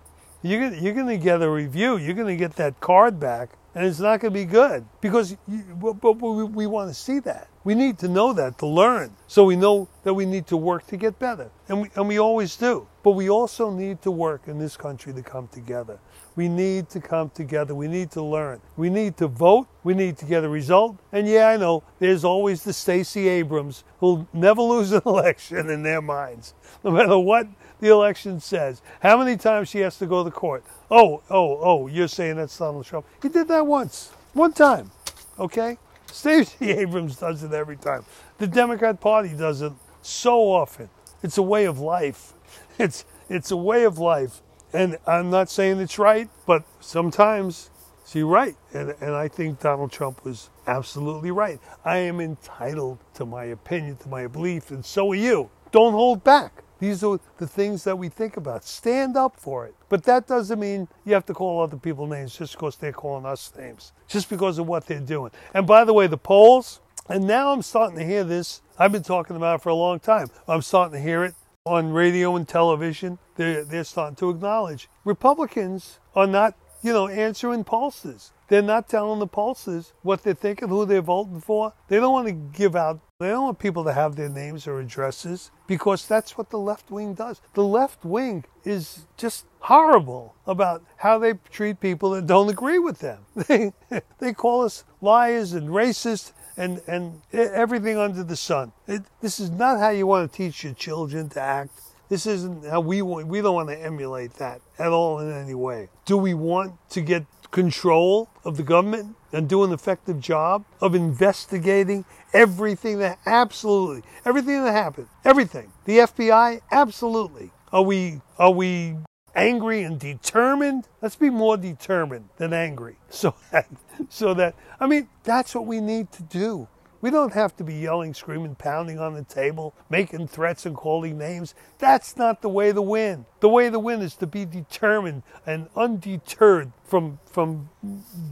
you're 0.43 0.73
you're 0.73 0.93
going 0.93 1.07
to 1.07 1.17
get 1.17 1.41
a 1.41 1.49
review. 1.49 1.97
You're 1.97 2.15
going 2.15 2.27
to 2.27 2.35
get 2.35 2.55
that 2.55 2.79
card 2.79 3.19
back, 3.19 3.51
and 3.75 3.85
it's 3.85 3.99
not 3.99 4.19
going 4.19 4.33
to 4.33 4.39
be 4.39 4.45
good 4.45 4.85
because 4.99 5.37
you, 5.47 5.63
but 5.79 6.15
we, 6.15 6.43
we 6.43 6.67
want 6.67 6.89
to 6.89 6.95
see 6.95 7.19
that. 7.19 7.47
We 7.63 7.75
need 7.75 7.99
to 7.99 8.07
know 8.07 8.33
that 8.33 8.57
to 8.57 8.65
learn. 8.65 9.15
So 9.27 9.45
we 9.45 9.55
know 9.55 9.87
that 10.03 10.15
we 10.15 10.25
need 10.25 10.47
to 10.47 10.57
work 10.57 10.87
to 10.87 10.97
get 10.97 11.19
better. 11.19 11.51
And 11.69 11.83
we, 11.83 11.91
and 11.95 12.07
we 12.07 12.19
always 12.19 12.55
do. 12.55 12.87
But 13.03 13.11
we 13.11 13.29
also 13.29 13.69
need 13.69 14.01
to 14.01 14.09
work 14.09 14.47
in 14.47 14.57
this 14.57 14.75
country 14.75 15.13
to 15.13 15.21
come 15.21 15.47
together. 15.47 15.99
We 16.35 16.47
need 16.47 16.89
to 16.89 17.01
come 17.01 17.29
together. 17.31 17.75
We 17.75 17.87
need 17.87 18.11
to 18.11 18.21
learn. 18.21 18.61
We 18.77 18.89
need 18.89 19.17
to 19.17 19.27
vote. 19.27 19.67
We 19.83 19.93
need 19.93 20.17
to 20.17 20.25
get 20.25 20.43
a 20.43 20.49
result. 20.49 20.97
And 21.11 21.27
yeah, 21.27 21.49
I 21.49 21.57
know 21.57 21.83
there's 21.99 22.23
always 22.23 22.63
the 22.63 22.73
Stacey 22.73 23.27
Abrams 23.27 23.83
who'll 23.99 24.27
never 24.33 24.61
lose 24.61 24.91
an 24.91 25.01
election 25.05 25.69
in 25.69 25.83
their 25.83 26.01
minds, 26.01 26.53
no 26.83 26.91
matter 26.91 27.17
what 27.17 27.47
the 27.79 27.89
election 27.89 28.39
says. 28.39 28.81
How 29.01 29.17
many 29.17 29.35
times 29.35 29.69
she 29.69 29.79
has 29.79 29.97
to 29.97 30.05
go 30.05 30.23
to 30.23 30.31
court? 30.31 30.63
Oh, 30.89 31.21
oh, 31.29 31.59
oh, 31.61 31.87
you're 31.87 32.07
saying 32.07 32.37
that's 32.37 32.57
Donald 32.57 32.85
Trump. 32.85 33.05
He 33.21 33.29
did 33.29 33.47
that 33.49 33.65
once. 33.65 34.11
One 34.33 34.53
time. 34.53 34.91
Okay? 35.37 35.77
Stacey 36.07 36.69
Abrams 36.71 37.17
does 37.17 37.43
it 37.43 37.51
every 37.51 37.77
time. 37.77 38.05
The 38.37 38.47
Democrat 38.47 38.99
Party 38.99 39.29
does 39.29 39.61
it 39.61 39.73
so 40.01 40.51
often. 40.51 40.89
It's 41.23 41.37
a 41.37 41.43
way 41.43 41.65
of 41.65 41.79
life. 41.79 42.33
It's 42.79 43.05
it's 43.29 43.51
a 43.51 43.57
way 43.57 43.83
of 43.83 43.97
life. 43.97 44.41
And 44.73 44.97
I'm 45.05 45.29
not 45.29 45.49
saying 45.49 45.79
it's 45.79 45.99
right, 45.99 46.29
but 46.45 46.63
sometimes 46.79 47.69
she's 48.05 48.23
right. 48.23 48.55
And, 48.73 48.95
and 49.01 49.13
I 49.15 49.27
think 49.27 49.59
Donald 49.59 49.91
Trump 49.91 50.23
was 50.23 50.49
absolutely 50.67 51.31
right. 51.31 51.59
I 51.83 51.97
am 51.97 52.21
entitled 52.21 52.99
to 53.15 53.25
my 53.25 53.45
opinion, 53.45 53.97
to 53.97 54.09
my 54.09 54.27
belief, 54.27 54.71
and 54.71 54.85
so 54.85 55.11
are 55.11 55.15
you. 55.15 55.49
Don't 55.71 55.93
hold 55.93 56.23
back. 56.23 56.63
These 56.79 57.03
are 57.03 57.19
the 57.37 57.47
things 57.47 57.83
that 57.83 57.97
we 57.97 58.09
think 58.09 58.37
about. 58.37 58.63
Stand 58.63 59.15
up 59.15 59.39
for 59.39 59.67
it. 59.67 59.75
But 59.87 60.03
that 60.05 60.25
doesn't 60.25 60.59
mean 60.59 60.87
you 61.05 61.13
have 61.13 61.25
to 61.27 61.33
call 61.33 61.61
other 61.61 61.77
people 61.77 62.07
names 62.07 62.35
just 62.35 62.53
because 62.53 62.75
they're 62.75 62.91
calling 62.91 63.25
us 63.25 63.53
names, 63.55 63.93
just 64.07 64.29
because 64.29 64.57
of 64.57 64.67
what 64.67 64.87
they're 64.87 64.99
doing. 64.99 65.31
And 65.53 65.67
by 65.67 65.83
the 65.85 65.93
way, 65.93 66.07
the 66.07 66.17
polls, 66.17 66.79
and 67.07 67.27
now 67.27 67.51
I'm 67.51 67.61
starting 67.61 67.99
to 67.99 68.05
hear 68.05 68.23
this. 68.23 68.61
I've 68.79 68.91
been 68.91 69.03
talking 69.03 69.35
about 69.35 69.55
it 69.59 69.61
for 69.61 69.69
a 69.69 69.75
long 69.75 69.99
time. 69.99 70.29
I'm 70.47 70.63
starting 70.63 70.93
to 70.93 70.99
hear 70.99 71.23
it 71.23 71.35
on 71.65 71.91
radio 71.93 72.35
and 72.35 72.47
television. 72.47 73.19
They're, 73.35 73.63
they're 73.63 73.83
starting 73.83 74.15
to 74.17 74.29
acknowledge 74.29 74.89
Republicans 75.05 75.99
are 76.15 76.27
not, 76.27 76.55
you 76.81 76.91
know, 76.91 77.07
answering 77.07 77.63
pulses. 77.63 78.31
They're 78.47 78.61
not 78.61 78.89
telling 78.89 79.19
the 79.19 79.27
pulses 79.27 79.93
what 80.01 80.23
they're 80.23 80.33
thinking, 80.33 80.67
who 80.67 80.85
they're 80.85 81.01
voting 81.01 81.39
for. 81.39 81.73
They 81.87 81.97
don't 81.97 82.11
want 82.11 82.27
to 82.27 82.33
give 82.33 82.75
out, 82.75 82.99
they 83.19 83.29
don't 83.29 83.43
want 83.43 83.59
people 83.59 83.83
to 83.85 83.93
have 83.93 84.15
their 84.15 84.27
names 84.27 84.67
or 84.67 84.79
addresses 84.79 85.51
because 85.67 86.07
that's 86.07 86.37
what 86.37 86.49
the 86.49 86.57
left 86.57 86.89
wing 86.89 87.13
does. 87.13 87.41
The 87.53 87.63
left 87.63 88.03
wing 88.03 88.43
is 88.65 89.05
just 89.15 89.45
horrible 89.59 90.35
about 90.47 90.83
how 90.97 91.19
they 91.19 91.33
treat 91.51 91.79
people 91.79 92.09
that 92.11 92.25
don't 92.25 92.49
agree 92.49 92.79
with 92.79 92.99
them. 92.99 93.19
They, 93.47 93.71
they 94.19 94.33
call 94.33 94.63
us 94.63 94.83
liars 95.01 95.53
and 95.53 95.69
racist 95.69 96.31
and, 96.57 96.81
and 96.87 97.21
everything 97.33 97.97
under 97.97 98.23
the 98.23 98.35
sun. 98.35 98.71
It, 98.87 99.03
this 99.21 99.39
is 99.39 99.49
not 99.49 99.79
how 99.79 99.89
you 99.89 100.07
want 100.07 100.31
to 100.31 100.37
teach 100.37 100.63
your 100.63 100.73
children 100.73 101.29
to 101.29 101.41
act. 101.41 101.79
This 102.09 102.25
isn't 102.25 102.65
how 102.65 102.81
we 102.81 103.01
want, 103.01 103.27
we 103.27 103.41
don't 103.41 103.55
want 103.55 103.69
to 103.69 103.79
emulate 103.79 104.33
that 104.35 104.61
at 104.77 104.89
all 104.89 105.19
in 105.19 105.31
any 105.31 105.55
way. 105.55 105.89
Do 106.05 106.17
we 106.17 106.33
want 106.33 106.73
to 106.89 107.01
get 107.01 107.25
control 107.51 108.29
of 108.45 108.57
the 108.57 108.63
government 108.63 109.15
and 109.33 109.47
do 109.47 109.63
an 109.63 109.71
effective 109.71 110.19
job 110.19 110.65
of 110.79 110.95
investigating 110.95 112.05
everything 112.33 112.99
that 112.99 113.19
absolutely 113.25 114.01
everything 114.25 114.63
that 114.63 114.71
happened 114.71 115.07
everything 115.25 115.71
the 115.85 115.99
FBI 115.99 116.61
absolutely 116.71 117.51
are 117.73 117.83
we 117.83 118.21
are 118.39 118.51
we 118.51 118.95
angry 119.35 119.83
and 119.83 119.99
determined 119.99 120.87
let's 121.01 121.15
be 121.15 121.29
more 121.29 121.57
determined 121.57 122.29
than 122.37 122.53
angry 122.53 122.97
so 123.09 123.35
that 123.51 123.67
so 124.09 124.33
that 124.33 124.55
I 124.79 124.87
mean 124.87 125.09
that's 125.23 125.55
what 125.55 125.65
we 125.67 125.81
need 125.81 126.11
to 126.13 126.23
do 126.23 126.69
We 127.01 127.11
don't 127.11 127.33
have 127.33 127.55
to 127.57 127.65
be 127.65 127.75
yelling, 127.75 128.13
screaming, 128.13 128.57
pounding 128.57 128.99
on 128.99 129.15
the 129.15 129.23
table, 129.23 129.75
making 129.89 130.27
threats 130.29 130.67
and 130.67 130.75
calling 130.75 131.17
names. 131.17 131.55
That's 131.79 132.17
not 132.17 132.43
the 132.43 132.49
way 132.49 132.73
to 132.73 132.83
win. 132.83 133.27
The 133.41 133.49
way 133.49 133.71
to 133.71 133.79
win 133.79 134.01
is 134.01 134.17
to 134.17 134.27
be 134.27 134.45
determined 134.45 135.23
and 135.47 135.69
undeterred 135.77 136.73
from 136.85 137.21
from 137.25 137.69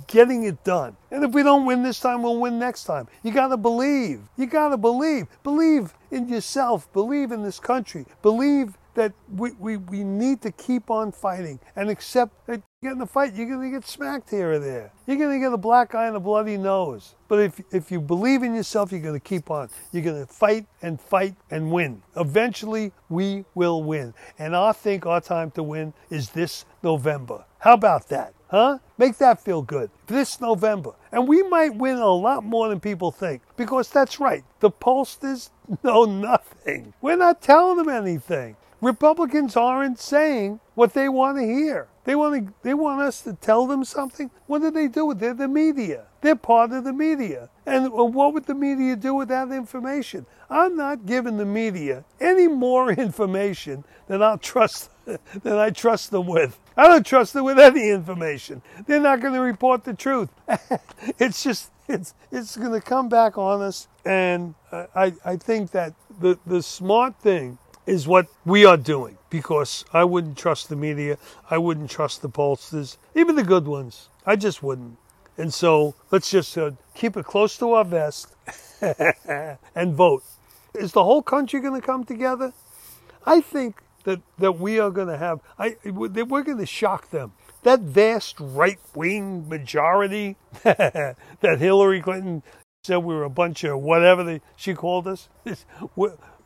getting 0.08 0.46
it 0.46 0.66
done. 0.66 0.98
And 1.12 1.24
if 1.24 1.34
we 1.34 1.44
don't 1.44 1.68
win 1.68 1.84
this 1.84 2.02
time, 2.02 2.24
we'll 2.24 2.42
win 2.42 2.60
next 2.60 2.86
time. 2.86 3.08
You 3.24 3.32
got 3.32 3.50
to 3.50 3.58
believe. 3.58 4.24
You 4.38 4.48
got 4.48 4.72
to 4.72 4.78
believe. 4.78 5.28
Believe 5.46 5.96
in 6.12 6.30
yourself. 6.30 6.94
Believe 6.94 7.32
in 7.32 7.44
this 7.44 7.62
country. 7.62 8.08
Believe 8.24 8.79
that 8.96 9.14
we, 9.36 9.52
we, 9.52 9.78
we 9.78 10.04
need 10.04 10.42
to 10.42 10.52
keep 10.52 10.90
on 10.90 11.12
fighting 11.12 11.60
and 11.76 11.90
accept 11.90 12.48
that 12.48 12.62
you 12.82 12.90
get 12.90 12.96
in 12.96 13.02
a 13.02 13.06
fight, 13.06 13.34
you're 13.34 13.48
going 13.48 13.72
to 13.72 13.78
get 13.78 13.88
smacked 13.88 14.30
here 14.30 14.54
or 14.54 14.60
there. 14.60 14.92
You're 15.06 15.18
going 15.18 15.38
to 15.38 15.46
get 15.46 15.54
a 15.54 15.58
black 15.58 15.96
eye 15.96 16.08
and 16.08 16.16
a 16.16 16.20
bloody 16.20 16.58
nose. 16.58 17.16
But 17.28 17.40
if, 17.40 17.62
if 17.72 17.92
you 17.92 18.00
believe 18.00 18.44
in 18.44 18.56
yourself, 18.56 18.92
you're 18.92 19.02
going 19.02 19.20
to 19.20 19.20
keep 19.20 19.52
on. 19.52 19.70
You're 19.92 20.04
going 20.04 20.26
to 20.26 20.32
fight 20.32 20.66
and 20.82 21.00
fight 21.00 21.36
and 21.52 21.72
win. 21.72 22.02
Eventually, 22.16 22.92
we 23.10 23.46
will 23.54 23.84
win. 23.84 24.14
And 24.38 24.56
I 24.56 24.72
think 24.72 25.06
our 25.06 25.22
time 25.22 25.52
to 25.52 25.64
win 25.64 25.94
is 26.10 26.30
this 26.30 26.66
November. 26.84 27.46
How 27.60 27.74
about 27.74 28.08
that? 28.10 28.34
Huh? 28.50 28.80
Make 28.98 29.18
that 29.18 29.44
feel 29.44 29.62
good. 29.62 29.92
This 30.08 30.42
November. 30.42 30.92
And 31.12 31.28
we 31.28 31.44
might 31.44 31.76
win 31.76 31.98
a 31.98 32.08
lot 32.08 32.44
more 32.44 32.70
than 32.70 32.80
people 32.80 33.12
think. 33.12 33.42
Because 33.58 33.90
that's 33.90 34.20
right. 34.20 34.44
The 34.60 34.72
pollsters 34.72 35.52
know 35.84 36.06
nothing. 36.06 36.94
We're 37.02 37.18
not 37.18 37.42
telling 37.42 37.78
them 37.78 37.90
anything. 37.90 38.56
Republicans 38.82 39.56
aren't 39.58 40.00
saying 40.00 40.60
what 40.76 40.94
they 40.94 41.10
want 41.10 41.38
to 41.38 41.44
hear. 41.44 41.88
They 42.06 42.16
want 42.16 42.48
to, 42.48 42.54
they 42.64 42.74
want 42.74 43.02
us 43.02 43.22
to 43.22 43.34
tell 43.34 43.68
them 43.68 43.84
something. 43.84 44.32
What 44.48 44.62
do 44.62 44.72
they 44.72 44.88
do? 44.88 45.14
They're 45.14 45.34
the 45.34 45.48
media. 45.48 46.06
They're 46.22 46.36
part 46.36 46.72
of 46.72 46.84
the 46.84 46.94
media. 46.94 47.50
And 47.66 47.88
uh, 47.88 48.06
what 48.06 48.34
would 48.34 48.46
the 48.46 48.56
media 48.56 48.96
do 48.96 49.14
with 49.14 49.28
that 49.30 49.52
information? 49.52 50.26
I'm 50.50 50.76
not 50.76 51.06
giving 51.06 51.38
the 51.38 51.46
media 51.46 52.06
any 52.20 52.48
more 52.48 52.92
information 53.08 53.84
than 54.08 54.24
I'll 54.24 54.38
trust 54.38 54.90
than 55.06 55.58
I 55.58 55.70
trust 55.70 56.12
them 56.12 56.28
with. 56.28 56.60
I 56.78 56.88
don't 56.88 57.06
trust 57.06 57.34
them 57.34 57.46
with 57.46 57.60
any 57.60 57.90
information. 57.90 58.62
They're 58.88 59.02
not 59.02 59.22
going 59.22 59.34
to 59.34 59.42
report 59.42 59.84
the 59.84 59.94
truth. 59.94 60.30
it's 61.20 61.44
just 61.44 61.72
it's 61.88 62.14
it's 62.32 62.56
going 62.56 62.72
to 62.72 62.82
come 62.82 63.10
back 63.10 63.38
on 63.38 63.62
us. 63.62 63.88
And 64.06 64.56
uh, 64.72 64.86
I 64.96 65.14
I 65.26 65.36
think 65.36 65.72
that 65.72 65.94
the 66.20 66.40
the 66.46 66.64
smart 66.64 67.20
thing 67.20 67.58
is 67.86 68.08
what 68.08 68.28
we 68.46 68.66
are 68.66 68.78
doing 68.78 69.18
because 69.30 69.86
I 69.94 70.04
wouldn't 70.04 70.38
trust 70.38 70.70
the 70.70 70.76
media. 70.76 71.18
I 71.50 71.58
wouldn't 71.58 71.90
trust 71.90 72.22
the 72.22 72.30
pollsters, 72.30 72.98
even 73.16 73.36
the 73.36 73.44
good 73.44 73.68
ones. 73.68 74.10
I 74.26 74.36
just 74.36 74.62
wouldn't. 74.62 74.98
And 75.38 75.54
so 75.54 75.96
let's 76.12 76.30
just 76.30 76.58
uh, 76.58 76.72
keep 76.94 77.16
it 77.16 77.26
close 77.26 77.58
to 77.58 77.74
our 77.74 77.86
vest 77.86 78.36
and 79.76 79.96
vote. 79.96 80.24
Is 80.74 80.92
the 80.92 81.04
whole 81.04 81.22
country 81.22 81.62
going 81.62 81.80
to 81.80 81.86
come 81.86 82.04
together? 82.04 82.54
I 83.26 83.42
think 83.42 83.82
that, 84.04 84.22
that 84.38 84.60
we 84.60 84.80
are 84.80 84.92
going 84.92 85.08
to 85.08 85.18
have, 85.18 85.40
I, 85.58 85.78
we're 85.86 86.44
going 86.44 86.58
to 86.58 86.66
shock 86.66 87.10
them. 87.10 87.34
That 87.64 87.82
vast 87.82 88.40
right 88.40 88.80
wing 88.96 89.48
majority 89.50 90.38
that 90.64 91.16
Hillary 91.42 92.02
Clinton 92.02 92.44
said 92.84 92.98
we 92.98 93.14
were 93.14 93.24
a 93.24 93.30
bunch 93.30 93.64
of 93.64 93.80
whatever 93.80 94.24
they, 94.24 94.42
she 94.56 94.74
called 94.74 95.08
us, 95.08 95.30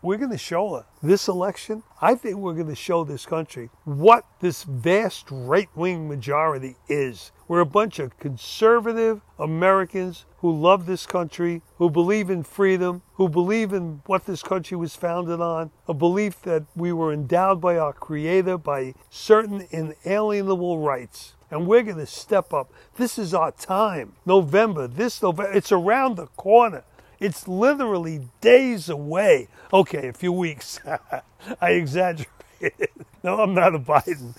we're 0.04 0.18
going 0.18 0.30
to 0.30 0.38
show 0.38 0.76
her 0.76 0.86
this 1.01 1.30
election. 1.30 1.82
I 2.01 2.16
think 2.16 2.36
we're 2.36 2.54
going 2.54 2.68
to 2.68 2.76
show 2.76 3.06
this 3.06 3.26
country 3.26 3.70
what 3.86 4.26
this 4.41 4.64
vast 4.64 5.28
right 5.32 5.70
wing 5.76 6.10
majority 6.10 6.76
is. 6.89 7.32
We're 7.47 7.62
a 7.62 7.66
bunch 7.66 7.99
of 7.99 8.20
conservative 8.20 9.22
Americans 9.39 10.26
who 10.39 10.51
love 10.51 10.86
this 10.86 11.06
country, 11.06 11.62
who 11.78 11.89
believe 11.89 12.30
in 12.30 12.43
freedom, 12.43 13.01
who 13.14 13.30
believe 13.30 13.72
in 13.72 14.01
what 14.06 14.26
this 14.26 14.43
country 14.43 14.76
was 14.76 14.93
founded 14.93 15.39
on, 15.39 15.72
a 15.88 15.93
belief 15.93 16.41
that 16.41 16.64
we 16.76 16.91
were 16.91 17.14
endowed 17.14 17.62
by 17.62 17.78
our 17.78 17.93
Creator 17.93 18.58
by 18.58 18.93
certain 19.10 19.66
inalienable 19.72 20.80
rights. 20.80 21.36
And 21.49 21.66
we're 21.66 21.84
going 21.84 21.97
to 21.97 22.06
step 22.06 22.51
up. 22.51 22.74
This 22.97 23.18
is 23.18 23.34
our 23.34 23.51
time. 23.51 24.14
November, 24.26 24.88
this 24.88 25.22
November, 25.22 25.54
it's 25.54 25.72
around 25.72 26.18
the 26.18 26.28
corner. 26.28 26.84
It's 27.24 27.48
literally 27.48 28.28
days 28.42 28.90
away. 28.90 29.48
Okay, 29.72 30.10
a 30.10 30.14
few 30.14 30.34
weeks. 30.34 30.82
I 31.62 31.72
exaggerated. 31.72 32.90
No, 33.24 33.40
I'm 33.40 33.54
not 33.54 33.74
a 33.74 33.80
Biden. 33.80 34.36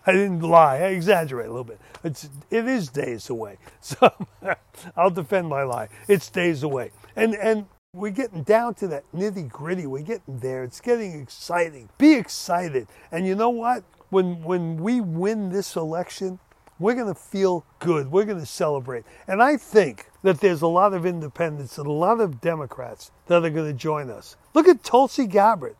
I 0.06 0.12
didn't 0.12 0.42
lie. 0.42 0.76
I 0.76 0.88
exaggerate 0.90 1.46
a 1.46 1.50
little 1.50 1.64
bit. 1.64 1.80
It's 2.04 2.28
it 2.48 2.68
is 2.68 2.88
days 2.88 3.28
away. 3.30 3.58
So 3.80 4.12
I'll 4.96 5.10
defend 5.10 5.48
my 5.48 5.64
lie. 5.64 5.88
It's 6.06 6.30
days 6.30 6.62
away. 6.62 6.92
And 7.16 7.34
and 7.34 7.66
we're 7.92 8.12
getting 8.12 8.44
down 8.44 8.74
to 8.74 8.86
that 8.86 9.02
nitty 9.12 9.48
gritty. 9.48 9.88
We're 9.88 10.02
getting 10.02 10.38
there. 10.38 10.62
It's 10.62 10.80
getting 10.80 11.20
exciting. 11.20 11.88
Be 11.98 12.14
excited. 12.14 12.86
And 13.10 13.26
you 13.26 13.34
know 13.34 13.50
what? 13.50 13.82
When 14.10 14.44
when 14.44 14.76
we 14.76 15.00
win 15.00 15.50
this 15.50 15.74
election, 15.74 16.38
we're 16.78 16.94
going 16.94 17.12
to 17.12 17.20
feel 17.20 17.64
good. 17.80 18.12
We're 18.12 18.24
going 18.24 18.38
to 18.38 18.46
celebrate. 18.46 19.04
And 19.26 19.42
I 19.42 19.56
think 19.56 20.09
that 20.22 20.40
there's 20.40 20.62
a 20.62 20.66
lot 20.66 20.94
of 20.94 21.06
independents 21.06 21.78
and 21.78 21.86
a 21.86 21.92
lot 21.92 22.20
of 22.20 22.40
Democrats 22.40 23.10
that 23.26 23.44
are 23.44 23.50
going 23.50 23.70
to 23.70 23.78
join 23.78 24.10
us. 24.10 24.36
Look 24.54 24.68
at 24.68 24.84
Tulsi 24.84 25.26
Gabbard. 25.26 25.76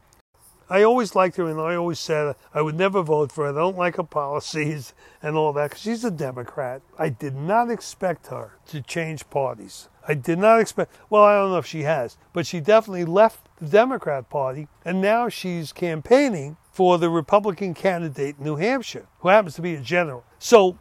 I 0.72 0.84
always 0.84 1.16
liked 1.16 1.36
her, 1.36 1.48
and 1.48 1.60
I 1.60 1.74
always 1.74 1.98
said 1.98 2.36
I 2.54 2.62
would 2.62 2.76
never 2.76 3.02
vote 3.02 3.32
for 3.32 3.44
her. 3.44 3.50
I 3.50 3.54
don't 3.60 3.76
like 3.76 3.96
her 3.96 4.04
policies 4.04 4.94
and 5.20 5.36
all 5.36 5.52
that 5.54 5.70
because 5.70 5.82
she's 5.82 6.04
a 6.04 6.12
Democrat. 6.12 6.80
I 6.96 7.08
did 7.08 7.34
not 7.34 7.72
expect 7.72 8.28
her 8.28 8.52
to 8.68 8.80
change 8.80 9.28
parties. 9.30 9.88
I 10.06 10.14
did 10.14 10.38
not 10.38 10.60
expect, 10.60 10.94
well, 11.10 11.24
I 11.24 11.34
don't 11.34 11.50
know 11.50 11.58
if 11.58 11.66
she 11.66 11.82
has, 11.82 12.16
but 12.32 12.46
she 12.46 12.60
definitely 12.60 13.04
left 13.04 13.48
the 13.58 13.66
Democrat 13.66 14.30
Party, 14.30 14.68
and 14.84 15.00
now 15.00 15.28
she's 15.28 15.72
campaigning 15.72 16.56
for 16.70 16.98
the 16.98 17.10
Republican 17.10 17.74
candidate 17.74 18.36
in 18.38 18.44
New 18.44 18.56
Hampshire, 18.56 19.06
who 19.18 19.28
happens 19.28 19.56
to 19.56 19.62
be 19.62 19.74
a 19.74 19.80
general. 19.80 20.24
So 20.38 20.78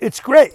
it's 0.00 0.20
great. 0.20 0.52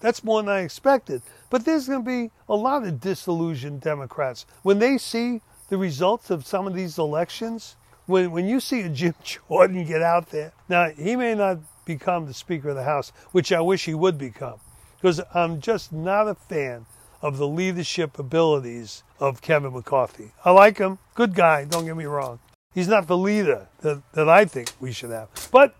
That's 0.00 0.24
more 0.24 0.42
than 0.42 0.50
I 0.50 0.60
expected. 0.60 1.22
But 1.50 1.64
there's 1.64 1.88
going 1.88 2.04
to 2.04 2.06
be 2.06 2.30
a 2.48 2.54
lot 2.54 2.86
of 2.86 3.00
disillusioned 3.00 3.80
Democrats. 3.80 4.46
When 4.62 4.78
they 4.78 4.98
see 4.98 5.40
the 5.68 5.78
results 5.78 6.30
of 6.30 6.46
some 6.46 6.66
of 6.66 6.74
these 6.74 6.98
elections, 6.98 7.76
when, 8.06 8.30
when 8.30 8.46
you 8.46 8.60
see 8.60 8.80
a 8.80 8.88
Jim 8.88 9.14
Jordan 9.48 9.84
get 9.84 10.02
out 10.02 10.30
there, 10.30 10.52
now 10.68 10.90
he 10.90 11.16
may 11.16 11.34
not 11.34 11.58
become 11.84 12.26
the 12.26 12.34
Speaker 12.34 12.70
of 12.70 12.76
the 12.76 12.84
House, 12.84 13.12
which 13.32 13.52
I 13.52 13.60
wish 13.60 13.86
he 13.86 13.94
would 13.94 14.18
become, 14.18 14.60
because 14.96 15.20
I'm 15.34 15.60
just 15.60 15.92
not 15.92 16.28
a 16.28 16.34
fan 16.34 16.86
of 17.22 17.38
the 17.38 17.48
leadership 17.48 18.18
abilities 18.18 19.02
of 19.18 19.42
Kevin 19.42 19.72
McCarthy. 19.72 20.32
I 20.44 20.50
like 20.52 20.78
him, 20.78 20.98
good 21.14 21.34
guy, 21.34 21.64
don't 21.64 21.86
get 21.86 21.96
me 21.96 22.04
wrong. 22.04 22.38
He's 22.74 22.88
not 22.88 23.06
the 23.06 23.16
leader 23.16 23.68
that, 23.80 24.02
that 24.12 24.28
I 24.28 24.44
think 24.44 24.72
we 24.78 24.92
should 24.92 25.10
have. 25.10 25.28
But 25.50 25.74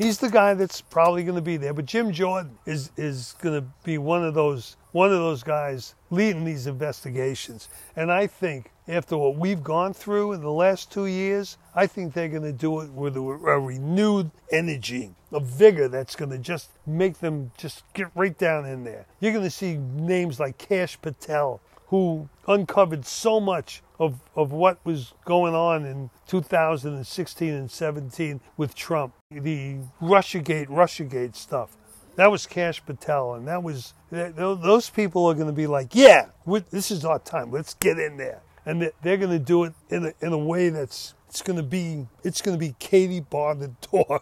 he's 0.00 0.18
the 0.18 0.30
guy 0.30 0.54
that's 0.54 0.80
probably 0.80 1.22
going 1.22 1.36
to 1.36 1.42
be 1.42 1.56
there. 1.56 1.74
But 1.74 1.84
Jim 1.84 2.10
Jordan 2.10 2.58
is, 2.66 2.90
is 2.96 3.36
going 3.40 3.60
to 3.60 3.66
be 3.84 3.98
one 3.98 4.24
of 4.24 4.34
those 4.34 4.76
one 4.92 5.12
of 5.12 5.18
those 5.18 5.44
guys 5.44 5.94
leading 6.10 6.44
these 6.44 6.66
investigations. 6.66 7.68
And 7.94 8.10
I 8.10 8.26
think 8.26 8.72
after 8.88 9.16
what 9.16 9.36
we've 9.36 9.62
gone 9.62 9.94
through 9.94 10.32
in 10.32 10.40
the 10.40 10.50
last 10.50 10.90
two 10.90 11.06
years, 11.06 11.58
I 11.76 11.86
think 11.86 12.12
they're 12.12 12.28
going 12.28 12.42
to 12.42 12.52
do 12.52 12.80
it 12.80 12.90
with 12.90 13.16
a, 13.16 13.20
a 13.20 13.60
renewed 13.60 14.32
energy, 14.50 15.14
a 15.30 15.38
vigor 15.38 15.86
that's 15.86 16.16
going 16.16 16.32
to 16.32 16.38
just 16.38 16.70
make 16.86 17.18
them 17.18 17.52
just 17.56 17.84
get 17.94 18.08
right 18.16 18.36
down 18.36 18.66
in 18.66 18.82
there. 18.82 19.06
You're 19.20 19.32
going 19.32 19.44
to 19.44 19.50
see 19.50 19.76
names 19.76 20.40
like 20.40 20.58
Kash 20.58 21.00
Patel, 21.00 21.60
who 21.86 22.28
uncovered 22.48 23.06
so 23.06 23.38
much 23.38 23.82
of, 24.00 24.18
of 24.34 24.50
what 24.50 24.84
was 24.84 25.12
going 25.26 25.54
on 25.54 25.84
in 25.84 26.10
2016 26.26 27.52
and 27.52 27.70
17 27.70 28.40
with 28.56 28.74
Trump. 28.74 29.12
The 29.30 29.76
Russiagate, 30.00 30.68
Russiagate 30.68 31.36
stuff. 31.36 31.76
That 32.16 32.30
was 32.30 32.46
Kash 32.46 32.84
Patel, 32.84 33.34
and 33.34 33.46
that 33.46 33.62
was 33.62 33.94
those 34.10 34.90
people 34.90 35.26
are 35.26 35.34
going 35.34 35.46
to 35.46 35.52
be 35.52 35.66
like, 35.68 35.94
yeah, 35.94 36.26
this 36.70 36.90
is 36.90 37.04
our 37.04 37.20
time. 37.20 37.52
Let's 37.52 37.74
get 37.74 37.98
in 37.98 38.16
there, 38.16 38.40
and 38.66 38.90
they're 39.02 39.16
going 39.16 39.30
to 39.30 39.38
do 39.38 39.64
it 39.64 39.74
in 39.90 40.06
a, 40.06 40.12
in 40.20 40.32
a 40.32 40.38
way 40.38 40.70
that's 40.70 41.14
it's 41.28 41.42
going 41.42 41.58
to 41.58 41.62
be 41.62 42.08
it's 42.24 42.42
going 42.42 42.58
to 42.58 42.60
be 42.60 42.74
Katie 42.80 43.20
bar 43.20 43.54
the 43.54 43.68
door. 43.92 44.20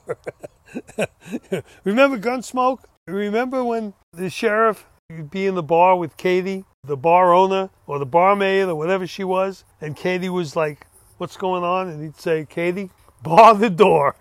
Remember 1.85 2.19
Gunsmoke? 2.19 2.81
Remember 3.07 3.65
when 3.65 3.95
the 4.13 4.29
sheriff 4.29 4.85
would 5.09 5.31
be 5.31 5.47
in 5.47 5.55
the 5.55 5.63
bar 5.63 5.97
with 5.97 6.19
Katie 6.19 6.67
the 6.89 6.97
bar 6.97 7.33
owner 7.33 7.71
or 7.87 7.99
the 7.99 8.07
barmaid 8.07 8.69
or 8.69 8.75
whatever 8.75 9.07
she 9.07 9.23
was, 9.23 9.65
and 9.81 9.97
Katie 9.97 10.29
was 10.29 10.57
like, 10.57 10.87
What's 11.19 11.37
going 11.37 11.65
on? 11.65 11.89
And 11.89 12.03
he'd 12.03 12.17
say, 12.17 12.47
Katie, 12.49 12.91
bar 13.23 13.55
the 13.55 13.71
door. 13.71 14.15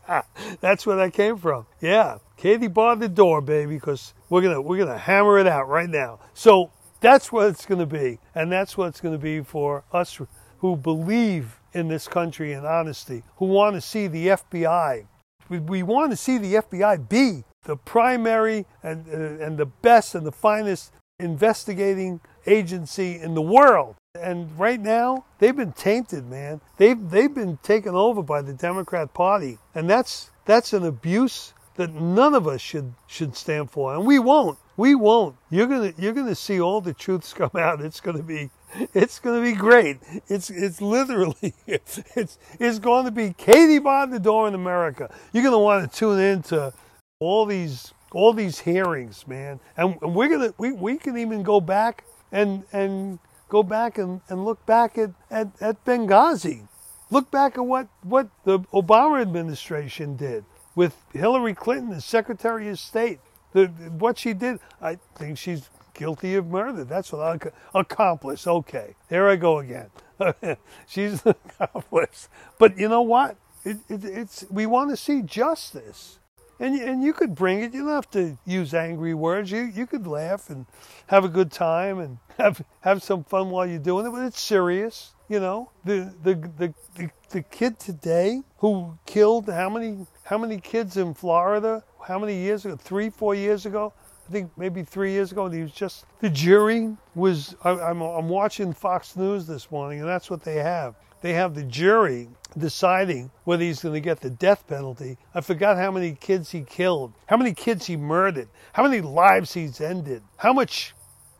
That's 0.60 0.86
where 0.86 0.96
that 0.96 1.12
came 1.12 1.36
from. 1.36 1.66
Yeah, 1.80 2.18
Katie 2.36 2.68
bar 2.68 2.96
the 2.96 3.08
door, 3.08 3.40
baby, 3.40 3.74
because 3.74 4.14
we're 4.28 4.42
gonna 4.42 4.60
we're 4.60 4.78
gonna 4.78 4.98
hammer 4.98 5.38
it 5.38 5.46
out 5.46 5.68
right 5.68 5.88
now. 5.88 6.20
So 6.34 6.70
that's 7.00 7.30
what 7.30 7.48
it's 7.48 7.66
gonna 7.66 7.86
be, 7.86 8.18
and 8.34 8.50
that's 8.50 8.76
what 8.76 8.88
it's 8.88 9.00
gonna 9.00 9.18
be 9.18 9.42
for 9.42 9.84
us 9.92 10.20
who 10.58 10.76
believe 10.76 11.60
in 11.72 11.88
this 11.88 12.08
country 12.08 12.52
and 12.52 12.66
honesty, 12.66 13.22
who 13.36 13.46
want 13.46 13.74
to 13.74 13.80
see 13.80 14.06
the 14.06 14.28
FBI. 14.28 15.06
We, 15.48 15.58
we 15.58 15.82
want 15.82 16.10
to 16.10 16.16
see 16.16 16.38
the 16.38 16.54
FBI 16.54 17.08
be 17.08 17.44
the 17.64 17.76
primary 17.76 18.66
and 18.82 19.06
uh, 19.08 19.44
and 19.44 19.58
the 19.58 19.66
best 19.66 20.14
and 20.14 20.26
the 20.26 20.32
finest 20.32 20.92
investigating 21.20 22.20
agency 22.46 23.18
in 23.20 23.34
the 23.34 23.42
world. 23.42 23.96
And 24.14 24.56
right 24.58 24.80
now, 24.80 25.24
they've 25.38 25.56
been 25.56 25.72
tainted, 25.72 26.26
man. 26.26 26.60
They've 26.76 26.98
they've 27.10 27.32
been 27.32 27.58
taken 27.58 27.94
over 27.94 28.22
by 28.22 28.42
the 28.42 28.52
Democrat 28.52 29.14
Party, 29.14 29.58
and 29.74 29.88
that's 29.88 30.30
that's 30.44 30.72
an 30.72 30.84
abuse 30.84 31.52
that 31.76 31.94
none 31.94 32.34
of 32.34 32.48
us 32.48 32.60
should 32.60 32.94
should 33.06 33.36
stand 33.36 33.70
for, 33.70 33.94
and 33.94 34.06
we 34.06 34.18
won't. 34.18 34.58
We 34.76 34.94
won't. 34.94 35.36
You're 35.50 35.66
gonna 35.66 35.92
you're 35.98 36.12
gonna 36.12 36.34
see 36.34 36.60
all 36.60 36.80
the 36.80 36.94
truths 36.94 37.32
come 37.32 37.50
out. 37.54 37.80
It's 37.80 38.00
gonna 38.00 38.22
be 38.22 38.50
it's 38.94 39.18
gonna 39.18 39.42
be 39.42 39.52
great. 39.52 39.98
It's 40.28 40.50
it's 40.50 40.80
literally 40.80 41.54
it's 41.66 42.38
it's 42.58 42.78
going 42.78 43.04
to 43.04 43.10
be 43.10 43.34
Katie 43.36 43.78
behind 43.78 44.12
the 44.12 44.20
door 44.20 44.48
in 44.48 44.54
America. 44.54 45.12
You're 45.32 45.44
gonna 45.44 45.58
want 45.58 45.90
to 45.90 45.98
tune 45.98 46.18
in 46.18 46.42
to 46.44 46.72
all 47.20 47.46
these 47.46 47.92
all 48.12 48.32
these 48.32 48.60
hearings, 48.60 49.26
man. 49.26 49.60
And 49.76 50.00
we're 50.00 50.28
gonna 50.28 50.54
we, 50.58 50.72
we 50.72 50.96
can 50.96 51.16
even 51.18 51.42
go 51.42 51.60
back 51.60 52.04
and 52.32 52.64
and 52.72 53.18
go 53.48 53.62
back 53.62 53.98
and, 53.98 54.20
and 54.28 54.44
look 54.44 54.64
back 54.66 54.98
at, 54.98 55.10
at, 55.30 55.48
at 55.60 55.84
Benghazi. 55.84 56.66
Look 57.10 57.30
back 57.30 57.56
at 57.56 57.64
what, 57.64 57.88
what 58.02 58.28
the 58.44 58.60
Obama 58.72 59.20
administration 59.22 60.16
did 60.16 60.44
with 60.74 60.94
Hillary 61.12 61.54
Clinton 61.54 61.92
as 61.92 62.04
Secretary 62.04 62.68
of 62.68 62.78
State. 62.78 63.20
The, 63.52 63.66
what 63.66 64.18
she 64.18 64.34
did, 64.34 64.60
I 64.80 64.98
think 65.16 65.38
she's 65.38 65.70
guilty 65.94 66.34
of 66.34 66.46
murder. 66.46 66.84
That's 66.84 67.12
what 67.12 67.22
I 67.22 67.78
accomplice. 67.78 68.46
Okay, 68.46 68.94
there 69.08 69.28
I 69.28 69.36
go 69.36 69.58
again. 69.58 69.90
she's 70.86 71.24
an 71.26 71.34
accomplice. 71.58 72.28
But 72.58 72.78
you 72.78 72.88
know 72.88 73.02
what? 73.02 73.36
It, 73.64 73.78
it, 73.88 74.04
it's 74.04 74.44
we 74.50 74.66
want 74.66 74.90
to 74.90 74.96
see 74.96 75.22
justice 75.22 76.17
and 76.60 76.80
and 76.80 77.02
you 77.02 77.12
could 77.12 77.34
bring 77.34 77.60
it. 77.62 77.72
You 77.72 77.84
don't 77.84 77.94
have 77.94 78.10
to 78.12 78.36
use 78.44 78.74
angry 78.74 79.14
words. 79.14 79.50
You 79.50 79.62
you 79.62 79.86
could 79.86 80.06
laugh 80.06 80.50
and 80.50 80.66
have 81.06 81.24
a 81.24 81.28
good 81.28 81.50
time 81.52 81.98
and 81.98 82.18
have 82.38 82.62
have 82.80 83.02
some 83.02 83.24
fun 83.24 83.50
while 83.50 83.66
you're 83.66 83.78
doing 83.78 84.06
it. 84.06 84.10
But 84.10 84.24
it's 84.24 84.40
serious, 84.40 85.14
you 85.28 85.40
know. 85.40 85.70
The 85.84 86.12
the 86.22 86.34
the 86.56 86.74
the, 86.94 87.10
the 87.30 87.42
kid 87.42 87.78
today 87.78 88.42
who 88.58 88.98
killed 89.06 89.48
how 89.48 89.70
many 89.70 90.06
how 90.24 90.38
many 90.38 90.58
kids 90.58 90.96
in 90.96 91.14
Florida? 91.14 91.84
How 92.06 92.18
many 92.18 92.36
years 92.36 92.64
ago? 92.64 92.76
Three 92.76 93.10
four 93.10 93.34
years 93.34 93.66
ago. 93.66 93.92
I 94.28 94.30
think 94.30 94.50
maybe 94.58 94.82
three 94.82 95.12
years 95.12 95.32
ago. 95.32 95.46
And 95.46 95.54
he 95.54 95.62
was 95.62 95.72
just 95.72 96.04
the 96.20 96.28
jury 96.28 96.96
was. 97.14 97.54
I, 97.62 97.70
I'm 97.70 98.00
I'm 98.02 98.28
watching 98.28 98.72
Fox 98.72 99.16
News 99.16 99.46
this 99.46 99.70
morning, 99.70 100.00
and 100.00 100.08
that's 100.08 100.28
what 100.30 100.42
they 100.42 100.56
have 100.56 100.96
they 101.20 101.32
have 101.34 101.54
the 101.54 101.64
jury 101.64 102.28
deciding 102.56 103.30
whether 103.44 103.62
he's 103.62 103.82
going 103.82 103.94
to 103.94 104.00
get 104.00 104.20
the 104.20 104.30
death 104.30 104.66
penalty. 104.66 105.18
I 105.34 105.40
forgot 105.40 105.76
how 105.76 105.90
many 105.90 106.12
kids 106.12 106.50
he 106.50 106.62
killed, 106.62 107.12
how 107.26 107.36
many 107.36 107.52
kids 107.52 107.86
he 107.86 107.96
murdered, 107.96 108.48
how 108.72 108.82
many 108.82 109.00
lives 109.00 109.54
he's 109.54 109.80
ended, 109.80 110.22
how 110.36 110.52
much 110.52 110.94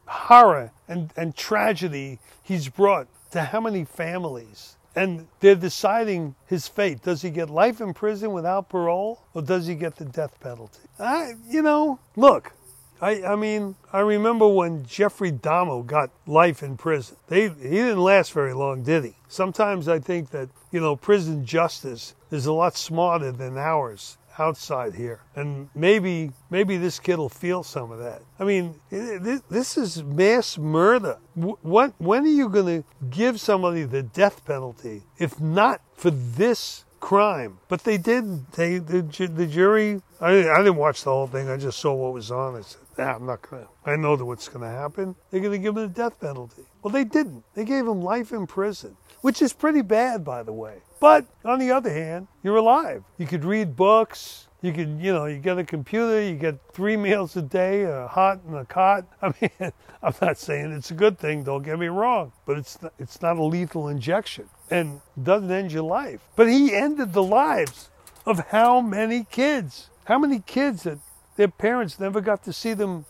horror 0.07 0.73
and, 0.89 1.13
and 1.17 1.37
tragedy 1.37 2.19
he's 2.43 2.69
brought 2.69 3.09
to 3.31 3.43
how 3.43 3.61
many 3.61 3.85
families. 3.85 4.77
And 4.97 5.29
they're 5.41 5.55
deciding 5.55 6.35
his 6.47 6.67
fate. 6.67 7.03
Does 7.03 7.23
he 7.23 7.31
get 7.31 7.51
life 7.51 7.81
in 7.81 7.95
prison 7.95 8.33
without 8.33 8.69
parole 8.69 9.23
or 9.35 9.43
does 9.43 9.67
he 9.67 9.75
get 9.75 9.97
the 9.97 10.07
death 10.07 10.41
penalty? 10.41 10.81
I, 10.99 11.35
you 11.49 11.63
know, 11.63 12.01
look, 12.17 12.53
I, 13.01 13.23
I 13.23 13.37
mean, 13.37 13.77
I 13.93 14.01
remember 14.01 14.49
when 14.49 14.85
Jeffrey 14.85 15.33
Dahmer 15.33 15.87
got 15.87 16.11
life 16.27 16.63
in 16.63 16.77
prison. 16.77 17.17
They, 17.29 17.49
he 17.49 17.71
didn't 17.71 18.03
last 18.03 18.33
very 18.33 18.55
long, 18.55 18.83
did 18.83 19.05
he? 19.05 19.15
Sometimes 19.29 19.89
I 19.89 19.99
think 19.99 20.31
that, 20.31 20.49
you 20.73 20.81
know, 20.81 20.97
prison 20.97 21.45
justice 21.45 22.15
is 22.31 22.47
a 22.47 22.53
lot 22.53 22.77
smarter 22.77 23.31
than 23.33 23.57
ours 23.57 24.19
outside 24.39 24.95
here. 24.95 25.21
And 25.35 25.69
maybe, 25.75 26.33
maybe 26.51 26.77
this 26.77 26.99
kid 26.99 27.19
will 27.19 27.29
feel 27.29 27.63
some 27.63 27.91
of 27.91 27.99
that. 27.99 28.23
I 28.39 28.45
mean, 28.45 28.75
this 28.91 29.77
is 29.77 30.03
mass 30.03 30.59
murder. 30.59 31.19
What, 31.35 31.95
when 31.99 32.25
are 32.25 32.29
you 32.29 32.49
going 32.49 32.83
to 32.83 32.89
give 33.11 33.41
somebody 33.41 33.85
the 33.85 34.03
death 34.03 34.45
penalty 34.45 35.03
if 35.19 35.41
not 35.41 35.81
for 35.95 36.11
this 36.11 36.85
crime. 37.01 37.59
But 37.69 37.85
they 37.85 37.99
did. 37.99 38.51
They 38.53 38.79
the, 38.79 39.03
the 39.03 39.47
jury. 39.47 40.03
I, 40.21 40.49
I 40.49 40.59
didn't 40.59 40.77
watch 40.77 41.05
the 41.05 41.11
whole 41.11 41.27
thing. 41.27 41.49
I 41.49 41.57
just 41.57 41.79
saw 41.79 41.95
what 41.95 42.13
was 42.13 42.31
on. 42.31 42.57
I 42.57 42.63
said, 42.63 42.81
nah, 42.99 43.15
I'm 43.15 43.27
not 43.27 43.49
gonna. 43.49 43.69
I 43.87 43.97
know 43.97 44.17
that 44.17 44.25
what's 44.25 44.49
gonna 44.49 44.71
happen. 44.71 45.15
They're 45.31 45.41
gonna 45.41 45.59
give 45.59 45.77
him 45.77 45.83
the 45.83 45.89
death 45.89 46.21
penalty. 46.21 46.65
Well, 46.83 46.93
they 46.93 47.05
didn't. 47.05 47.45
They 47.55 47.65
gave 47.65 47.87
him 47.87 48.03
life 48.03 48.33
in 48.33 48.47
prison, 48.47 48.97
which 49.21 49.41
is 49.41 49.53
pretty 49.53 49.83
bad, 49.83 50.25
by 50.25 50.43
the 50.43 50.53
way. 50.53 50.83
But 51.01 51.27
on 51.45 51.59
the 51.59 51.71
other 51.71 51.93
hand, 51.93 52.27
you're 52.43 52.57
alive. 52.57 53.05
You 53.17 53.27
could 53.27 53.45
read 53.45 53.77
books. 53.77 54.49
You 54.61 54.73
could, 54.73 54.99
you 55.01 55.13
know, 55.13 55.27
you 55.27 55.39
get 55.39 55.57
a 55.57 55.63
computer, 55.63 56.21
you 56.21 56.35
get 56.35 56.59
three 56.73 56.97
meals 57.07 57.37
a 57.37 57.43
day, 57.43 57.85
a 57.85 58.09
hot 58.09 58.41
and 58.45 58.57
a 58.57 58.65
cot. 58.65 59.05
I 59.23 59.33
mean, 59.41 59.73
I'm 60.03 60.15
not 60.21 60.37
saying 60.37 60.73
it's 60.73 60.91
a 60.91 60.95
good 60.95 61.17
thing, 61.17 61.45
don't 61.45 61.63
get 61.63 61.79
me 61.79 61.87
wrong, 61.87 62.33
but 62.45 62.59
it's 62.59 62.83
not, 62.83 62.93
it's 62.99 63.23
not 63.23 63.37
a 63.37 63.43
lethal 63.43 63.87
injection 63.87 64.49
and 64.69 65.01
doesn't 65.23 65.51
end 65.51 65.71
your 65.71 65.85
life. 65.85 66.21
But 66.35 66.49
he 66.49 66.75
ended 66.75 67.13
the 67.13 67.23
lives 67.23 67.89
of 68.27 68.49
how 68.49 68.81
many 68.81 69.27
kids? 69.31 69.91
How 70.07 70.19
many 70.19 70.41
kids 70.41 70.83
that 70.83 70.99
their 71.39 71.49
parents 71.49 72.01
never 72.01 72.21
got 72.21 72.43
to 72.43 72.53
see 72.53 72.75
them 72.75 73.07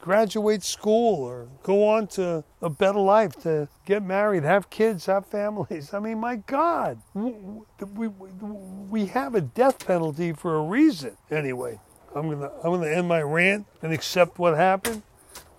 graduate 0.00 0.62
school 0.62 1.24
or 1.24 1.48
go 1.64 1.88
on 1.88 2.06
to 2.06 2.44
a 2.62 2.70
better 2.70 3.00
life, 3.00 3.34
to 3.42 3.68
get 3.84 4.04
married, 4.04 4.44
have 4.44 4.70
kids, 4.70 5.06
have 5.06 5.26
families. 5.26 5.92
I 5.92 5.98
mean, 5.98 6.20
my 6.20 6.36
God, 6.36 7.02
we, 7.12 8.06
we 8.06 9.06
have 9.06 9.34
a 9.34 9.40
death 9.40 9.84
penalty 9.84 10.32
for 10.32 10.54
a 10.54 10.62
reason. 10.62 11.16
Anyway, 11.28 11.80
I'm 12.14 12.30
gonna 12.30 12.52
I'm 12.62 12.70
gonna 12.70 12.86
end 12.86 13.08
my 13.08 13.20
rant 13.22 13.66
and 13.82 13.92
accept 13.92 14.38
what 14.38 14.56
happened 14.56 15.02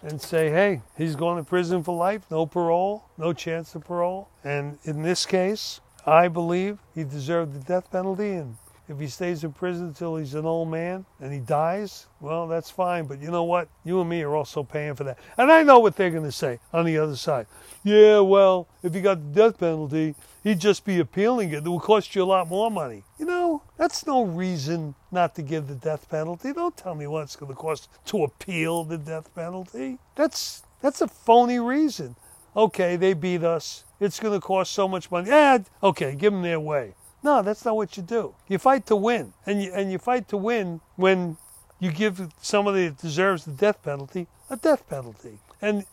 and 0.02 0.22
say, 0.22 0.50
hey, 0.50 0.82
he's 0.98 1.18
going 1.18 1.44
to 1.44 1.44
prison 1.44 1.84
for 1.84 1.94
life, 1.94 2.22
no 2.32 2.46
parole, 2.46 3.04
no 3.18 3.34
chance 3.34 3.76
of 3.76 3.84
parole. 3.84 4.30
And 4.46 4.78
in 4.86 5.02
this 5.02 5.26
case, 5.26 5.82
I 6.06 6.30
believe 6.30 6.80
he 6.96 7.04
deserved 7.04 7.54
the 7.54 7.60
death 7.60 7.92
penalty. 7.92 8.32
And 8.32 8.56
if 8.90 9.00
he 9.00 9.08
stays 9.08 9.44
in 9.44 9.52
prison 9.52 9.88
until 9.88 10.16
he's 10.16 10.34
an 10.34 10.46
old 10.46 10.70
man 10.70 11.06
and 11.20 11.34
he 11.34 11.40
dies, 11.40 12.08
well, 12.22 12.48
that's 12.48 12.70
fine. 12.70 13.06
But 13.06 13.22
you 13.22 13.30
know 13.30 13.44
what? 13.44 13.68
You 13.84 14.00
and 14.00 14.10
me 14.10 14.22
are 14.22 14.36
also 14.36 14.64
paying 14.64 14.96
for 14.96 15.04
that. 15.04 15.18
And 15.38 15.52
I 15.52 15.64
know 15.64 15.80
what 15.80 15.96
they're 15.96 16.12
going 16.12 16.24
to 16.24 16.32
say 16.32 16.60
on 16.72 16.86
the 16.86 16.98
other 16.98 17.16
side. 17.16 17.48
Yeah, 17.84 18.20
well, 18.20 18.68
if 18.84 18.94
he 18.94 19.02
got 19.02 19.20
the 19.20 19.42
death 19.42 19.60
penalty, 19.60 20.16
he'd 20.44 20.60
just 20.60 20.86
be 20.86 21.00
appealing 21.00 21.52
it. 21.52 21.66
It 21.66 21.70
would 21.70 21.82
cost 21.82 22.16
you 22.16 22.24
a 22.24 22.26
lot 22.26 22.48
more 22.48 22.72
money. 22.72 23.04
You 23.20 23.26
know, 23.26 23.62
that's 23.78 24.08
no 24.08 24.24
reason 24.24 24.96
not 25.12 25.36
to 25.36 25.42
give 25.42 25.68
the 25.68 25.76
death 25.76 26.10
penalty. 26.10 26.54
Don't 26.54 26.76
tell 26.76 26.96
me 26.96 27.08
what 27.08 27.24
it's 27.24 27.36
going 27.36 27.52
to 27.52 27.58
cost 27.58 27.90
to 28.06 28.24
appeal 28.24 28.84
the 28.84 28.98
death 28.98 29.34
penalty. 29.36 30.00
That's 30.16 30.64
that's 30.82 31.02
a 31.02 31.08
phony 31.08 31.60
reason. 31.60 32.16
Okay, 32.56 32.96
they 32.96 33.14
beat 33.14 33.44
us. 33.44 33.84
It's 34.00 34.20
going 34.20 34.40
to 34.40 34.46
cost 34.46 34.72
so 34.72 34.88
much 34.88 35.12
money. 35.12 35.30
Yeah, 35.30 35.60
okay, 35.84 36.16
give 36.16 36.34
them 36.34 36.42
their 36.42 36.60
way. 36.60 36.94
No, 37.28 37.42
that's 37.42 37.66
not 37.66 37.76
what 37.76 37.98
you 37.98 38.04
do. 38.04 38.36
You 38.48 38.58
fight 38.58 38.86
to 38.86 38.96
win, 38.96 39.34
and 39.46 39.62
you 39.62 39.74
and 39.74 39.92
you 39.92 39.98
fight 39.98 40.30
to 40.30 40.38
win 40.38 40.80
when 40.96 41.36
you 41.78 41.92
give 41.92 42.22
somebody 42.42 42.88
that 42.88 43.00
deserves 43.00 43.44
the 43.44 43.52
death 43.52 43.84
penalty 43.84 44.28
a 44.50 44.56
death 44.56 44.88
penalty. 44.88 45.40
And 45.62 45.84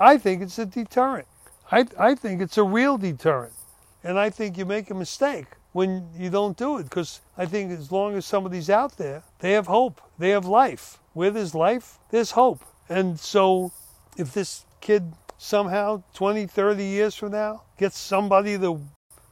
I 0.00 0.18
think 0.18 0.42
it's 0.42 0.58
a 0.58 0.66
deterrent. 0.66 1.28
I 1.70 1.86
I 1.96 2.16
think 2.16 2.42
it's 2.42 2.58
a 2.58 2.64
real 2.64 2.98
deterrent. 2.98 3.52
And 4.02 4.18
I 4.18 4.30
think 4.30 4.58
you 4.58 4.64
make 4.64 4.90
a 4.90 4.94
mistake 4.94 5.46
when 5.70 6.08
you 6.18 6.28
don't 6.28 6.56
do 6.56 6.78
it 6.78 6.84
because 6.90 7.20
I 7.38 7.46
think 7.46 7.70
as 7.70 7.92
long 7.92 8.16
as 8.16 8.26
somebody's 8.26 8.68
out 8.68 8.96
there, 8.96 9.22
they 9.38 9.52
have 9.52 9.68
hope. 9.68 10.00
They 10.18 10.30
have 10.30 10.44
life. 10.44 10.98
Where 11.12 11.30
there's 11.30 11.54
life, 11.54 12.00
there's 12.10 12.32
hope. 12.32 12.64
And 12.88 13.20
so 13.20 13.70
if 14.16 14.34
this 14.34 14.64
kid 14.80 15.12
somehow 15.38 16.02
20, 16.14 16.46
30 16.48 16.82
years 16.82 17.14
from 17.14 17.30
now 17.30 17.62
gets 17.78 17.96
somebody 17.96 18.58
to 18.58 18.80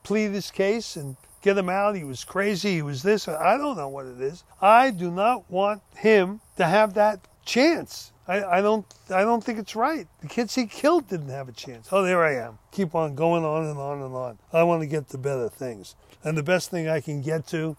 plead 0.04 0.30
his 0.30 0.52
case 0.52 0.94
and 0.94 1.16
get 1.42 1.58
him 1.58 1.68
out, 1.68 1.96
he 1.96 2.04
was 2.04 2.24
crazy, 2.24 2.74
he 2.74 2.82
was 2.82 3.02
this, 3.02 3.28
I 3.28 3.56
don't 3.56 3.76
know 3.76 3.88
what 3.88 4.06
it 4.06 4.20
is. 4.20 4.44
I 4.60 4.90
do 4.90 5.10
not 5.10 5.50
want 5.50 5.82
him 5.96 6.40
to 6.56 6.64
have 6.64 6.94
that 6.94 7.20
chance. 7.44 8.12
I, 8.28 8.58
I 8.58 8.60
don't 8.60 8.84
I 9.08 9.22
don't 9.22 9.42
think 9.42 9.58
it's 9.58 9.74
right. 9.74 10.06
The 10.20 10.28
kids 10.28 10.54
he 10.54 10.66
killed 10.66 11.08
didn't 11.08 11.30
have 11.30 11.48
a 11.48 11.52
chance. 11.52 11.88
Oh, 11.90 12.02
there 12.02 12.22
I 12.22 12.34
am. 12.34 12.58
Keep 12.72 12.94
on 12.94 13.14
going 13.14 13.44
on 13.44 13.64
and 13.64 13.78
on 13.78 14.02
and 14.02 14.14
on. 14.14 14.38
I 14.52 14.62
want 14.64 14.82
to 14.82 14.86
get 14.86 15.08
to 15.10 15.18
better 15.18 15.48
things. 15.48 15.94
And 16.22 16.36
the 16.36 16.42
best 16.42 16.70
thing 16.70 16.88
I 16.88 17.00
can 17.00 17.22
get 17.22 17.46
to, 17.48 17.76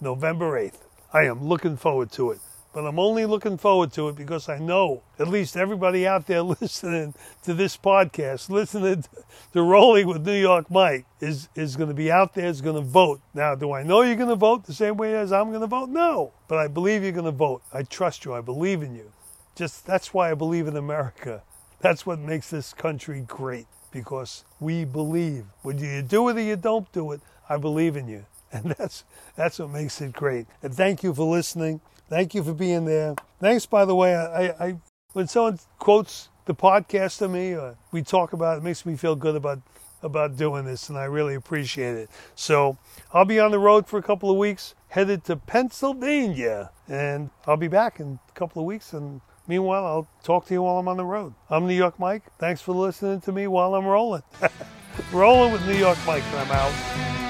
November 0.00 0.58
8th. 0.60 0.78
I 1.12 1.24
am 1.26 1.44
looking 1.44 1.76
forward 1.76 2.10
to 2.12 2.32
it. 2.32 2.40
But 2.72 2.86
I'm 2.86 2.98
only 2.98 3.26
looking 3.26 3.58
forward 3.58 3.92
to 3.92 4.08
it 4.08 4.16
because 4.16 4.48
I 4.48 4.58
know 4.58 5.02
at 5.18 5.28
least 5.28 5.56
everybody 5.56 6.06
out 6.06 6.26
there 6.26 6.42
listening 6.60 7.14
to 7.42 7.52
this 7.52 7.76
podcast, 7.76 8.48
listening 8.48 9.04
to 9.52 9.62
Rolling 9.62 10.06
with 10.06 10.26
New 10.26 10.40
York 10.40 10.70
Mike, 10.70 11.04
is, 11.20 11.48
is 11.54 11.76
going 11.76 11.88
to 11.88 11.94
be 11.94 12.10
out 12.10 12.34
there, 12.34 12.46
is 12.46 12.62
going 12.62 12.76
to 12.76 12.88
vote. 12.88 13.20
Now, 13.34 13.54
do 13.54 13.72
I 13.72 13.82
know 13.82 14.00
you're 14.02 14.16
going 14.16 14.30
to 14.30 14.36
vote 14.36 14.64
the 14.64 14.72
same 14.72 14.96
way 14.96 15.14
as 15.14 15.32
I'm 15.32 15.50
going 15.50 15.60
to 15.60 15.66
vote? 15.66 15.90
No. 15.90 16.32
But 16.48 16.58
I 16.58 16.68
believe 16.68 17.02
you're 17.02 17.12
going 17.12 17.26
to 17.26 17.30
vote. 17.30 17.62
I 17.72 17.82
trust 17.82 18.24
you. 18.24 18.32
I 18.32 18.40
believe 18.40 18.82
in 18.82 18.94
you. 18.94 19.12
Just 19.54 19.84
that's 19.84 20.14
why 20.14 20.30
I 20.30 20.34
believe 20.34 20.66
in 20.66 20.76
America. 20.76 21.42
That's 21.80 22.06
what 22.06 22.18
makes 22.18 22.48
this 22.48 22.72
country 22.72 23.22
great 23.26 23.66
because 23.90 24.44
we 24.60 24.84
believe. 24.86 25.44
Whether 25.62 25.84
you 25.84 26.00
do 26.00 26.28
it 26.30 26.36
or 26.38 26.40
you 26.40 26.56
don't 26.56 26.90
do 26.92 27.12
it, 27.12 27.20
I 27.48 27.58
believe 27.58 27.96
in 27.96 28.08
you. 28.08 28.24
And 28.50 28.64
that's 28.78 29.04
that's 29.36 29.58
what 29.58 29.70
makes 29.70 30.00
it 30.00 30.12
great. 30.12 30.46
And 30.62 30.74
thank 30.74 31.02
you 31.02 31.12
for 31.12 31.30
listening. 31.30 31.80
Thank 32.12 32.34
you 32.34 32.44
for 32.44 32.52
being 32.52 32.84
there. 32.84 33.14
Thanks, 33.40 33.64
by 33.64 33.86
the 33.86 33.94
way. 33.94 34.14
I, 34.14 34.48
I 34.66 34.76
when 35.14 35.26
someone 35.28 35.58
quotes 35.78 36.28
the 36.44 36.54
podcast 36.54 37.16
to 37.20 37.28
me. 37.28 37.54
Uh, 37.54 37.72
we 37.90 38.02
talk 38.02 38.34
about 38.34 38.58
it. 38.58 38.62
makes 38.62 38.84
me 38.84 38.96
feel 38.96 39.16
good 39.16 39.34
about 39.34 39.62
about 40.02 40.36
doing 40.36 40.66
this, 40.66 40.90
and 40.90 40.98
I 40.98 41.04
really 41.04 41.36
appreciate 41.36 41.96
it. 41.96 42.10
So 42.34 42.76
I'll 43.14 43.24
be 43.24 43.40
on 43.40 43.50
the 43.50 43.58
road 43.58 43.86
for 43.86 43.98
a 43.98 44.02
couple 44.02 44.30
of 44.30 44.36
weeks, 44.36 44.74
headed 44.88 45.24
to 45.24 45.36
Pennsylvania, 45.36 46.70
and 46.86 47.30
I'll 47.46 47.56
be 47.56 47.68
back 47.68 47.98
in 47.98 48.18
a 48.28 48.32
couple 48.32 48.60
of 48.60 48.66
weeks. 48.66 48.92
And 48.92 49.22
meanwhile, 49.48 49.86
I'll 49.86 50.08
talk 50.22 50.44
to 50.48 50.54
you 50.54 50.60
while 50.60 50.76
I'm 50.76 50.88
on 50.88 50.98
the 50.98 51.06
road. 51.06 51.32
I'm 51.48 51.66
New 51.66 51.74
York 51.74 51.98
Mike. 51.98 52.24
Thanks 52.38 52.60
for 52.60 52.74
listening 52.74 53.22
to 53.22 53.32
me 53.32 53.46
while 53.46 53.74
I'm 53.74 53.86
rolling. 53.86 54.22
rolling 55.12 55.50
with 55.50 55.66
New 55.66 55.78
York 55.78 55.96
Mike, 56.06 56.24
and 56.24 56.40
I'm 56.40 56.50
out. 56.50 57.21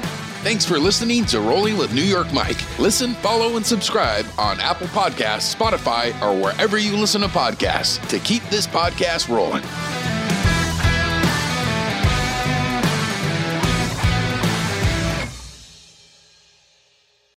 Thanks 0.43 0.67
for 0.67 0.77
listening 0.81 1.25
to 1.27 1.41
Rolling 1.41 1.79
with 1.79 1.95
New 1.95 2.03
York 2.03 2.33
Mike. 2.33 2.59
Listen, 2.77 3.15
follow, 3.15 3.57
and 3.57 3.65
subscribe 3.65 4.27
on 4.37 4.59
Apple 4.59 4.89
Podcasts, 4.89 5.55
Spotify, 5.55 6.21
or 6.21 6.37
wherever 6.37 6.79
you 6.79 6.97
listen 6.97 7.21
to 7.21 7.29
podcasts 7.29 8.05
to 8.09 8.19
keep 8.19 8.43
this 8.51 8.67
podcast 8.67 9.29
rolling. 9.29 9.63